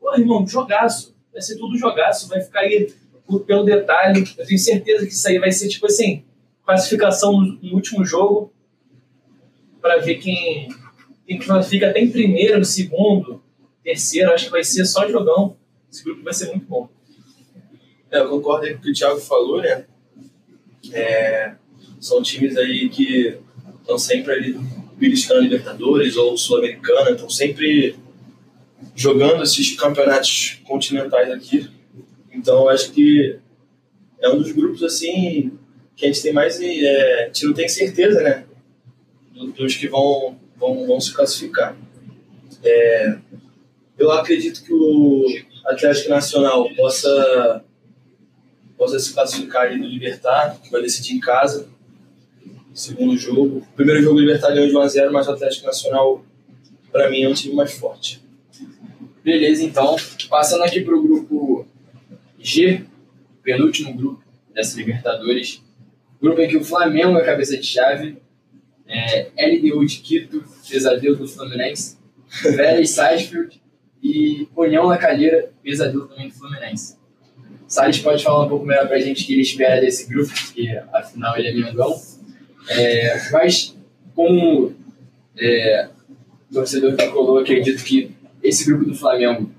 Pô, 0.00 0.12
irmão, 0.16 0.44
jogaço. 0.44 1.14
Vai 1.32 1.40
ser 1.40 1.56
tudo 1.58 1.78
jogaço, 1.78 2.28
vai 2.28 2.40
ficar 2.40 2.62
aí 2.62 2.92
pelo 3.46 3.62
detalhe. 3.62 4.24
Eu 4.36 4.46
tenho 4.46 4.58
certeza 4.58 5.06
que 5.06 5.12
isso 5.12 5.28
aí 5.28 5.38
vai 5.38 5.52
ser 5.52 5.68
tipo 5.68 5.86
assim, 5.86 6.24
classificação 6.66 7.40
no, 7.40 7.72
último 7.72 8.04
jogo, 8.04 8.52
para 9.80 9.98
ver 9.98 10.16
quem, 10.16 10.70
quem 11.24 11.38
classifica 11.38 11.90
até 11.90 12.00
em 12.00 12.10
primeiro, 12.10 12.58
no 12.58 12.64
segundo, 12.64 13.40
terceiro. 13.84 14.32
Acho 14.32 14.46
que 14.46 14.50
vai 14.50 14.64
ser 14.64 14.84
só 14.86 15.08
jogão. 15.08 15.56
Esse 15.94 16.02
grupo 16.02 16.24
vai 16.24 16.34
ser 16.34 16.46
muito 16.48 16.66
bom. 16.66 16.88
É, 18.10 18.18
eu 18.18 18.28
concordo 18.28 18.66
com 18.66 18.74
o 18.74 18.80
que 18.80 18.90
o 18.90 18.92
Thiago 18.92 19.20
falou, 19.20 19.62
né? 19.62 19.84
É, 20.92 21.54
são 22.00 22.20
times 22.20 22.56
aí 22.56 22.88
que 22.88 23.38
estão 23.80 23.96
sempre 23.96 24.32
ali 24.32 24.58
beliscando 24.96 25.42
Libertadores 25.42 26.16
ou 26.16 26.36
Sul-Americana, 26.36 27.12
estão 27.12 27.30
sempre 27.30 27.94
jogando 28.96 29.44
esses 29.44 29.76
campeonatos 29.76 30.60
continentais 30.64 31.30
aqui. 31.30 31.70
Então, 32.32 32.68
acho 32.68 32.90
que 32.90 33.38
é 34.18 34.28
um 34.28 34.38
dos 34.38 34.50
grupos 34.50 34.82
assim 34.82 35.56
que 35.94 36.06
a 36.06 36.08
gente 36.08 36.22
tem 36.22 36.32
mais. 36.32 36.60
É, 36.60 37.22
a 37.22 37.26
gente 37.26 37.46
não 37.46 37.54
tem 37.54 37.68
certeza, 37.68 38.20
né? 38.20 38.44
Dos 39.56 39.76
que 39.76 39.86
vão, 39.86 40.40
vão, 40.56 40.88
vão 40.88 41.00
se 41.00 41.14
classificar. 41.14 41.76
É, 42.64 43.16
eu 43.98 44.10
acredito 44.10 44.62
que 44.64 44.72
o 44.72 45.24
Atlético 45.64 46.10
Nacional 46.10 46.68
possa, 46.74 47.64
possa 48.76 48.98
se 48.98 49.12
classificar 49.12 49.62
ali 49.62 49.78
no 49.78 49.86
Libertar, 49.86 50.60
que 50.60 50.70
vai 50.70 50.82
decidir 50.82 51.14
em 51.14 51.20
casa. 51.20 51.68
Segundo 52.72 53.16
jogo. 53.16 53.66
Primeiro 53.76 54.02
jogo 54.02 54.16
o 54.16 54.20
Libertar 54.20 54.52
ganhou 54.52 54.66
de 54.66 54.74
1x0, 54.74 55.10
mas 55.10 55.28
o 55.28 55.32
Atlético 55.32 55.66
Nacional, 55.66 56.24
para 56.90 57.08
mim, 57.08 57.22
é 57.22 57.28
um 57.28 57.34
time 57.34 57.54
mais 57.54 57.72
forte. 57.72 58.20
Beleza, 59.22 59.62
então. 59.62 59.96
Passando 60.28 60.64
aqui 60.64 60.80
para 60.80 60.94
o 60.94 61.02
grupo 61.02 61.66
G, 62.38 62.84
penúltimo 63.42 63.94
grupo 63.94 64.24
dessa 64.52 64.76
Libertadores. 64.76 65.62
Grupo 66.20 66.40
em 66.40 66.48
que 66.48 66.56
o 66.56 66.64
Flamengo 66.64 67.16
é 67.18 67.24
cabeça 67.24 67.56
de 67.56 67.64
chave, 67.64 68.18
é, 68.88 69.28
LDU 69.38 69.84
de 69.86 69.98
Quito, 69.98 70.44
pesadelo 70.68 71.16
do 71.16 71.28
Fluminense, 71.28 71.96
Vélez 72.42 72.90
Sarsfield 72.90 73.63
e 74.04 74.46
União 74.54 74.86
na 74.86 74.98
Calheira, 74.98 75.50
pesadelo 75.62 76.06
também 76.06 76.28
do 76.28 76.34
Fluminense. 76.34 76.98
Salles 77.66 77.98
pode 77.98 78.22
falar 78.22 78.44
um 78.44 78.48
pouco 78.48 78.66
melhor 78.66 78.86
pra 78.86 79.00
gente 79.00 79.24
o 79.24 79.26
que 79.26 79.32
ele 79.32 79.42
espera 79.42 79.80
desse 79.80 80.06
grupo, 80.06 80.30
porque 80.30 80.78
afinal 80.92 81.36
ele 81.38 81.48
é 81.48 81.54
Mengão. 81.54 81.98
É, 82.68 83.30
mas, 83.32 83.74
como 84.14 84.74
é, 85.38 85.88
torcedor 86.52 86.94
tricolor, 86.96 87.40
acredito 87.40 87.82
que 87.82 88.14
esse 88.42 88.66
grupo 88.66 88.84
do 88.84 88.94
Flamengo 88.94 89.50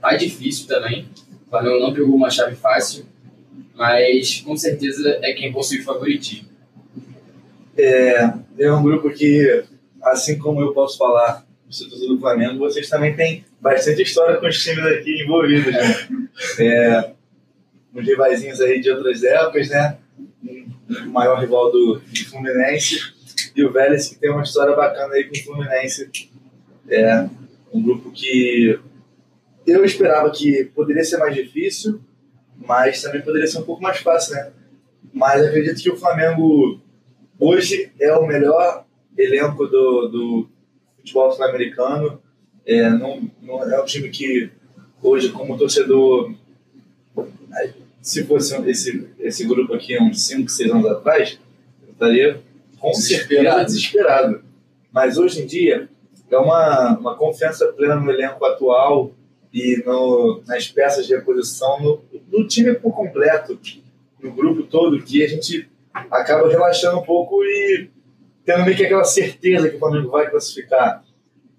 tá 0.00 0.16
difícil 0.16 0.66
também. 0.66 1.06
O 1.46 1.50
Flamengo 1.50 1.80
não 1.80 1.92
pegou 1.92 2.16
uma 2.16 2.30
chave 2.30 2.56
fácil, 2.56 3.04
mas 3.74 4.40
com 4.40 4.56
certeza 4.56 5.18
é 5.22 5.34
quem 5.34 5.52
possui 5.52 5.82
favoritismo. 5.82 6.48
É, 7.76 8.32
é 8.58 8.72
um 8.72 8.82
grupo 8.82 9.10
que, 9.10 9.64
assim 10.02 10.38
como 10.38 10.62
eu 10.62 10.72
posso 10.72 10.96
falar 10.96 11.46
do 11.68 12.08
do 12.08 12.18
Flamengo, 12.18 12.58
vocês 12.58 12.88
também 12.88 13.14
têm 13.14 13.44
bastante 13.60 14.02
história 14.02 14.38
com 14.38 14.46
os 14.46 14.62
times 14.62 14.84
aqui 14.86 15.22
envolvidos, 15.22 15.72
né? 15.72 16.28
É, 16.58 17.10
uns 17.94 18.06
rivaizinhos 18.06 18.60
aí 18.60 18.80
de 18.80 18.90
outras 18.90 19.22
épocas, 19.22 19.68
né? 19.68 19.98
O 20.88 21.10
maior 21.10 21.38
rival 21.38 21.70
do, 21.70 22.00
Fluminense 22.28 22.98
e 23.54 23.64
o 23.64 23.72
Vélez 23.72 24.08
que 24.08 24.18
tem 24.18 24.30
uma 24.30 24.42
história 24.42 24.74
bacana 24.74 25.14
aí 25.14 25.24
com 25.24 25.36
o 25.36 25.42
Fluminense. 25.42 26.10
É 26.88 27.28
um 27.72 27.82
grupo 27.82 28.10
que 28.10 28.78
eu 29.66 29.84
esperava 29.84 30.30
que 30.30 30.64
poderia 30.74 31.04
ser 31.04 31.18
mais 31.18 31.34
difícil, 31.34 32.00
mas 32.56 33.02
também 33.02 33.22
poderia 33.22 33.46
ser 33.46 33.58
um 33.58 33.64
pouco 33.64 33.82
mais 33.82 33.98
fácil, 33.98 34.34
né? 34.34 34.50
Mas 35.12 35.44
acredito 35.44 35.82
que 35.82 35.90
o 35.90 35.96
Flamengo 35.96 36.80
hoje 37.38 37.92
é 38.00 38.12
o 38.14 38.26
melhor 38.26 38.84
elenco 39.16 39.66
do, 39.66 40.08
do 40.08 40.48
futebol 40.96 41.30
sul-americano. 41.32 42.20
É, 42.66 42.88
não, 42.90 43.30
não, 43.42 43.62
é 43.62 43.80
um 43.80 43.84
time 43.84 44.08
que 44.10 44.50
hoje, 45.02 45.30
como 45.30 45.56
torcedor, 45.56 46.32
se 48.00 48.24
fosse 48.24 48.54
esse, 48.68 49.08
esse 49.18 49.44
grupo 49.46 49.74
aqui 49.74 50.00
uns 50.00 50.22
5, 50.26 50.48
6 50.48 50.70
anos 50.70 50.86
atrás, 50.86 51.38
eu 51.86 51.92
estaria 51.92 52.40
com 52.78 52.92
certeza 52.94 53.64
desesperado. 53.64 54.42
Mas 54.92 55.18
hoje 55.18 55.42
em 55.42 55.46
dia 55.46 55.88
é 56.30 56.36
uma, 56.36 56.98
uma 56.98 57.14
confiança 57.16 57.66
plena 57.72 57.96
no 57.96 58.10
elenco 58.10 58.44
atual 58.44 59.12
e 59.52 59.82
no, 59.84 60.42
nas 60.46 60.68
peças 60.68 61.06
de 61.06 61.14
reposição, 61.14 61.80
no, 61.80 62.00
no 62.30 62.46
time 62.46 62.74
por 62.74 62.94
completo, 62.94 63.58
no 64.22 64.32
grupo 64.32 64.62
todo, 64.62 65.02
que 65.02 65.24
a 65.24 65.28
gente 65.28 65.68
acaba 65.92 66.48
relaxando 66.48 66.98
um 66.98 67.02
pouco 67.02 67.42
e 67.42 67.90
tendo 68.44 68.64
meio 68.64 68.76
que 68.76 68.84
aquela 68.84 69.04
certeza 69.04 69.68
que 69.68 69.76
o 69.76 69.78
Flamengo 69.78 70.10
vai 70.10 70.30
classificar. 70.30 71.04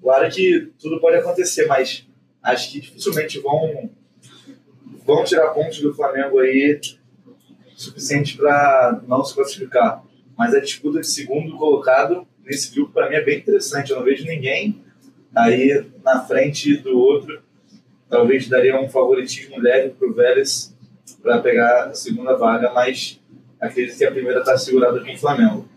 Claro 0.01 0.29
que 0.31 0.71
tudo 0.79 0.99
pode 0.99 1.17
acontecer, 1.17 1.67
mas 1.67 2.07
acho 2.41 2.71
que 2.71 2.79
dificilmente 2.79 3.39
vão, 3.39 3.89
vão 5.05 5.23
tirar 5.23 5.49
pontos 5.49 5.79
do 5.79 5.93
Flamengo 5.93 6.39
aí 6.39 6.79
suficiente 7.75 8.37
para 8.37 9.01
não 9.07 9.23
se 9.23 9.33
classificar. 9.33 10.03
Mas 10.37 10.55
a 10.55 10.59
disputa 10.59 11.01
de 11.01 11.07
segundo 11.07 11.55
colocado 11.57 12.27
nesse 12.43 12.73
grupo, 12.73 12.93
para 12.93 13.09
mim, 13.09 13.15
é 13.15 13.21
bem 13.21 13.39
interessante. 13.39 13.91
Eu 13.91 13.97
não 13.97 14.03
vejo 14.03 14.25
ninguém 14.25 14.83
aí 15.35 15.85
na 16.03 16.25
frente 16.25 16.77
do 16.77 16.97
outro. 16.97 17.41
Talvez 18.09 18.47
daria 18.47 18.79
um 18.79 18.89
favoritismo 18.89 19.59
leve 19.59 19.89
para 19.91 20.07
o 20.07 20.13
Vélez 20.13 20.75
para 21.21 21.39
pegar 21.39 21.85
a 21.85 21.93
segunda 21.93 22.35
vaga, 22.35 22.71
mas 22.73 23.19
acredito 23.59 23.97
que 23.97 24.05
a 24.05 24.11
primeira 24.11 24.39
está 24.39 24.57
segurada 24.57 24.99
com 24.99 25.13
o 25.13 25.17
Flamengo. 25.17 25.69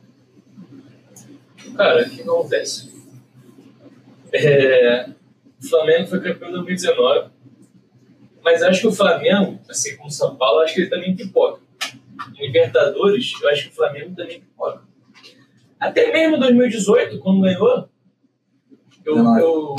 Cara, 1.76 2.06
o 2.06 2.10
que 2.10 2.22
acontece? 2.22 2.93
É, 4.34 5.10
o 5.62 5.68
Flamengo 5.68 6.08
foi 6.08 6.20
campeão 6.20 6.48
em 6.48 6.52
2019, 6.54 7.30
mas 8.42 8.62
acho 8.64 8.80
que 8.80 8.86
o 8.88 8.92
Flamengo, 8.92 9.60
assim 9.68 9.96
como 9.96 10.08
o 10.08 10.12
São 10.12 10.34
Paulo, 10.34 10.60
acho 10.60 10.74
que 10.74 10.80
ele 10.80 10.90
também 10.90 11.14
pipoca. 11.14 11.60
Em 12.36 12.46
Libertadores, 12.46 13.32
eu 13.40 13.48
acho 13.48 13.64
que 13.64 13.70
o 13.70 13.74
Flamengo 13.76 14.14
também 14.16 14.40
pipoca. 14.40 14.82
Até 15.78 16.12
mesmo 16.12 16.36
em 16.36 16.40
2018, 16.40 17.18
quando 17.20 17.42
ganhou, 17.42 17.88
eu, 19.04 19.16
eu, 19.16 19.76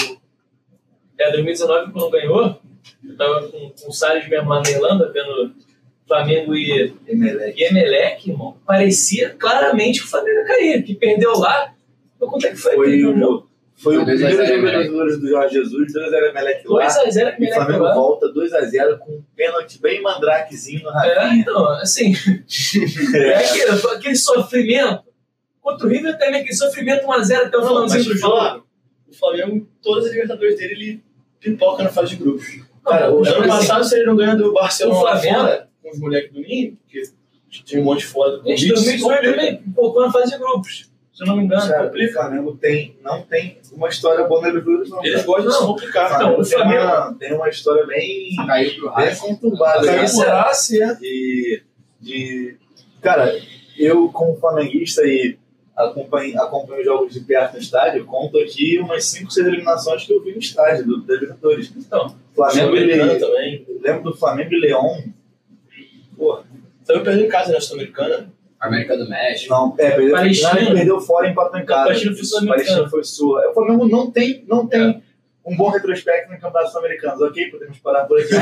é 1.17 1.31
2019 1.31 1.91
quando 1.91 2.11
ganhou, 2.11 2.61
eu 3.03 3.17
tava 3.17 3.47
com, 3.49 3.71
com 3.71 3.89
o 3.89 3.91
Salles 3.91 4.27
mesmo 4.29 4.49
lá 4.49 4.61
na 4.61 4.69
Irlanda, 4.69 5.11
vendo 5.11 5.53
Flamengo 6.07 6.55
e, 6.55 6.93
Emelec. 7.07 7.59
e 7.59 7.63
Emelec, 7.65 8.29
irmão, 8.29 8.57
parecia 8.65 9.31
claramente 9.31 9.99
que 9.99 10.05
o 10.05 10.09
Flamengo 10.09 10.39
ia 10.39 10.45
cair, 10.45 10.83
que 10.83 10.95
perdeu 10.95 11.33
lá. 11.33 11.73
Então, 12.15 12.29
quanto 12.29 12.45
é 12.45 12.51
que 12.51 12.57
foi? 12.57 12.75
Foi 12.75 12.99
jogo? 12.99 13.49
Foi 13.77 13.97
o 13.97 14.05
Foi 14.05 14.05
2 14.05 14.23
a 14.23 14.27
primeiro 14.27 14.37
0 14.37 14.47
jogo 14.47 14.47
da 14.47 14.53
Emelec. 14.69 14.77
Libertadores 14.89 15.19
do 15.19 15.27
Jorge 15.27 15.53
Jesus, 15.55 15.93
2x0 15.93 16.29
Emelec 16.29 16.67
lá. 16.67 16.87
2x0 16.87 17.15
E 17.15 17.19
o 17.19 17.27
Emelec 17.35 17.53
Flamengo 17.53 17.83
lá. 17.83 17.93
volta 17.93 18.27
2x0 18.33 18.97
com 18.99 19.11
um 19.11 19.23
pênalti 19.35 19.81
bem 19.81 20.01
mandrakezinho 20.01 20.83
no 20.83 20.89
É, 20.89 20.93
Rafinha. 20.93 21.41
então, 21.41 21.69
assim, 21.71 22.13
é 23.15 23.35
aquele, 23.35 23.71
aquele 23.95 24.15
sofrimento. 24.15 25.03
Contra 25.61 25.87
o 25.87 25.89
River 25.89 26.17
também, 26.17 26.41
aquele 26.41 26.55
sofrimento 26.55 27.05
1x0 27.07 27.35
até 27.47 27.57
o 27.57 27.67
finalzinho 27.67 28.03
do 28.05 28.17
jogo. 28.17 28.65
o 29.09 29.13
Flamengo, 29.13 29.67
todas 29.81 30.05
as 30.05 30.11
Libertadores 30.11 30.57
dele, 30.57 30.73
ele 30.73 31.03
pipoca 31.39 31.83
na 31.83 31.89
fase 31.89 32.11
de 32.11 32.15
grupos. 32.17 32.45
Cara, 32.85 33.11
o 33.11 33.21
O 33.21 33.25
ano 33.27 33.47
passado, 33.47 33.83
se 33.83 33.95
ele 33.95 34.05
não 34.05 34.15
ganha 34.15 34.35
do 34.35 34.53
Barcelona 34.53 34.99
o 34.99 35.03
lá 35.03 35.11
Flamengo- 35.19 35.39
fora, 35.43 35.67
com 35.81 35.89
os 35.91 35.99
moleques 35.99 36.31
do 36.33 36.39
Ninho, 36.41 36.77
porque 36.77 37.01
tinha 37.49 37.81
um 37.81 37.85
monte 37.85 38.05
de 38.05 38.13
Covid, 38.13 38.59
se 38.59 38.67
2018 38.67 39.01
complica. 39.03 39.31
também 39.35 39.57
pipocou 39.57 40.01
na 40.05 40.11
fase 40.11 40.31
de 40.31 40.37
grupos. 40.37 40.91
Se 41.15 41.23
eu 41.23 41.27
não 41.27 41.37
me 41.37 41.45
engano, 41.45 41.65
Cara, 41.65 41.83
o 41.83 41.85
complica. 41.87 42.13
Flamengo 42.13 42.57
tem, 42.57 42.97
não 43.01 43.21
tem 43.21 43.57
uma 43.71 43.87
história 43.87 44.25
boa 44.25 44.41
na 44.41 44.47
Libertadores, 44.49 44.89
não. 44.89 45.03
Eles 45.03 45.23
gostam 45.23 45.47
de 45.47 45.53
se 45.55 45.59
Não. 45.61 45.67
complicar. 45.67 46.05
O 46.05 46.09
Flamengo 46.09 46.41
o 46.41 46.43
tem, 46.43 46.51
Flamengo- 46.57 46.83
uma, 46.83 47.13
tem 47.17 47.33
uma 47.33 47.49
história 47.49 47.85
bem, 47.87 48.35
Caiu 48.45 48.75
pro 48.75 48.95
bem 48.95 49.15
conturbada. 49.15 49.85
Caiu 49.87 50.05
cara. 50.05 50.13
por 50.13 50.25
Racing, 50.47 50.81
é. 50.81 50.93
de, 50.95 51.63
de. 52.01 52.57
Cara, 53.01 53.33
eu, 53.77 54.09
como 54.09 54.35
flamenguista 54.35 55.03
e 55.07 55.37
acompanho, 55.73 56.37
acompanho 56.41 56.83
jogos 56.83 57.13
de 57.13 57.21
perto 57.21 57.53
no 57.53 57.59
estádio, 57.59 58.05
conto 58.05 58.37
aqui 58.37 58.77
umas 58.79 59.05
5, 59.05 59.31
6 59.31 59.47
eliminações 59.47 60.03
que 60.05 60.11
eu 60.13 60.21
vi 60.21 60.33
no 60.33 60.39
estádio 60.39 60.85
do, 60.85 61.01
da 61.01 61.13
Libertadores. 61.13 61.71
Então, 61.77 62.13
Flamengo 62.35 62.75
e 62.75 62.79
Sul-Americana 62.79 63.13
Le... 63.13 63.19
também. 63.19 63.67
Lembro 63.81 64.03
do 64.11 64.17
Flamengo 64.17 64.53
e 64.53 64.59
Leão. 64.59 65.01
Pô, 66.17 66.41
Também 66.85 67.03
perdeu 67.03 67.25
em 67.25 67.29
casa 67.29 67.53
na 67.53 67.61
Sul-Americana. 67.61 68.33
América 68.67 68.97
do 68.97 69.09
México. 69.09 69.53
não, 69.53 69.75
é, 69.77 69.91
perdeu, 69.91 70.11
Palestina. 70.15 70.61
não, 70.61 70.73
perdeu 70.73 70.99
fora 71.01 71.27
e 71.27 71.31
empatou 71.31 71.59
em 71.59 71.65
casa. 71.65 71.83
Palestina 71.83 72.15
foi. 72.15 72.47
Palestina 72.47 72.89
foi 72.89 73.03
sul. 73.03 73.37
O 73.49 73.53
Flamengo 73.53 73.87
não 73.87 74.11
tem, 74.11 74.43
não 74.47 74.65
tem 74.67 75.03
um 75.45 75.55
bom 75.55 75.69
retrospecto 75.69 76.33
em 76.33 76.39
campeonatos 76.39 76.71
sul-americanos. 76.71 77.21
Ok, 77.21 77.49
podemos 77.51 77.77
parar 77.79 78.05
por 78.05 78.19
aqui. 78.19 78.29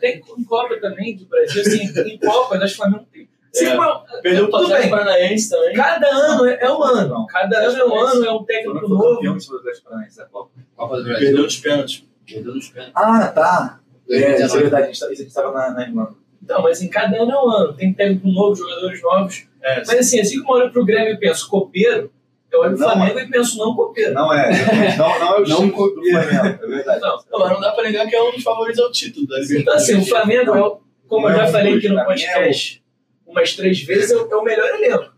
tem 0.00 0.20
em 0.38 0.44
Copa 0.44 0.76
também 0.80 1.16
do 1.16 1.26
Brasil, 1.26 1.62
assim, 1.62 1.82
em 2.08 2.18
Copa, 2.18 2.56
acho 2.56 2.66
que 2.66 2.72
o 2.74 2.76
Flamengo 2.76 3.06
tem. 3.12 3.28
Sim, 3.52 3.66
É. 3.66 3.74
mas- 3.76 4.02
Perdeu 4.22 4.44
o 4.46 4.50
tudo 4.50 4.68
bem. 4.68 4.88
Paranaense 4.88 5.50
também. 5.50 5.74
Cada 5.74 6.08
ano 6.08 6.46
é, 6.46 6.58
é 6.58 6.70
um 6.72 6.82
ano. 6.82 7.26
Cada 7.26 7.58
ano 7.58 7.76
é 7.78 7.84
um 7.84 7.94
ano, 8.00 8.24
é 8.24 8.32
um 8.32 8.44
técnico 8.44 8.88
novo. 8.88 9.16
campeão 9.16 9.36
de 9.36 9.46
Atlético 9.56 9.84
Paranaense 9.88 10.16
da 10.16 10.24
Copa. 10.24 10.50
Copa 10.74 10.96
do 10.96 11.04
Brasil. 11.04 11.26
Perdeu 11.26 11.42
nos 11.44 11.56
pênaltis. 11.58 12.04
Perdeu 12.26 12.54
nos 12.54 12.68
pênaltis. 12.70 12.94
Ah, 12.96 13.28
tá. 13.28 13.78
É, 14.08 14.16
isso 14.16 14.56
é 14.56 14.60
2019. 14.60 14.62
verdade. 14.62 14.82
a 14.84 14.86
gente 14.86 15.00
tá- 15.00 15.12
estava 15.12 15.52
na, 15.52 15.70
na 15.70 15.82
Irlanda. 15.86 16.14
Então, 16.42 16.60
mas 16.62 16.82
em 16.82 16.88
cada 16.88 17.22
ano 17.22 17.30
é 17.30 17.36
um 17.44 17.50
ano. 17.50 17.72
Tem 17.74 17.92
técnico 17.92 18.28
novo, 18.28 18.54
jogadores 18.56 19.00
novos. 19.02 19.46
É, 19.62 19.76
Mas 19.86 19.90
assim, 19.90 20.20
assim 20.20 20.42
como 20.42 20.58
eu 20.58 20.62
olho 20.64 20.72
pro 20.72 20.84
Grêmio 20.84 21.14
e 21.14 21.16
penso 21.16 21.48
copeiro, 21.48 22.12
eu 22.50 22.60
olho 22.60 22.70
pro 22.76 22.80
Não, 22.80 22.90
Flamengo 22.92 23.18
e 23.20 23.28
penso 23.30 23.56
não 23.58 23.74
copeiro. 23.76 24.12
Não 24.12 24.32
é, 24.34 24.50
não, 24.98 25.18
não 25.20 25.34
é 25.36 25.40
o 25.40 25.48
Não 25.48 25.56
time 25.56 25.70
do 25.70 25.76
Flamengo, 26.10 26.64
é 26.64 26.66
verdade. 26.66 27.00
Não. 27.00 27.16
Não, 27.30 27.38
mas 27.38 27.50
não 27.52 27.60
dá 27.60 27.70
pra 27.72 27.84
negar 27.84 28.06
que 28.08 28.16
é 28.16 28.22
um 28.22 28.32
dos 28.32 28.42
favoritos 28.42 28.80
ao 28.80 28.90
título 28.90 29.26
da 29.28 29.36
Então, 29.36 29.48
Libertadores. 29.48 29.82
assim, 29.88 30.00
o 30.00 30.04
Flamengo, 30.04 30.54
é 30.56 30.60
o- 30.62 30.80
como 31.06 31.28
eu 31.28 31.32
é 31.32 31.36
já 31.36 31.44
um 31.44 31.52
falei 31.52 31.76
aqui 31.78 31.88
no 31.88 31.98
é 32.00 32.04
podcast 32.04 32.82
umas 33.26 33.54
três 33.54 33.80
vezes, 33.82 34.10
é 34.10 34.16
o, 34.16 34.28
é 34.30 34.36
o 34.36 34.42
melhor 34.42 34.68
elenco. 34.74 35.12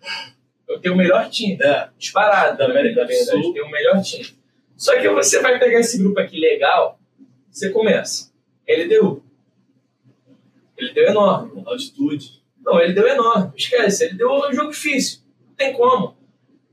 Eu 0.69 0.79
tenho 0.81 0.95
o 0.95 0.97
melhor 0.99 1.29
time. 1.31 1.59
É, 1.63 1.89
Disparado, 1.99 2.59
Da 2.59 2.67
América 2.67 3.03
do 3.03 3.09
verdade, 3.09 3.43
Sul. 3.43 3.53
tem 3.55 3.63
o 3.63 3.71
melhor 3.71 4.01
time. 4.03 4.27
Só 4.77 4.95
que 5.01 5.09
você 5.09 5.41
vai 5.41 5.59
pegar 5.59 5.81
esse 5.81 5.97
grupo 5.99 6.21
aqui 6.21 6.39
legal, 6.39 6.99
você 7.51 7.71
começa. 7.71 8.31
LDU. 8.69 9.24
Ele 10.77 10.93
deu 10.93 11.09
enorme. 11.09 11.63
altitude. 11.67 12.43
Não, 12.65 12.81
ele 12.81 12.93
deu 12.93 13.07
enorme. 13.07 13.53
Esquece, 13.57 14.05
ele 14.05 14.15
deu 14.15 14.31
um 14.31 14.53
jogo 14.53 14.71
difícil. 14.71 15.21
Não 15.49 15.55
tem 15.55 15.73
como. 15.73 16.17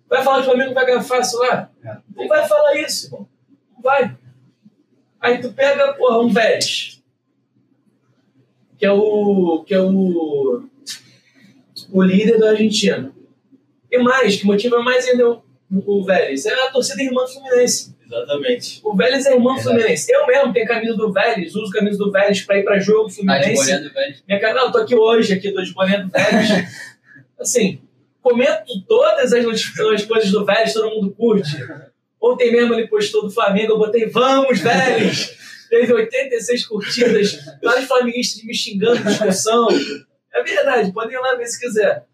Vai 0.10 0.24
falar 0.24 0.38
que 0.38 0.48
o 0.48 0.52
Flamengo 0.52 0.74
vai 0.74 0.86
ganhar 0.86 1.04
fácil 1.04 1.40
lá? 1.40 1.70
É. 1.84 1.98
Não 2.16 2.28
vai 2.28 2.48
falar 2.48 2.76
isso, 2.78 3.08
irmão. 3.08 3.30
Não 3.74 3.82
vai. 3.82 4.18
Aí 5.20 5.40
tu 5.40 5.54
pega, 5.54 5.94
porra, 5.94 6.20
um 6.20 6.30
Vélez. 6.30 7.02
Que 8.78 8.86
é 8.86 8.92
o. 8.92 9.64
Que 9.66 9.74
é 9.74 9.82
o. 9.82 10.64
O 11.92 12.02
líder 12.02 12.40
da 12.40 12.50
Argentina. 12.50 13.14
E 13.90 13.98
mais, 14.00 14.38
que 14.38 14.46
motiva 14.46 14.82
mais 14.82 15.08
ainda 15.08 15.30
o, 15.30 15.44
o 15.70 16.04
Vélez, 16.04 16.46
é 16.46 16.54
a 16.54 16.72
torcida 16.72 17.04
irmã 17.04 17.24
do 17.24 17.30
Fluminense. 17.30 17.96
Exatamente. 18.12 18.82
O 18.84 18.96
Vélez 18.96 19.26
é 19.26 19.34
irmão 19.34 19.56
do. 19.56 19.62
Fluminense. 19.62 20.12
Eu 20.12 20.28
mesmo 20.28 20.52
tenho 20.52 20.68
camisa 20.68 20.96
do 20.96 21.14
Vélez, 21.14 21.56
uso 21.56 21.72
camisa 21.72 21.98
do 21.98 22.12
Vélez 22.12 22.42
pra 22.42 22.58
ir 22.58 22.64
pra 22.64 22.78
jogo 22.78 23.08
Tá 23.08 23.16
Fluminense. 23.16 23.66
boné 23.66 23.80
do 23.80 23.94
velho. 23.94 24.16
Minha 24.28 24.54
não, 24.54 24.66
eu 24.66 24.72
tô 24.72 24.78
aqui 24.80 24.96
hoje, 24.96 25.34
aqui, 25.34 25.52
tô 25.52 25.62
de 25.62 25.74
boné 25.74 26.00
do 26.00 26.10
Vélez. 26.10 26.50
assim, 27.40 27.82
comento 28.22 28.86
todas 28.88 29.32
as, 29.32 29.46
as 29.46 30.06
coisas 30.06 30.32
do 30.32 30.46
Vélez, 30.46 30.74
todo 30.74 30.90
mundo 30.90 31.12
curte. 31.12 31.52
Ontem 32.22 32.52
mesmo 32.52 32.74
ele 32.74 32.88
postou 32.88 33.24
do 33.24 33.32
Flamengo, 33.32 33.74
eu 33.74 33.78
botei 33.80 34.08
Vamos, 34.08 34.60
Vélez! 34.60 35.40
Teve 35.70 35.94
86 35.94 36.66
curtidas, 36.68 37.40
vários 37.64 37.88
flamenguistas 37.88 38.44
me 38.44 38.54
xingando, 38.54 39.02
discussão. 39.04 39.70
É 40.34 40.44
verdade, 40.44 40.92
podem 40.92 41.16
ir 41.16 41.20
lá 41.20 41.36
ver 41.36 41.48
se 41.48 41.60
quiser. 41.60 42.06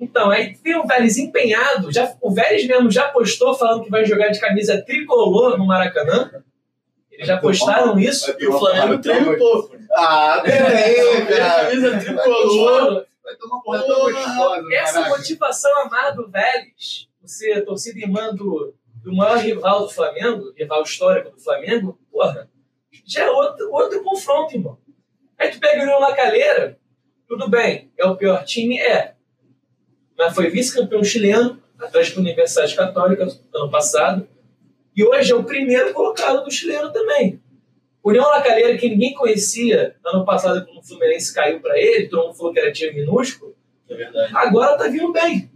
Então, 0.00 0.30
aí 0.30 0.56
tem 0.56 0.76
o 0.76 0.86
Vélez 0.86 1.18
empenhado, 1.18 1.90
já, 1.92 2.14
o 2.20 2.30
Vélez 2.30 2.66
mesmo 2.66 2.90
já 2.90 3.08
postou 3.08 3.54
falando 3.54 3.82
que 3.82 3.90
vai 3.90 4.04
jogar 4.04 4.28
de 4.28 4.38
camisa 4.38 4.80
tricolor 4.80 5.58
no 5.58 5.66
Maracanã. 5.66 6.30
Eles 7.10 7.26
já 7.26 7.36
postaram 7.36 7.98
isso. 7.98 8.32
E 8.38 8.46
o 8.46 8.58
Flamengo 8.58 9.02
treme 9.02 9.30
um 9.30 9.38
pouco. 9.38 9.76
Ah, 9.92 10.40
cara. 10.44 11.64
Camisa 11.64 11.98
tricolor. 11.98 13.06
Vai 13.24 13.36
tomar 13.36 13.60
porra 13.60 13.82
tão 13.82 14.00
gostosa. 14.00 14.74
Essa 14.74 15.08
motivação 15.08 15.82
amada 15.82 16.12
do 16.12 16.30
Vélez, 16.30 17.08
você, 17.20 17.60
torcida 17.60 17.98
irmã 17.98 18.32
do, 18.32 18.72
do 19.02 19.14
maior 19.14 19.38
rival 19.38 19.80
do 19.80 19.90
Flamengo, 19.90 20.52
rival 20.56 20.82
histórico 20.82 21.30
do 21.30 21.40
Flamengo, 21.40 21.98
porra, 22.10 22.48
já 23.04 23.24
é 23.24 23.30
outro, 23.30 23.70
outro 23.72 24.02
confronto, 24.02 24.54
irmão. 24.54 24.78
Aí 25.36 25.50
tu 25.50 25.58
pega 25.58 25.84
o 25.84 26.00
La 26.00 26.14
Calheira, 26.14 26.78
tudo 27.26 27.48
bem, 27.48 27.92
é 27.98 28.06
o 28.06 28.16
pior 28.16 28.44
time? 28.44 28.78
É. 28.78 29.14
Mas 30.18 30.34
foi 30.34 30.50
vice-campeão 30.50 31.04
chileno, 31.04 31.62
atrás 31.78 32.12
da 32.12 32.20
Universidade 32.20 32.74
Católica, 32.74 33.28
ano 33.54 33.70
passado, 33.70 34.28
e 34.96 35.04
hoje 35.04 35.30
é 35.30 35.34
o 35.34 35.44
primeiro 35.44 35.94
colocado 35.94 36.44
do 36.44 36.50
chileno 36.50 36.92
também. 36.92 37.40
União 38.02 38.24
La 38.24 38.42
Calheira, 38.42 38.76
que 38.76 38.88
ninguém 38.88 39.14
conhecia 39.14 39.94
ano 40.04 40.24
passado, 40.24 40.64
quando 40.66 40.78
o 40.78 40.82
Fluminense 40.82 41.32
caiu 41.32 41.60
para 41.60 41.78
ele, 41.78 42.08
todo 42.08 42.26
mundo 42.26 42.36
falou 42.36 42.52
que 42.52 42.58
era 42.58 42.72
time 42.72 43.00
minúsculo, 43.00 43.54
É 43.88 43.94
verdade. 43.94 44.32
Agora 44.34 44.76
tá 44.76 44.88
vindo 44.88 45.12
bem. 45.12 45.50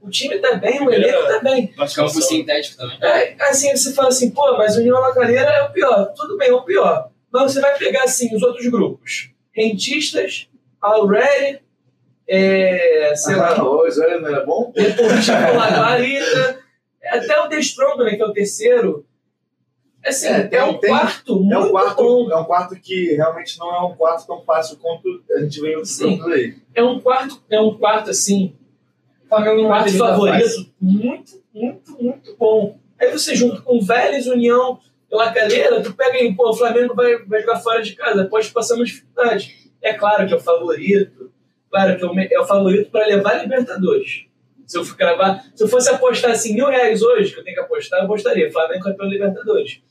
O 0.00 0.10
time 0.10 0.38
tá 0.38 0.56
bem, 0.56 0.82
o 0.82 0.90
elenco 0.90 1.28
tá 1.28 1.38
bem. 1.38 1.68
Campo 1.94 2.20
sintético 2.20 2.76
também. 2.76 2.98
É, 3.00 3.36
assim, 3.44 3.70
você 3.70 3.92
fala 3.92 4.08
assim, 4.08 4.32
pô, 4.32 4.58
mas 4.58 4.76
o 4.76 4.80
União 4.80 4.98
La 4.98 5.14
Calheira 5.14 5.48
é 5.48 5.62
o 5.62 5.70
pior. 5.70 6.12
Tudo 6.16 6.36
bem, 6.36 6.48
é 6.48 6.52
o 6.52 6.62
pior. 6.62 7.08
Mas 7.30 7.52
você 7.52 7.60
vai 7.60 7.78
pegar, 7.78 8.02
assim, 8.02 8.34
os 8.34 8.42
outros 8.42 8.66
grupos. 8.66 9.30
Rentistas, 9.52 10.48
Already, 10.80 11.61
é, 12.34 13.14
sei 13.14 13.36
lá, 13.36 13.54
Ah, 13.58 13.62
o 13.64 13.90
Zé 13.90 14.18
não 14.18 14.28
era 14.28 14.44
bom? 14.46 14.72
Deportivo 14.74 15.36
Laguarita, 15.56 16.60
até 17.04 17.40
o 17.40 17.48
The 17.48 17.58
Strong, 17.58 18.04
né, 18.04 18.16
que 18.16 18.22
é 18.22 18.26
o 18.26 18.32
terceiro. 18.32 19.04
Assim, 20.04 20.26
É, 20.28 20.38
é, 20.38 20.42
tem- 20.48 20.62
um 20.62 20.78
tem- 20.78 20.90
quarto 20.90 21.32
É 21.52 21.58
um, 21.58 21.70
quarto, 21.70 22.02
bom. 22.02 22.30
é 22.32 22.36
um 22.36 22.44
quarto 22.44 22.74
que 22.76 23.14
realmente 23.14 23.58
não 23.58 23.72
é 23.74 23.80
um 23.82 23.94
quarto 23.94 24.26
tão 24.26 24.40
fácil 24.42 24.76
quanto 24.78 25.22
a 25.30 25.40
gente 25.40 25.60
vem 25.60 25.84
Sim. 25.84 26.14
outros 26.14 26.32
aí. 26.32 26.56
É 26.74 26.82
um 26.82 26.98
quarto, 27.00 27.40
é 27.50 27.60
um 27.60 27.74
quarto 27.78 28.10
assim, 28.10 28.56
um 29.24 29.66
quarto 29.66 29.92
favorito 29.96 30.66
muito, 30.80 31.32
muito, 31.54 31.92
muito 32.02 32.36
bom. 32.36 32.78
Aí 32.98 33.10
você 33.12 33.34
junta 33.36 33.60
com 33.62 33.80
Vélez, 33.80 34.26
União 34.26 34.78
La 35.10 35.32
Calheira, 35.32 35.82
tu 35.82 35.92
pega 35.92 36.16
aí, 36.18 36.34
pô, 36.34 36.48
o 36.50 36.54
Flamengo 36.54 36.94
vai, 36.94 37.18
vai 37.24 37.40
jogar 37.42 37.60
fora 37.60 37.82
de 37.82 37.94
casa, 37.94 38.24
pode 38.24 38.48
passar 38.50 38.74
uma 38.76 38.84
dificuldade. 38.84 39.70
É 39.82 39.92
claro 39.92 40.26
que 40.26 40.32
é 40.32 40.36
o 40.36 40.40
favorito, 40.40 41.30
claro 41.72 41.96
que 41.98 42.04
é 42.04 42.06
o, 42.06 42.14
me- 42.14 42.28
é 42.30 42.44
favorito 42.46 42.90
para 42.90 43.06
levar 43.06 43.32
a 43.32 43.42
Libertadores. 43.42 44.26
Se 44.66 44.78
eu, 44.78 44.84
for 44.84 44.96
cravar, 44.96 45.44
se 45.54 45.64
eu 45.64 45.68
fosse 45.68 45.90
apostar 45.90 46.30
assim, 46.30 46.54
mil 46.54 46.66
reais 46.68 47.02
hoje, 47.02 47.32
que 47.34 47.40
eu 47.40 47.44
tenho 47.44 47.56
que 47.56 47.62
apostar, 47.62 47.98
eu 47.98 48.04
apostaria. 48.04 48.50
Flamengo 48.52 48.84
campeão 48.84 49.06
da 49.08 49.12
Libertadores. 49.12 49.82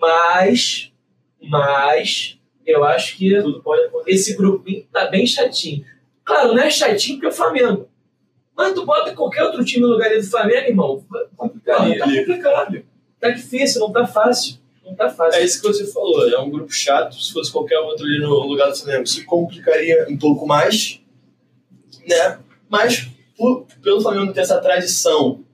Mas, 0.00 0.92
mas, 1.42 2.38
eu 2.66 2.84
acho 2.84 3.16
que 3.16 3.40
Tudo 3.40 3.62
pode 3.62 3.84
acontecer. 3.86 4.10
esse 4.10 4.36
grupinho 4.36 4.86
tá 4.92 5.06
bem 5.06 5.26
chatinho. 5.26 5.84
Claro, 6.24 6.54
não 6.54 6.62
é 6.62 6.70
chatinho 6.70 7.16
porque 7.16 7.26
é 7.26 7.30
o 7.30 7.32
Flamengo. 7.32 7.88
Mas 8.56 8.72
tu 8.74 8.84
bota 8.84 9.14
qualquer 9.14 9.44
outro 9.44 9.64
time 9.64 9.82
no 9.82 9.88
lugar 9.92 10.10
do 10.14 10.22
Flamengo, 10.22 10.66
irmão. 10.68 11.04
Pô, 11.08 11.18
tá 11.18 11.26
Complicaria. 11.36 11.98
complicado. 12.04 12.84
Tá 13.20 13.30
difícil, 13.30 13.80
não 13.80 13.92
tá 13.92 14.06
fácil. 14.06 14.56
Não 14.88 14.94
tá 14.96 15.08
fácil. 15.10 15.40
É 15.40 15.44
isso 15.44 15.60
que 15.60 15.68
você 15.68 15.86
falou, 15.92 16.28
é 16.28 16.38
um 16.40 16.50
grupo 16.50 16.72
chato. 16.72 17.14
Se 17.20 17.32
fosse 17.32 17.52
qualquer 17.52 17.78
outro 17.78 18.04
ali 18.06 18.18
no 18.20 18.30
lugar 18.46 18.70
do 18.70 18.76
Flamengo, 18.76 19.06
se 19.06 19.24
complicaria 19.24 20.06
um 20.08 20.16
pouco 20.16 20.46
mais, 20.46 21.00
né? 22.06 22.38
Mas 22.68 23.08
por- 23.36 23.66
pelo 23.82 24.00
Flamengo 24.00 24.32
ter 24.32 24.40
essa 24.40 24.58
tradição 24.60 25.44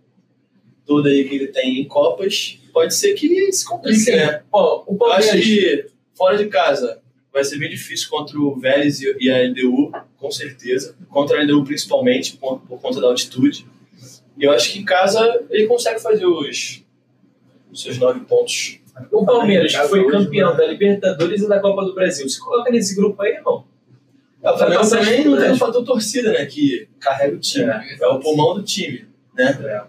toda 0.87 1.09
aí 1.09 1.28
que 1.28 1.35
ele 1.35 1.49
tem 1.49 1.80
em 1.80 1.85
Copas, 1.89 2.59
pode 2.72 2.95
ser 2.95 3.14
que 3.14 3.51
se 3.53 3.64
complique, 3.64 3.97
Assim, 4.03 4.16
né? 4.16 4.43
Ó, 4.53 4.85
o 4.87 4.97
Eu 4.99 5.12
acho 5.12 5.28
Palmeiras. 5.28 5.45
que 5.45 5.87
fora 6.14 6.37
de 6.39 6.47
casa 6.49 7.01
vai 7.32 7.43
ser 7.45 7.59
bem 7.59 7.68
difícil 7.70 8.09
contra 8.11 8.39
o 8.39 8.55
Vélez 8.59 9.01
e 9.01 9.16
e 9.20 9.30
a 9.30 9.39
LDU, 9.43 9.91
com 10.16 10.30
certeza. 10.30 10.97
Contra 11.11 11.39
a 11.39 11.43
LDU 11.43 11.64
principalmente, 11.64 12.37
por, 12.37 12.61
por 12.61 12.80
conta 12.80 13.01
da 13.01 13.09
altitude. 13.09 13.66
E 14.39 14.45
eu 14.45 14.53
acho 14.53 14.72
que 14.72 14.78
em 14.78 14.85
casa 14.85 15.45
ele 15.51 15.66
consegue 15.66 16.01
fazer 16.01 16.26
os, 16.26 16.84
os 17.75 17.83
seus 17.83 17.99
nove 17.99 18.20
pontos. 18.20 18.79
O 19.11 19.27
Palmeiras, 19.27 19.75
que 19.75 19.89
foi 19.89 20.09
campeão 20.09 20.53
né? 20.53 20.57
da 20.57 20.66
Libertadores 20.66 21.43
e 21.43 21.49
da 21.49 21.59
Copa 21.59 21.85
do 21.85 21.95
Brasil. 21.95 22.29
Se 22.29 22.41
coloca 22.41 22.70
nesse 22.70 22.95
grupo 22.95 23.20
aí, 23.20 23.33
irmão. 23.33 23.64
É, 24.41 24.51
o 24.51 24.57
Flamengo 24.57 24.81
passar 24.81 24.99
também 25.01 25.25
não 25.25 25.37
tem 25.37 25.51
o 25.51 25.57
fator 25.57 25.85
torcida, 25.85 26.33
né? 26.33 26.47
Que 26.47 26.89
carrega 27.01 27.35
o 27.35 27.41
time. 27.41 27.70
É, 28.01 28.07
o 28.07 28.20
pulmão 28.20 28.55
do 28.55 28.62
time, 28.62 29.07
né? 29.35 29.85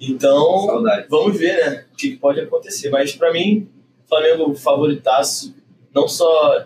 Então, 0.00 0.66
Saudade. 0.66 1.06
vamos 1.10 1.36
ver, 1.36 1.70
né? 1.70 1.84
O 1.92 1.96
que 1.96 2.16
pode 2.16 2.40
acontecer. 2.40 2.88
Mas 2.88 3.12
pra 3.12 3.30
mim, 3.30 3.68
Flamengo 4.08 4.54
favoritaço, 4.54 5.54
não 5.94 6.08
só 6.08 6.64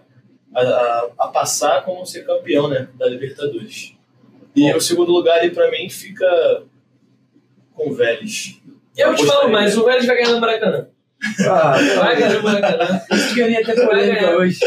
a, 0.54 0.60
a, 0.60 1.08
a 1.18 1.28
passar, 1.28 1.84
como 1.84 2.06
ser 2.06 2.24
campeão, 2.24 2.68
né? 2.68 2.88
Da 2.94 3.06
Libertadores. 3.06 3.94
E 4.54 4.72
o 4.72 4.80
segundo 4.80 5.10
lugar 5.10 5.40
ali 5.40 5.50
pra 5.50 5.68
mim 5.72 5.90
fica 5.90 6.62
com 7.74 7.90
o 7.90 7.94
Vélez. 7.94 8.60
Eu 8.96 9.14
te 9.14 9.26
falo 9.26 9.50
mais, 9.50 9.76
o 9.76 9.84
Vélez 9.84 10.06
vai 10.06 10.16
ganhar 10.16 10.30
no 10.32 10.40
Maracanã. 10.40 10.88
Ah, 11.48 11.76
Vai 11.96 12.16
ganhar 12.16 12.34
no 12.34 12.42
Maracanã. 12.42 13.00
Isso 13.12 13.34
que 13.34 13.40
eu 13.40 13.50
ia 13.50 13.64
ter 13.64 13.74
Vai 13.76 13.86
polêmica 13.86 14.20
ganhar. 14.20 14.36
hoje. 14.36 14.60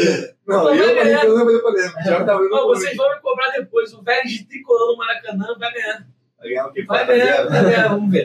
não, 0.48 0.64
Não, 0.64 0.76
eu 0.76 0.96
ganhar. 0.96 1.24
não 1.26 1.36
vou 1.36 1.46
fazer 1.46 1.60
polêmica. 1.60 2.04
Já 2.04 2.24
tava 2.26 2.44
indo 2.44 2.68
vocês 2.68 2.96
vão 2.98 3.10
me 3.14 3.22
cobrar 3.22 3.50
depois. 3.52 3.94
O 3.94 4.02
Vélez 4.04 4.32
de 4.32 4.46
tricolor 4.48 4.92
no 4.92 4.98
Maracanã 4.98 5.46
vai 5.60 5.74
ganhar. 5.74 6.08
Vai 6.40 6.50
ganhar 6.50 6.68
o 6.68 6.74
que? 6.74 6.84
Vai 6.84 7.06
ganhar, 7.08 7.48
vai 7.48 7.64
ganhar. 7.64 7.88
Vamos 7.90 8.12
ver. 8.12 8.24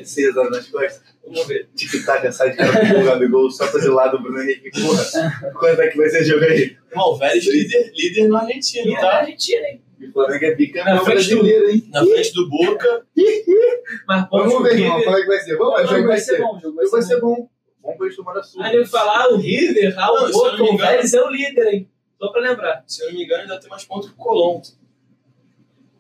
Nas 0.51 0.67
costas. 0.69 1.03
Vamos 1.25 1.47
ver. 1.47 1.69
Tic-tac, 1.77 2.33
sai 2.33 2.51
de 2.51 2.57
cara 2.57 2.73
pro 2.73 3.05
Gabigol, 3.05 3.51
só 3.51 3.67
pra 3.69 3.81
de 3.81 3.89
lado 3.89 4.17
o 4.17 4.23
Bruno 4.23 4.43
Henrique. 4.43 4.71
Porra, 4.71 5.53
quando 5.59 5.81
é 5.83 5.89
que 5.89 5.97
vai 5.97 6.09
ser 6.09 6.25
jogo 6.25 6.45
aí? 6.45 6.77
Irmão, 6.91 7.09
o 7.13 7.17
Vélez 7.17 7.47
líder, 7.47 7.93
líder 7.95 8.29
na 8.29 8.41
Argentina, 8.41 9.01
tá? 9.01 9.19
Argentina, 9.19 9.67
hein? 9.67 9.83
O 10.09 10.13
Flamengo 10.13 10.45
é 10.45 10.55
bicampeão 10.55 10.95
Na 10.97 11.01
frente 11.05 11.29
do- 11.31 11.37
brasileiro, 11.37 11.71
hein? 11.71 11.89
Na 11.91 12.05
frente 12.05 12.33
do 12.35 12.49
Boca. 12.49 13.07
Mas 14.09 14.29
Vamos 14.31 14.55
o 14.55 14.63
ver, 14.63 14.79
irmão, 14.79 15.03
como 15.03 15.17
é 15.17 15.21
que 15.21 15.27
vai 15.27 15.39
ser. 15.41 15.57
Vamos, 15.57 15.81
o 15.81 15.87
jogo 15.87 16.07
vai 16.09 16.19
ser. 16.19 16.39
bom, 16.41 16.57
o 16.57 16.61
jogo 16.61 16.81
O 16.83 16.91
vai 16.91 17.03
ser 17.03 17.21
bom. 17.21 17.49
Vamos 17.83 17.97
pra 17.99 18.07
eles 18.07 18.17
tomar 18.17 18.37
a 18.39 18.43
sua. 18.43 18.65
Aí 18.67 18.85
falar 18.87 19.29
o 19.31 19.37
River, 19.37 19.95
ah, 19.99 20.07
Não, 20.07 20.15
o 20.15 20.19
se 20.19 20.39
eu 20.39 20.57
Boca, 20.57 20.63
o 20.63 20.77
Vélez 20.77 21.13
é 21.15 21.21
o 21.23 21.29
líder, 21.31 21.67
hein? 21.75 21.89
Só 22.19 22.29
pra 22.29 22.41
lembrar. 22.41 22.85
Se 22.87 23.03
eu 23.03 23.09
não 23.09 23.15
me 23.15 23.25
engano, 23.25 23.43
ainda 23.43 23.59
tem 23.61 23.69
mais 23.69 23.85
pontos 23.85 24.09
que 24.09 24.15
o 24.15 24.19
Colombo. 24.19 24.63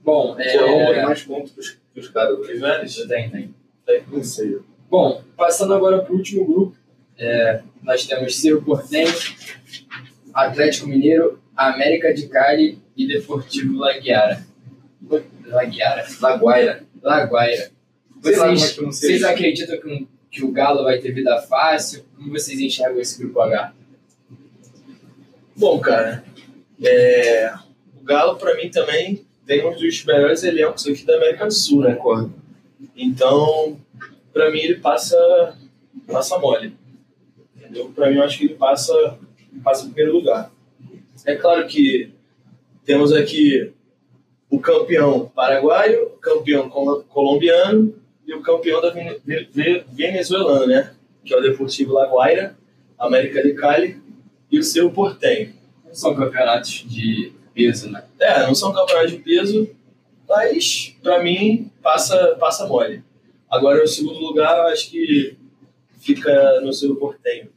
Bom, 0.02 0.32
O 0.32 0.36
Colombo 0.36 0.86
tem 0.86 0.98
é... 0.98 1.02
mais 1.04 1.22
pontos 1.22 1.52
que 1.92 2.00
os- 2.00 2.08
caras. 2.08 2.46
Que 2.46 2.54
Vélez? 2.54 2.96
Tem, 3.06 3.30
tem. 3.30 3.54
Não 4.08 4.22
sei. 4.24 4.58
Bom, 4.88 5.22
passando 5.36 5.74
agora 5.74 6.00
para 6.02 6.12
o 6.12 6.16
último 6.16 6.44
grupo, 6.46 6.76
é, 7.18 7.62
nós 7.82 8.06
temos 8.06 8.40
Cerro 8.40 8.62
Porteño, 8.62 9.12
Atlético 10.32 10.86
Mineiro, 10.88 11.41
América 11.56 12.12
de 12.12 12.28
Cali 12.28 12.78
e 12.96 13.06
Deportivo 13.06 13.78
Laguiara. 13.78 14.44
Laguiara. 15.46 16.06
Laguaira. 16.20 16.84
Laguaira. 17.02 17.70
Como 18.22 18.28
é 18.28 18.36
Vocês, 18.56 18.76
vocês 18.76 19.24
acreditam 19.24 19.80
que, 19.80 19.88
um- 19.88 20.06
que 20.30 20.44
o 20.44 20.52
Galo 20.52 20.84
vai 20.84 20.98
ter 20.98 21.12
vida 21.12 21.40
fácil? 21.42 22.04
Como 22.16 22.30
vocês 22.30 22.58
enxergam 22.60 23.00
esse 23.00 23.18
grupo 23.18 23.40
H? 23.40 23.72
Bom, 25.56 25.78
cara, 25.80 26.24
é, 26.82 27.52
o 28.00 28.04
Galo, 28.04 28.36
pra 28.36 28.54
mim, 28.56 28.70
também 28.70 29.24
tem 29.44 29.66
um 29.66 29.74
dos 29.74 30.04
melhores 30.04 30.42
elencos 30.44 30.86
aqui 30.86 31.04
da 31.04 31.16
América 31.16 31.46
do 31.46 31.52
Sul, 31.52 31.82
né? 31.82 31.94
Concordo. 31.96 32.32
Então, 32.96 33.78
pra 34.32 34.50
mim, 34.50 34.60
ele 34.60 34.76
passa, 34.76 35.56
passa 36.06 36.38
mole. 36.38 36.74
Entendeu? 37.56 37.90
Pra 37.94 38.08
mim, 38.08 38.16
eu 38.16 38.22
acho 38.22 38.38
que 38.38 38.44
ele 38.44 38.54
passa, 38.54 39.18
passa 39.62 39.84
em 39.84 39.90
primeiro 39.90 40.16
lugar. 40.16 40.50
É 41.24 41.36
claro 41.36 41.66
que 41.66 42.12
temos 42.84 43.12
aqui 43.12 43.72
o 44.50 44.58
campeão 44.58 45.30
paraguaio, 45.34 46.04
o 46.06 46.10
campeão 46.18 46.68
colo- 46.68 47.04
colombiano 47.08 47.94
e 48.26 48.34
o 48.34 48.42
campeão 48.42 48.80
da 48.80 48.90
vene- 48.90 49.20
ve- 49.24 49.48
ve- 49.52 49.84
venezuelano, 49.90 50.66
né? 50.66 50.94
Que 51.24 51.32
é 51.32 51.38
o 51.38 51.40
Deportivo 51.40 51.92
Laguaira, 51.94 52.56
América 52.98 53.42
de 53.42 53.54
Cali 53.54 54.00
e 54.50 54.58
o 54.58 54.62
seu 54.62 54.90
Portenho. 54.90 55.54
Não 55.86 55.94
são 55.94 56.14
campeonatos 56.14 56.84
de 56.88 57.32
peso, 57.54 57.90
né? 57.90 58.04
É, 58.18 58.42
não 58.46 58.54
são 58.54 58.72
campeonatos 58.72 59.12
de 59.12 59.18
peso, 59.18 59.70
mas 60.28 60.96
pra 61.02 61.22
mim 61.22 61.70
passa, 61.82 62.36
passa 62.38 62.66
mole. 62.66 63.02
Agora 63.48 63.82
o 63.84 63.86
segundo 63.86 64.18
lugar 64.18 64.56
eu 64.58 64.66
acho 64.72 64.90
que 64.90 65.36
fica 66.00 66.60
no 66.62 66.72
seu 66.72 66.96
portenho. 66.96 67.48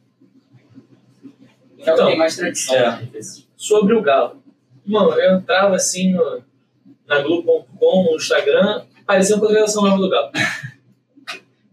Já 1.78 1.92
Então, 1.94 2.06
tem 2.08 2.18
mais 2.18 2.36
tradição. 2.36 2.74
é. 2.76 3.08
Sobre 3.56 3.94
o 3.94 4.02
Galo. 4.02 4.42
Mano, 4.84 5.12
eu 5.14 5.36
entrava 5.36 5.74
assim 5.74 6.12
no, 6.12 6.42
na 7.06 7.20
Globo.com, 7.20 8.04
no 8.04 8.16
Instagram, 8.16 8.84
parecia 9.06 9.36
uma 9.36 9.46
contratação 9.46 9.82
nova 9.82 9.96
do 9.96 10.08
Galo. 10.08 10.30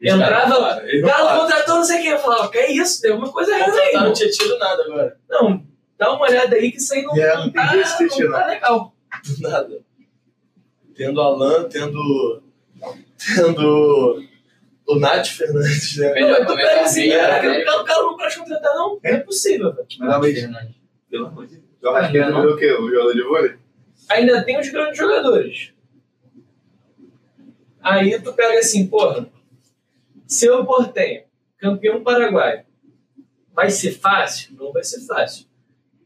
Entrava, 0.01 0.55
falaram, 0.55 0.85
eles 0.85 1.01
não 1.01 1.09
Galo 1.09 1.41
contratou 1.41 1.75
não 1.75 1.83
sei 1.83 2.01
quem. 2.01 2.11
Eu 2.11 2.19
falava, 2.19 2.51
que 2.51 2.59
isso? 2.67 3.01
Tem 3.01 3.11
alguma 3.11 3.31
coisa 3.31 3.55
errada 3.55 3.79
aí. 3.79 3.93
Não 3.93 4.13
tinha 4.13 4.29
tido 4.29 4.57
nada 4.57 4.83
agora. 4.83 5.17
Não, 5.29 5.63
dá 5.97 6.11
uma 6.11 6.23
olhada 6.23 6.55
aí 6.55 6.71
que 6.71 6.77
isso 6.77 6.93
aí 6.93 7.03
não, 7.03 7.15
É, 7.15 7.35
não 7.35 7.45
não 7.45 7.51
tá, 7.53 7.69
tem 7.69 7.83
jeito 7.85 8.09
de 8.09 8.17
ter 8.17 8.25
não 8.25 8.31
tá 8.31 8.47
legal. 8.47 8.93
Nada. 9.39 9.81
Tendo 10.95 11.21
Alan, 11.21 11.69
tendo. 11.69 12.43
Tendo. 13.35 14.23
O 14.85 14.95
Nath 14.99 15.27
Fernandes, 15.27 15.95
né? 15.97 16.11
Melhor 16.11 16.41
Não, 16.41 16.55
pera 16.57 16.75
tá 16.79 16.81
assim, 16.81 17.09
cara, 17.09 17.41
né? 17.41 17.63
o 17.63 17.83
Galo 17.85 18.07
não 18.11 18.17
pode 18.17 18.37
contratar, 18.37 18.75
não. 18.75 18.89
Não 18.89 18.99
é 19.01 19.17
possível, 19.19 19.73
velho. 19.73 19.87
Pelo 21.09 21.27
amor 21.27 21.47
de 21.47 21.55
Deus. 21.55 21.62
Arrascaeta 21.89 22.33
virou 22.33 22.53
o 22.53 22.57
quê? 22.57 22.71
O 22.73 22.89
jogador 22.89 23.13
de 23.13 23.23
vôlei? 23.23 23.63
ainda 24.09 24.43
tem 24.43 24.59
os 24.59 24.69
grandes 24.69 24.97
jogadores. 24.97 25.73
Aí 27.81 28.19
tu 28.21 28.33
pega 28.33 28.59
assim, 28.59 28.87
porra, 28.87 29.27
seu 30.25 30.65
Portenho, 30.65 31.23
campeão 31.57 32.01
paraguaio, 32.01 32.63
vai 33.53 33.69
ser 33.69 33.91
fácil? 33.91 34.55
Não 34.55 34.71
vai 34.71 34.83
ser 34.83 35.01
fácil. 35.01 35.47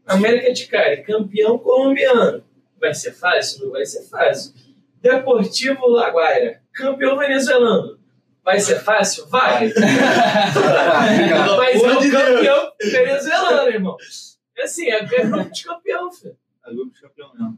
América 0.05 0.51
de 0.53 0.67
Cali, 0.67 1.03
campeão 1.03 1.57
colombiano, 1.57 2.43
vai 2.79 2.93
ser 2.93 3.11
fácil? 3.11 3.65
Não 3.65 3.71
vai 3.71 3.85
ser 3.85 4.03
fácil. 4.03 4.53
Deportivo 5.01 5.87
Laguaira, 5.87 6.61
campeão 6.73 7.17
venezuelano, 7.17 7.99
vai 8.43 8.59
ser 8.59 8.79
fácil? 8.79 9.27
Vai. 9.27 9.71
Mas 11.57 11.83
é 11.83 11.93
o 11.93 12.11
campeão 12.11 12.71
venezuelano, 12.81 13.69
irmão. 13.69 13.97
Assim, 14.63 14.89
é 14.89 14.97
é 14.99 15.25
grupo 15.25 15.51
de 15.51 15.63
campeão, 15.63 16.11
filho. 16.11 16.37
É 16.65 16.73
grupo 16.73 16.93
de 16.93 17.01
campeão 17.01 17.31
mesmo. 17.33 17.57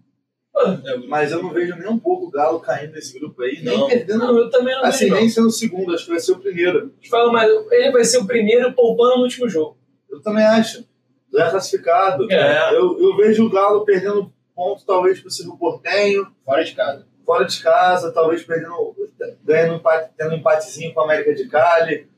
É, 0.86 0.97
Mas 1.08 1.32
eu 1.32 1.41
não 1.41 1.52
vejo 1.52 1.76
nem 1.76 1.88
um 1.88 1.97
pouco 2.00 2.26
o 2.26 2.30
Galo 2.32 2.60
caindo 2.60 2.91
nesse 2.93 3.18
grupo 3.18 3.41
aí, 3.41 3.62
nem 3.64 3.78
Não. 3.78 3.88
perdendo. 3.88 4.20
Não, 4.20 4.38
eu 4.38 4.50
também 4.50 4.76
não 4.76 4.84
Assim, 4.84 5.06
vejo, 5.06 5.14
não. 5.14 5.20
nem 5.22 5.30
sendo 5.30 5.47
o 5.47 5.52
segundo, 5.52 5.93
acho 5.93 6.04
que 6.06 6.12
vai 6.12 6.20
ser 6.20 6.32
o 6.34 6.39
primeiro. 6.39 6.89
Te 7.00 7.10
falo 7.10 7.32
mais, 7.32 7.50
ele 7.72 7.91
vai 7.91 8.04
ser 8.04 8.18
o 8.18 8.26
primeiro 8.28 8.74
poupando 8.74 9.18
no 9.18 9.24
último 9.24 9.47
jogo. 9.47 9.78
Eu 10.10 10.22
também 10.22 10.43
acho. 10.43 10.86
Já 11.32 11.45
é 11.45 11.50
classificado. 11.52 12.30
É. 12.32 12.76
Eu, 12.76 13.00
eu 13.00 13.16
vejo 13.16 13.45
o 13.45 13.50
Galo 13.50 13.86
perdendo 13.86 14.34
ponto, 14.56 14.84
talvez, 14.86 15.22
pro 15.22 15.30
Cerro 15.32 15.58
Portenho, 15.58 16.28
Fora 16.43 16.64
de 16.66 16.74
casa. 16.76 17.08
fora 17.26 17.45
de 17.45 17.62
casa, 17.64 18.12
talvez 18.12 18.43
perdendo, 18.43 18.93
ganhando 19.45 19.74
um 19.74 19.78
empate, 19.78 20.12
tendo 20.18 20.32
um 20.34 20.38
empatezinho 20.38 20.93
com 20.93 21.02
a 21.02 21.04
América 21.06 21.34
de 21.34 21.47
Cali. 21.47 22.10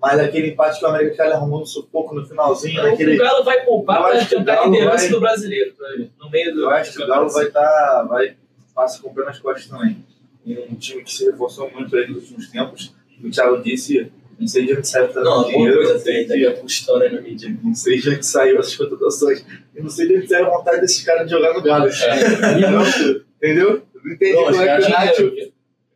Mas 0.00 0.20
aquele 0.20 0.48
empate 0.50 0.78
que 0.78 0.84
o 0.84 0.88
América 0.88 1.10
de 1.12 1.16
Cali 1.16 1.32
arrumou 1.32 1.60
no 1.60 1.66
sufoco 1.66 2.14
no 2.14 2.26
finalzinho, 2.26 2.82
naquele. 2.82 3.14
O 3.14 3.18
Galo 3.18 3.44
vai 3.44 3.64
poupar 3.64 4.02
para 4.02 4.24
tentar 4.24 4.62
a 4.62 4.66
liderança 4.66 4.96
vai- 5.04 5.08
do 5.08 5.20
brasileiro, 5.20 5.74
ele, 5.94 6.10
no 6.18 6.30
meio 6.30 6.54
do. 6.54 6.60
Eu 6.62 6.70
acho 6.70 6.92
que 6.96 7.02
o 7.02 7.06
Galo 7.06 7.28
vai 7.30 7.46
estar. 7.46 8.02
vai 8.08 8.36
passa 8.74 9.00
com 9.00 9.08
o 9.08 9.14
pé 9.14 9.24
nas 9.24 9.38
costas 9.38 9.66
também. 9.68 10.04
E 10.44 10.58
um 10.70 10.74
time 10.74 11.02
que 11.02 11.12
se 11.12 11.24
reforçou 11.24 11.70
muito 11.70 11.96
aí 11.96 12.06
nos 12.08 12.18
últimos 12.24 12.50
tempos. 12.50 12.94
O 13.24 13.30
Thiago 13.30 13.62
disse, 13.62 14.12
não 14.38 14.46
sei 14.46 14.66
de 14.66 14.74
onde 14.76 14.86
saiu 14.86 15.08
tanto 15.08 15.24
Não, 15.24 15.44
dinheiro, 15.44 15.76
coisa 15.76 15.94
não 15.94 16.00
sei 16.00 16.24
de- 16.26 17.14
na 17.14 17.20
mídia. 17.22 17.56
Não 17.64 17.74
sei 17.74 17.98
de 17.98 18.10
onde 18.10 18.26
saiu 18.26 18.58
essas 18.60 18.76
contratações. 18.76 19.44
E 19.74 19.80
não 19.80 19.88
sei 19.88 20.06
de 20.08 20.16
onde 20.18 20.28
saiu 20.28 20.46
a 20.46 20.50
vontade 20.58 20.80
desses 20.82 21.02
caras 21.02 21.24
de 21.26 21.30
jogar 21.32 21.54
no 21.54 21.62
Galo. 21.62 21.86
Não, 21.88 22.82
Entendeu? 23.36 23.70
Eu 23.94 24.00
Não 24.04 24.12
entendi 24.12 24.32
Não, 24.34 24.44
como 24.44 24.62
é 24.62 24.76
que 24.78 24.84
o 24.86 24.90
caras- 24.92 25.18
Nacho. 25.18 25.32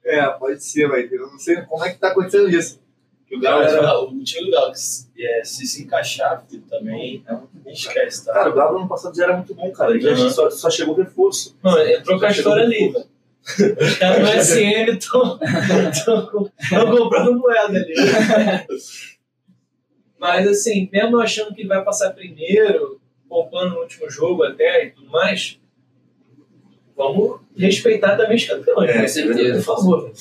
É, 0.05 0.27
pode 0.31 0.65
ser, 0.65 0.89
mas 0.89 1.13
eu 1.13 1.21
não 1.21 1.39
sei 1.39 1.57
como 1.63 1.85
é 1.85 1.91
que 1.91 1.99
tá 1.99 2.09
acontecendo 2.09 2.49
isso. 2.49 2.81
Que 3.31 3.37
o 3.37 3.41
Galo 3.41 3.63
Cara, 3.65 3.73
era. 3.79 4.01
o 4.01 4.25
time 4.25 4.47
do 4.47 4.51
Galo, 4.51 4.73
é, 4.73 5.45
se 5.45 5.65
se 5.65 5.83
encaixar 5.85 6.45
filho, 6.51 6.65
também, 6.69 7.23
É 7.29 7.33
muito 7.33 7.49
bom, 7.55 7.71
esquece, 7.71 8.25
tá? 8.27 8.33
Cara, 8.33 8.51
o 8.51 8.55
Galo 8.55 8.79
ano 8.79 8.89
passado 8.89 9.17
já 9.17 9.23
era 9.23 9.37
muito 9.37 9.55
bom, 9.55 9.71
cara. 9.71 9.97
E 9.97 10.01
já 10.01 10.11
Uhum. 10.11 10.29
só, 10.31 10.51
só 10.51 10.69
chegou 10.69 10.97
reforço. 10.97 11.57
Mano, 11.63 11.79
entrou 11.89 12.19
com 12.19 12.27
a 12.27 12.31
história 12.31 12.65
ali, 12.65 12.89
velho. 12.91 13.07
Os 13.81 13.97
caras 13.99 14.21
no 14.21 14.43
SM 14.43 14.91
estão 14.99 15.39
comprando 16.99 17.39
moeda 17.39 17.79
ali. 17.79 17.95
Mas 20.19 20.49
assim, 20.49 20.89
mesmo 20.93 21.19
achando 21.21 21.55
que 21.55 21.61
ele 21.63 21.69
vai 21.69 21.85
passar 21.85 22.11
primeiro, 22.11 23.01
poupando 23.29 23.77
no 23.77 23.81
último 23.83 24.11
jogo 24.11 24.43
até 24.43 24.87
e 24.87 24.91
tudo 24.91 25.09
mais, 25.09 25.57
vamos 26.97 27.41
respeitar 27.57 28.17
também 28.17 28.37
os 28.37 28.45
campeões. 28.45 28.91
É, 28.91 28.99
né? 28.99 29.07
certeza. 29.09 29.55
Por 29.55 29.77
favor. 29.77 30.13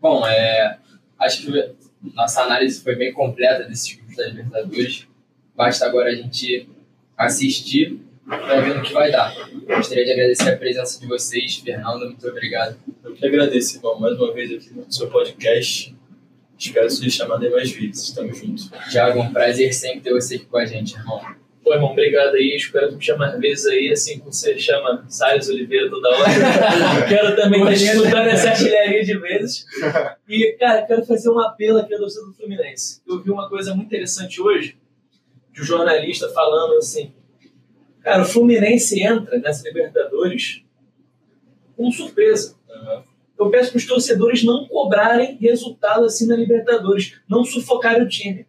Bom, 0.00 0.26
é, 0.26 0.78
acho 1.22 1.42
que 1.42 1.72
nossa 2.14 2.42
análise 2.42 2.82
foi 2.82 2.96
bem 2.96 3.12
completa 3.12 3.64
desses 3.64 3.94
grupos 3.94 4.16
da 4.16 4.26
Libertadores. 4.26 5.06
Basta 5.54 5.86
agora 5.86 6.10
a 6.10 6.14
gente 6.14 6.68
assistir 7.16 8.00
para 8.26 8.60
ver 8.60 8.74
no 8.74 8.82
que 8.82 8.92
vai 8.92 9.10
dar. 9.10 9.34
Gostaria 9.66 10.04
de 10.04 10.12
agradecer 10.12 10.50
a 10.50 10.56
presença 10.56 11.00
de 11.00 11.06
vocês. 11.06 11.56
Fernando, 11.56 12.06
muito 12.06 12.26
obrigado. 12.26 12.76
Eu 13.04 13.14
que 13.14 13.26
agradeço, 13.26 13.76
irmão, 13.76 13.98
mais 13.98 14.18
uma 14.18 14.32
vez 14.32 14.52
aqui 14.52 14.74
no 14.74 14.90
seu 14.90 15.08
podcast. 15.08 15.94
Espero 16.58 16.88
ser 16.88 17.10
chamado 17.10 17.50
mais 17.50 17.70
vezes. 17.70 18.12
Tamo 18.12 18.32
junto. 18.34 18.70
Tiago, 18.90 19.20
um 19.20 19.32
prazer 19.32 19.72
sempre 19.74 20.00
ter 20.00 20.12
você 20.12 20.36
aqui 20.36 20.46
com 20.46 20.58
a 20.58 20.64
gente, 20.64 20.94
irmão. 20.94 21.20
Pô, 21.62 21.72
irmão, 21.72 21.92
obrigado 21.92 22.34
aí. 22.34 22.56
Espero 22.56 22.88
que 22.88 22.96
me 22.96 23.02
chame 23.02 23.20
mais 23.20 23.38
vezes 23.38 23.66
aí, 23.66 23.90
assim 23.92 24.18
como 24.18 24.32
você 24.32 24.58
chama 24.58 25.04
Salles 25.08 25.48
Oliveira 25.48 25.88
toda 25.88 26.08
hora. 26.08 26.28
quero 27.08 27.36
também 27.36 27.60
estar 27.60 27.74
disputando 27.74 28.26
essa 28.26 28.48
artilharia 28.48 29.04
de 29.04 29.16
vezes. 29.18 29.64
E, 30.28 30.56
cara, 30.58 30.82
quero 30.82 31.04
fazer 31.04 31.30
um 31.30 31.38
apelo 31.38 31.78
aqui 31.78 31.94
à 31.94 31.98
torcida 31.98 32.26
do 32.26 32.34
Fluminense. 32.34 33.00
Eu 33.06 33.22
vi 33.22 33.30
uma 33.30 33.48
coisa 33.48 33.74
muito 33.74 33.86
interessante 33.86 34.40
hoje, 34.40 34.76
de 35.52 35.62
um 35.62 35.64
jornalista 35.64 36.28
falando 36.30 36.78
assim, 36.78 37.12
cara, 38.00 38.22
o 38.22 38.26
Fluminense 38.26 39.00
entra 39.00 39.38
nessa 39.38 39.62
Libertadores 39.68 40.64
com 41.76 41.92
surpresa. 41.92 42.56
Eu 43.38 43.50
peço 43.50 43.70
para 43.70 43.78
os 43.78 43.86
torcedores 43.86 44.44
não 44.44 44.66
cobrarem 44.66 45.36
resultado 45.40 46.04
assim 46.06 46.26
na 46.26 46.34
Libertadores, 46.34 47.20
não 47.28 47.44
sufocarem 47.44 48.02
o 48.02 48.08
time. 48.08 48.46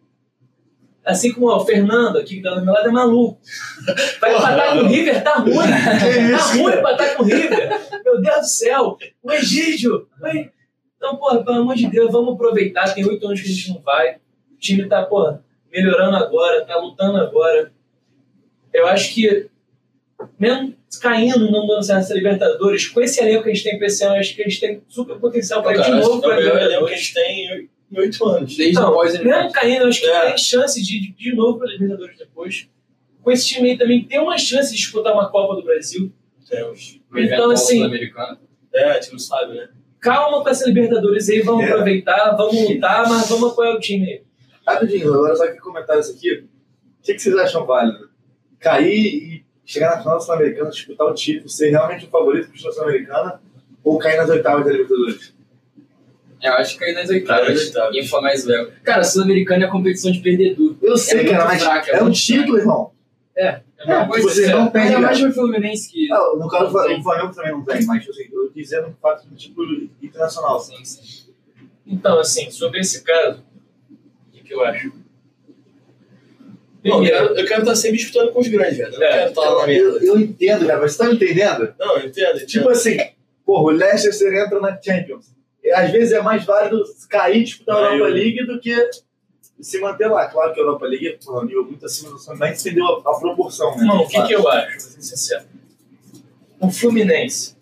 Assim 1.04 1.32
como 1.32 1.48
o 1.48 1.64
Fernando 1.66 2.16
aqui 2.18 2.36
que 2.36 2.42
tá 2.42 2.54
do 2.54 2.64
meu 2.64 2.72
lado 2.72 2.88
é 2.88 2.92
maluco. 2.92 3.38
Vai 4.20 4.34
empatar 4.36 4.72
com 4.72 4.78
o 4.84 4.88
River, 4.88 5.22
tá 5.22 5.34
ruim. 5.34 5.54
Tá 6.36 6.44
ruim 6.54 6.72
empatar 6.78 7.16
com 7.16 7.22
o 7.22 7.26
River. 7.26 7.80
Meu 8.04 8.20
Deus 8.22 8.36
do 8.40 8.46
céu. 8.46 8.96
O 9.22 9.32
Egídio. 9.32 10.08
Vai- 10.18 10.50
Então, 10.96 11.16
porra, 11.16 11.44
pelo 11.44 11.58
amor 11.58 11.74
de 11.76 11.88
Deus, 11.88 12.10
vamos 12.10 12.34
aproveitar. 12.34 12.94
Tem 12.94 13.04
oito 13.06 13.26
anos 13.26 13.40
que 13.40 13.48
a 13.48 13.52
gente 13.52 13.68
não 13.70 13.82
vai. 13.82 14.14
O 14.52 14.56
time 14.58 14.88
tá, 14.88 15.02
porra, 15.04 15.44
melhorando 15.70 16.16
agora, 16.16 16.64
tá 16.64 16.76
lutando 16.76 17.18
agora. 17.18 17.70
Eu 18.72 18.86
acho 18.86 19.12
que, 19.14 19.48
mesmo 20.38 20.74
caindo 21.02 21.50
não 21.50 21.66
dando 21.66 21.82
certo 21.82 22.00
essa 22.00 22.14
Libertadores, 22.14 22.88
com 22.88 23.00
esse 23.00 23.20
elenco 23.22 23.42
que 23.42 23.50
a 23.50 23.54
gente 23.54 23.64
tem 23.64 23.76
pra 23.76 23.86
esse 23.88 24.02
ano, 24.04 24.14
eu 24.14 24.20
acho 24.20 24.34
que 24.34 24.42
a 24.42 24.48
gente 24.48 24.60
tem 24.60 24.82
super 24.88 25.18
potencial 25.18 25.62
para 25.62 25.76
ir 25.76 25.82
de 25.82 25.90
novo 25.90 26.14
é 26.14 26.16
o 26.16 26.20
pra 26.20 26.40
elenco 26.40 26.44
que 26.44 26.48
a 26.50 26.64
Libertadores. 26.64 26.98
gente 27.00 27.14
tem 27.14 27.70
em 27.90 27.98
oito 27.98 28.24
anos. 28.26 28.56
Desde 28.56 28.74
Não, 28.74 28.88
após 28.88 29.12
mesmo 29.22 29.52
caindo, 29.52 29.86
acho 29.86 30.00
que 30.00 30.06
É. 30.06 30.28
tem 30.28 30.38
chance 30.38 30.82
de 30.82 30.96
ir 30.96 31.12
de 31.12 31.34
novo 31.34 31.58
para 31.58 31.68
Libertadores 31.70 32.18
depois. 32.18 32.68
Com 33.22 33.30
esse 33.30 33.46
time 33.46 33.70
aí 33.70 33.78
também 33.78 34.04
tem 34.04 34.20
uma 34.20 34.36
chance 34.38 34.70
de 34.72 34.76
disputar 34.76 35.12
uma 35.14 35.30
Copa 35.30 35.54
do 35.56 35.62
Brasil. 35.62 36.12
Temos. 36.48 37.00
Então, 37.16 37.50
assim-. 37.50 37.82
É, 38.72 38.84
a 38.90 38.94
gente 39.00 39.12
não 39.12 39.18
sabe, 39.18 39.54
né? 39.54 39.68
Calma 40.00 40.42
com 40.42 40.48
essa 40.50 40.66
Libertadores 40.66 41.28
aí, 41.30 41.40
vamos 41.40 41.64
É. 41.64 41.70
aproveitar, 41.72 42.34
vamos 42.36 42.68
lutar, 42.68 43.08
mas 43.08 43.28
vamos 43.28 43.52
apoiar 43.52 43.74
o 43.74 43.80
time 43.80 44.04
aí. 44.06 44.22
Rapidinho, 44.66 45.12
agora 45.14 45.34
só 45.36 45.46
que 45.46 45.58
comentar 45.58 45.98
isso 45.98 46.12
aqui. 46.12 46.32
O 46.32 47.02
que, 47.02 47.14
que 47.14 47.18
vocês 47.22 47.34
acham 47.36 47.64
válido? 47.66 48.10
Cair 48.58 48.94
e 48.94 49.44
chegar 49.64 49.90
na 49.96 49.98
final 49.98 50.14
da 50.14 50.20
Sul-Americana, 50.20 50.70
disputar 50.70 51.06
o 51.06 51.14
título, 51.14 51.48
ser 51.48 51.70
realmente 51.70 52.04
o 52.06 52.08
favorito 52.08 52.48
para 52.50 52.68
a 52.68 52.72
Sul-Americana 52.72 53.40
ou 53.82 53.98
cair 53.98 54.16
nas 54.16 54.28
oitavas 54.28 54.64
da 54.64 54.72
Libertadores? 54.72 55.33
Eu 56.44 56.52
acho 56.54 56.74
que 56.74 56.80
cair 56.80 56.94
nas 56.94 57.06
Cara, 57.06 57.14
oitavas. 57.14 57.60
oitavas. 57.66 57.96
Infla 57.96 58.20
mais 58.20 58.44
Léo. 58.44 58.70
Cara, 58.82 59.02
Sul-Americano 59.02 59.64
é 59.64 59.68
competição 59.68 60.12
de 60.12 60.20
perdedor. 60.20 60.76
Eu 60.82 60.96
sei, 60.96 61.16
muito 61.16 61.30
cara, 61.32 61.44
mas 61.46 61.62
fraco, 61.62 61.90
é 61.90 61.94
é 61.98 62.02
um 62.02 62.10
título, 62.10 62.58
irmão. 62.58 62.90
É, 63.36 63.60
É, 63.86 64.04
Pois 64.06 64.22
você 64.22 64.44
é. 64.46 64.50
não 64.50 64.70
perde, 64.70 64.88
Ainda 64.94 65.00
mais 65.06 65.20
pro 65.20 65.32
Fluminense 65.32 65.90
que. 65.90 66.12
Ah, 66.12 66.32
no 66.38 66.48
caso, 66.48 66.66
o 66.66 66.70
Flamengo 67.02 67.34
também 67.34 67.50
não 67.52 67.64
tem, 67.64 67.84
mas 67.86 68.08
assim, 68.08 68.28
eu 68.32 68.50
dizendo 68.54 68.88
o 68.88 68.94
fato 69.00 69.26
do 69.26 69.34
título 69.34 69.88
internacional. 70.02 70.60
Sim, 70.60 70.84
sim. 70.84 71.24
Então, 71.86 72.18
assim, 72.18 72.50
sobre 72.50 72.80
esse 72.80 73.02
caso, 73.02 73.42
o 74.32 74.42
que, 74.44 74.54
eu 74.54 74.62
acho? 74.64 74.92
Não, 76.84 77.02
eu 77.02 77.10
quero, 77.10 77.26
eu 77.38 77.46
quero 77.46 77.60
estar 77.62 77.74
sempre 77.76 77.96
disputando 77.96 78.30
com 78.32 78.40
os 78.40 78.48
grandes, 78.48 78.76
velho. 78.76 78.92
Eu 78.92 78.98
não 79.00 79.06
É, 79.06 79.12
quero 79.18 79.28
estar 79.30 79.40
lá 79.40 79.66
na 79.66 79.72
Eu, 79.72 79.92
merda. 79.92 80.06
eu 80.06 80.18
entendo, 80.20 80.66
cara, 80.66 80.80
mas 80.80 80.92
você 80.92 80.98
tá 80.98 81.04
me 81.08 81.14
entendendo? 81.14 81.74
Não, 81.78 81.96
eu 81.98 82.06
entendo. 82.06 82.38
eu 82.38 82.46
Tipo 82.46 82.64
entendo. 82.64 82.68
assim, 82.70 82.98
porra, 83.44 83.62
o 83.62 83.70
Leicester 83.70 84.32
entra 84.34 84.60
na 84.60 84.78
Champions. 84.80 85.33
Às 85.72 85.90
vezes 85.90 86.12
é 86.12 86.20
mais 86.20 86.44
válido 86.44 86.82
cair 87.08 87.42
disputar 87.44 87.76
a 87.76 87.94
Europa 87.94 88.08
eu- 88.10 88.14
League 88.14 88.46
do 88.46 88.60
que 88.60 88.90
se 89.60 89.80
manter 89.80 90.08
lá. 90.08 90.26
Claro 90.28 90.52
que 90.52 90.60
a 90.60 90.62
Europa 90.62 90.84
League 90.86 91.06
é 91.08 91.30
um 91.30 91.44
nível 91.44 91.64
muito 91.64 91.86
acima 91.86 92.10
do 92.10 92.18
São 92.18 92.36
mas 92.36 92.60
entendeu 92.60 92.84
a, 92.86 93.10
a 93.10 93.18
proporção, 93.20 93.74
né? 93.76 93.84
não, 93.84 94.02
o 94.02 94.08
que, 94.08 94.22
que 94.26 94.32
eu 94.34 94.46
acho? 94.48 94.70
Vou 94.72 94.80
ser 94.80 95.02
sincero. 95.02 95.44
O 96.60 96.70
Fluminense 96.70 97.54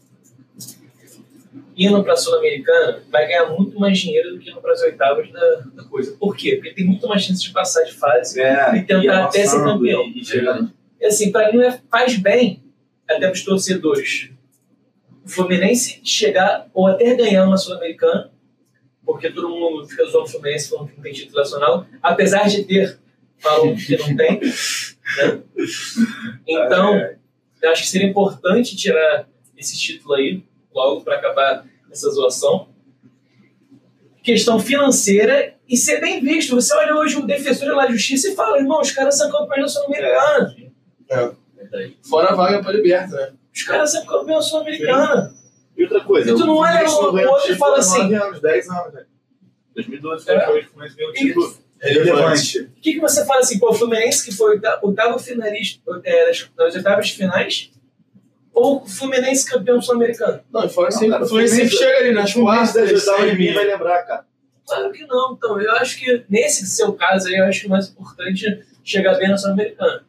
indo 1.76 2.02
para 2.04 2.12
a 2.12 2.16
Sul-Americana 2.16 3.02
vai 3.10 3.26
ganhar 3.26 3.46
muito 3.50 3.78
mais 3.80 3.98
dinheiro 3.98 4.32
do 4.32 4.38
que 4.38 4.50
indo 4.50 4.60
para 4.60 4.72
as 4.72 4.82
oitavas 4.82 5.30
da, 5.32 5.54
da 5.74 5.84
coisa. 5.84 6.14
Por 6.18 6.36
quê? 6.36 6.56
Porque 6.56 6.74
tem 6.74 6.84
muito 6.84 7.06
mais 7.08 7.22
chance 7.22 7.42
de 7.42 7.50
passar 7.50 7.82
de 7.84 7.94
fase 7.94 8.40
É, 8.40 8.76
e 8.76 8.82
tentar 8.82 9.24
até 9.24 9.46
ser 9.46 9.62
campeão. 9.64 10.02
E, 10.04 10.22
e 11.00 11.06
assim, 11.06 11.32
pra 11.32 11.50
mim 11.52 11.62
é- 11.62 11.80
faz 11.90 12.16
bem 12.16 12.62
até 13.08 13.20
para 13.20 13.32
os 13.32 13.42
torcedores. 13.44 14.30
O 15.24 15.28
Fluminense 15.28 16.00
chegar 16.04 16.68
ou 16.74 16.86
até 16.86 17.14
ganhar 17.14 17.44
uma 17.46 17.56
Sul-Americana, 17.56 18.30
porque 19.04 19.30
todo 19.30 19.48
mundo 19.48 19.86
fica 19.86 20.04
zoando 20.04 20.26
o 20.26 20.30
Fluminense 20.30 20.68
falando 20.70 20.88
que 20.88 20.96
não 20.96 21.02
tem 21.02 21.12
título 21.12 21.38
nacional, 21.38 21.86
apesar 22.02 22.48
de 22.48 22.64
ter, 22.64 22.98
falam 23.38 23.74
que 23.76 23.96
não 23.96 24.16
tem. 24.16 24.40
né? 24.40 25.42
Então, 26.46 26.94
É, 26.94 27.16
eu 27.62 27.70
acho 27.70 27.82
que 27.82 27.88
seria 27.88 28.08
importante 28.08 28.76
tirar 28.76 29.28
esse 29.56 29.78
título 29.78 30.14
aí, 30.14 30.42
logo 30.74 31.02
para 31.02 31.16
acabar 31.16 31.64
essa 31.90 32.10
zoação. 32.10 32.68
Questão 34.22 34.58
financeira 34.58 35.54
e 35.68 35.76
ser 35.76 36.00
bem 36.00 36.20
visto. 36.20 36.54
Você 36.54 36.74
olha 36.74 36.96
hoje 36.96 37.16
o 37.16 37.26
defensor 37.26 37.74
da 37.74 37.90
justiça 37.90 38.28
e 38.28 38.34
fala, 38.34 38.58
irmão, 38.58 38.80
os 38.80 38.90
caras 38.92 39.16
são 39.18 39.30
campeões 39.30 39.62
da 39.62 39.68
Sul-Americana. 39.68 40.56
Verdade. 41.56 41.96
Fora 42.08 42.30
a 42.30 42.34
vaga 42.34 42.62
pra 42.62 42.72
Liberta, 42.72 43.14
né? 43.16 43.32
Os 43.54 43.62
caras 43.64 43.90
são 43.92 44.04
campeões 44.06 44.44
da 44.44 44.50
Sul-Americana. 44.50 45.34
E 45.76 45.82
outra 45.84 46.00
coisa, 46.04 46.30
E 46.30 46.34
tu 46.34 46.46
não 46.46 46.54
o 46.54 46.58
olha 46.58 46.86
o- 46.88 47.14
o 47.16 47.28
outro 47.30 47.52
e 47.52 47.56
fala 47.56 47.78
assim- 47.78 47.98
9 48.02 48.14
anos, 48.14 48.40
10 48.40 48.68
anos, 48.68 48.92
né? 48.94 49.04
2012 49.74 50.24
foi 50.24 50.34
É. 50.34 50.40
que 50.40 50.50
o 50.50 50.70
Fluminense 50.70 50.96
ganhou 50.96 51.10
um 51.10 51.14
título 51.14 51.56
Relevante. 51.80 52.10
relevante. 52.10 52.58
O 52.60 52.80
que, 52.80 52.92
que 52.94 53.00
você 53.00 53.24
fala 53.24 53.40
assim, 53.40 53.58
pô, 53.58 53.70
o 53.70 53.74
Fluminense 53.74 54.24
que 54.24 54.32
foi 54.36 54.50
o 54.50 54.52
oita- 54.54 54.78
oitavo 54.82 55.18
finalista 55.18 55.80
é, 56.04 56.26
nas 56.56 56.74
oitavas 56.74 57.06
de 57.08 57.14
finais, 57.14 57.70
ou 58.52 58.82
o 58.82 58.86
Fluminense 58.86 59.50
campeão 59.50 59.80
sul-americano? 59.80 60.40
Não, 60.52 60.64
e 60.64 60.68
fora 60.68 60.90
Não, 60.90 60.92
sempre, 60.98 61.10
cara, 61.10 61.24
o 61.24 61.28
Fluminense 61.28 61.56
sempre 61.56 61.76
chega 61.76 61.98
ali 61.98 62.12
nas 62.12 62.30
O 62.36 62.44
das 62.44 62.44
quartas, 62.72 62.92
oitavas 63.08 63.30
de 63.30 63.38
mim 63.38 63.54
vai 63.54 63.64
lembrar, 63.64 64.02
cara. 64.02 64.26
Claro 64.66 64.92
que 64.92 65.06
não. 65.06 65.32
Então, 65.34 65.60
eu 65.60 65.72
acho 65.72 65.98
que 65.98 66.24
nesse 66.28 66.66
seu 66.66 66.92
caso 66.92 67.28
aí, 67.28 67.34
eu 67.34 67.44
acho 67.46 67.62
que 67.62 67.66
o 67.66 67.70
mais 67.70 67.88
importante 67.88 68.46
é 68.46 68.60
chegar 68.84 69.14
bem 69.18 69.28
na 69.28 69.36
sul-americana. 69.36 70.04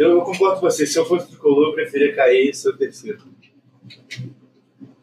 Eu, 0.00 0.12
eu 0.12 0.20
concordo 0.22 0.60
com 0.60 0.70
você. 0.70 0.86
Se 0.86 0.98
eu 0.98 1.04
fosse 1.04 1.26
tricolor, 1.26 1.68
eu 1.68 1.74
preferia 1.74 2.14
cair 2.14 2.48
e 2.48 2.54
ser 2.54 2.70
o 2.70 2.76
terceiro. 2.76 3.18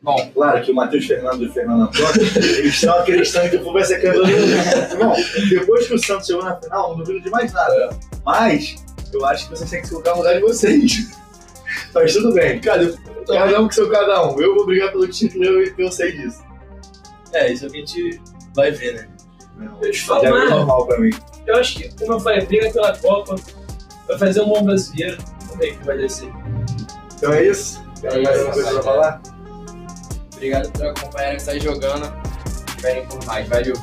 Bom, 0.02 0.32
Claro 0.34 0.64
que 0.64 0.72
o 0.72 0.76
Matheus 0.76 1.06
Fernando 1.06 1.44
e 1.44 1.48
o 1.48 1.54
Fernando 1.54 1.84
Antônio, 1.84 2.22
eles 2.36 2.74
estão 2.74 2.98
acreditando 2.98 3.50
que 3.52 3.58
o 3.58 3.64
Fluminense 3.64 3.94
vai 3.94 4.02
ser 4.02 4.08
campeão. 4.08 4.90
Irmão, 4.92 5.16
depois 5.50 5.88
que 5.88 5.94
o 5.94 6.00
Santos 6.00 6.26
chegou 6.26 6.44
na 6.44 6.60
final, 6.60 6.90
não 6.90 7.04
duvido 7.04 7.22
de 7.22 7.30
mais 7.30 7.54
nada. 7.54 7.90
Mas, 8.26 8.84
eu 9.14 9.24
acho 9.24 9.44
que 9.44 9.52
vocês 9.52 9.70
têm 9.70 9.82
que 9.82 9.88
se 9.88 9.94
colocar 9.94 10.12
no 10.12 10.18
lugar 10.18 10.34
de 10.34 10.42
vocês. 10.42 11.16
Mas 11.94 12.14
tudo 12.14 12.34
bem. 12.34 12.60
Cara, 12.60 12.82
eu, 12.82 12.98
Cada 13.28 13.62
um 13.62 13.66
com 13.66 13.72
seu 13.72 13.90
cada 13.90 14.26
um. 14.26 14.40
Eu 14.40 14.56
vou 14.56 14.66
brigar 14.66 14.92
pelo 14.92 15.08
título 15.08 15.44
e 15.44 15.48
eu, 15.48 15.74
eu 15.78 15.92
sei 15.92 16.14
disso. 16.14 16.42
é, 17.34 17.52
isso 17.52 17.66
a 17.66 17.70
gente 17.70 18.20
vai 18.56 18.72
ver, 18.72 18.94
né? 18.94 19.08
Eu 19.82 19.92
te 19.92 20.12
é 20.12 20.30
normal 20.30 20.88
pra 20.88 21.00
mim. 21.00 21.12
Eu 21.46 21.56
acho 21.58 21.78
que, 21.78 21.90
como 22.00 22.14
eu 22.14 22.20
falei, 22.20 22.46
briga 22.46 22.72
pela 22.72 22.98
Copa, 22.98 23.36
vai 24.08 24.18
fazer 24.18 24.42
um 24.42 24.50
bom 24.50 24.64
brasileiro. 24.64 25.18
Vamos 25.42 25.58
ver 25.58 25.74
o 25.74 25.78
que 25.80 25.86
vai 25.86 25.98
descer. 25.98 26.32
Então 27.16 27.34
é 27.34 27.44
isso. 27.46 27.84
Tem 28.02 28.24
mais 28.24 28.38
alguma 28.40 28.54
coisa 28.54 28.72
pra 28.74 28.84
falar? 28.84 29.22
obrigado 30.34 30.72
por 30.72 30.86
acompanhar 30.86 31.36
e 31.36 31.40
sair 31.40 31.60
jogando. 31.60 32.14
Esperem 32.68 33.06
por 33.08 33.24
mais. 33.26 33.48
Valeu. 33.48 33.76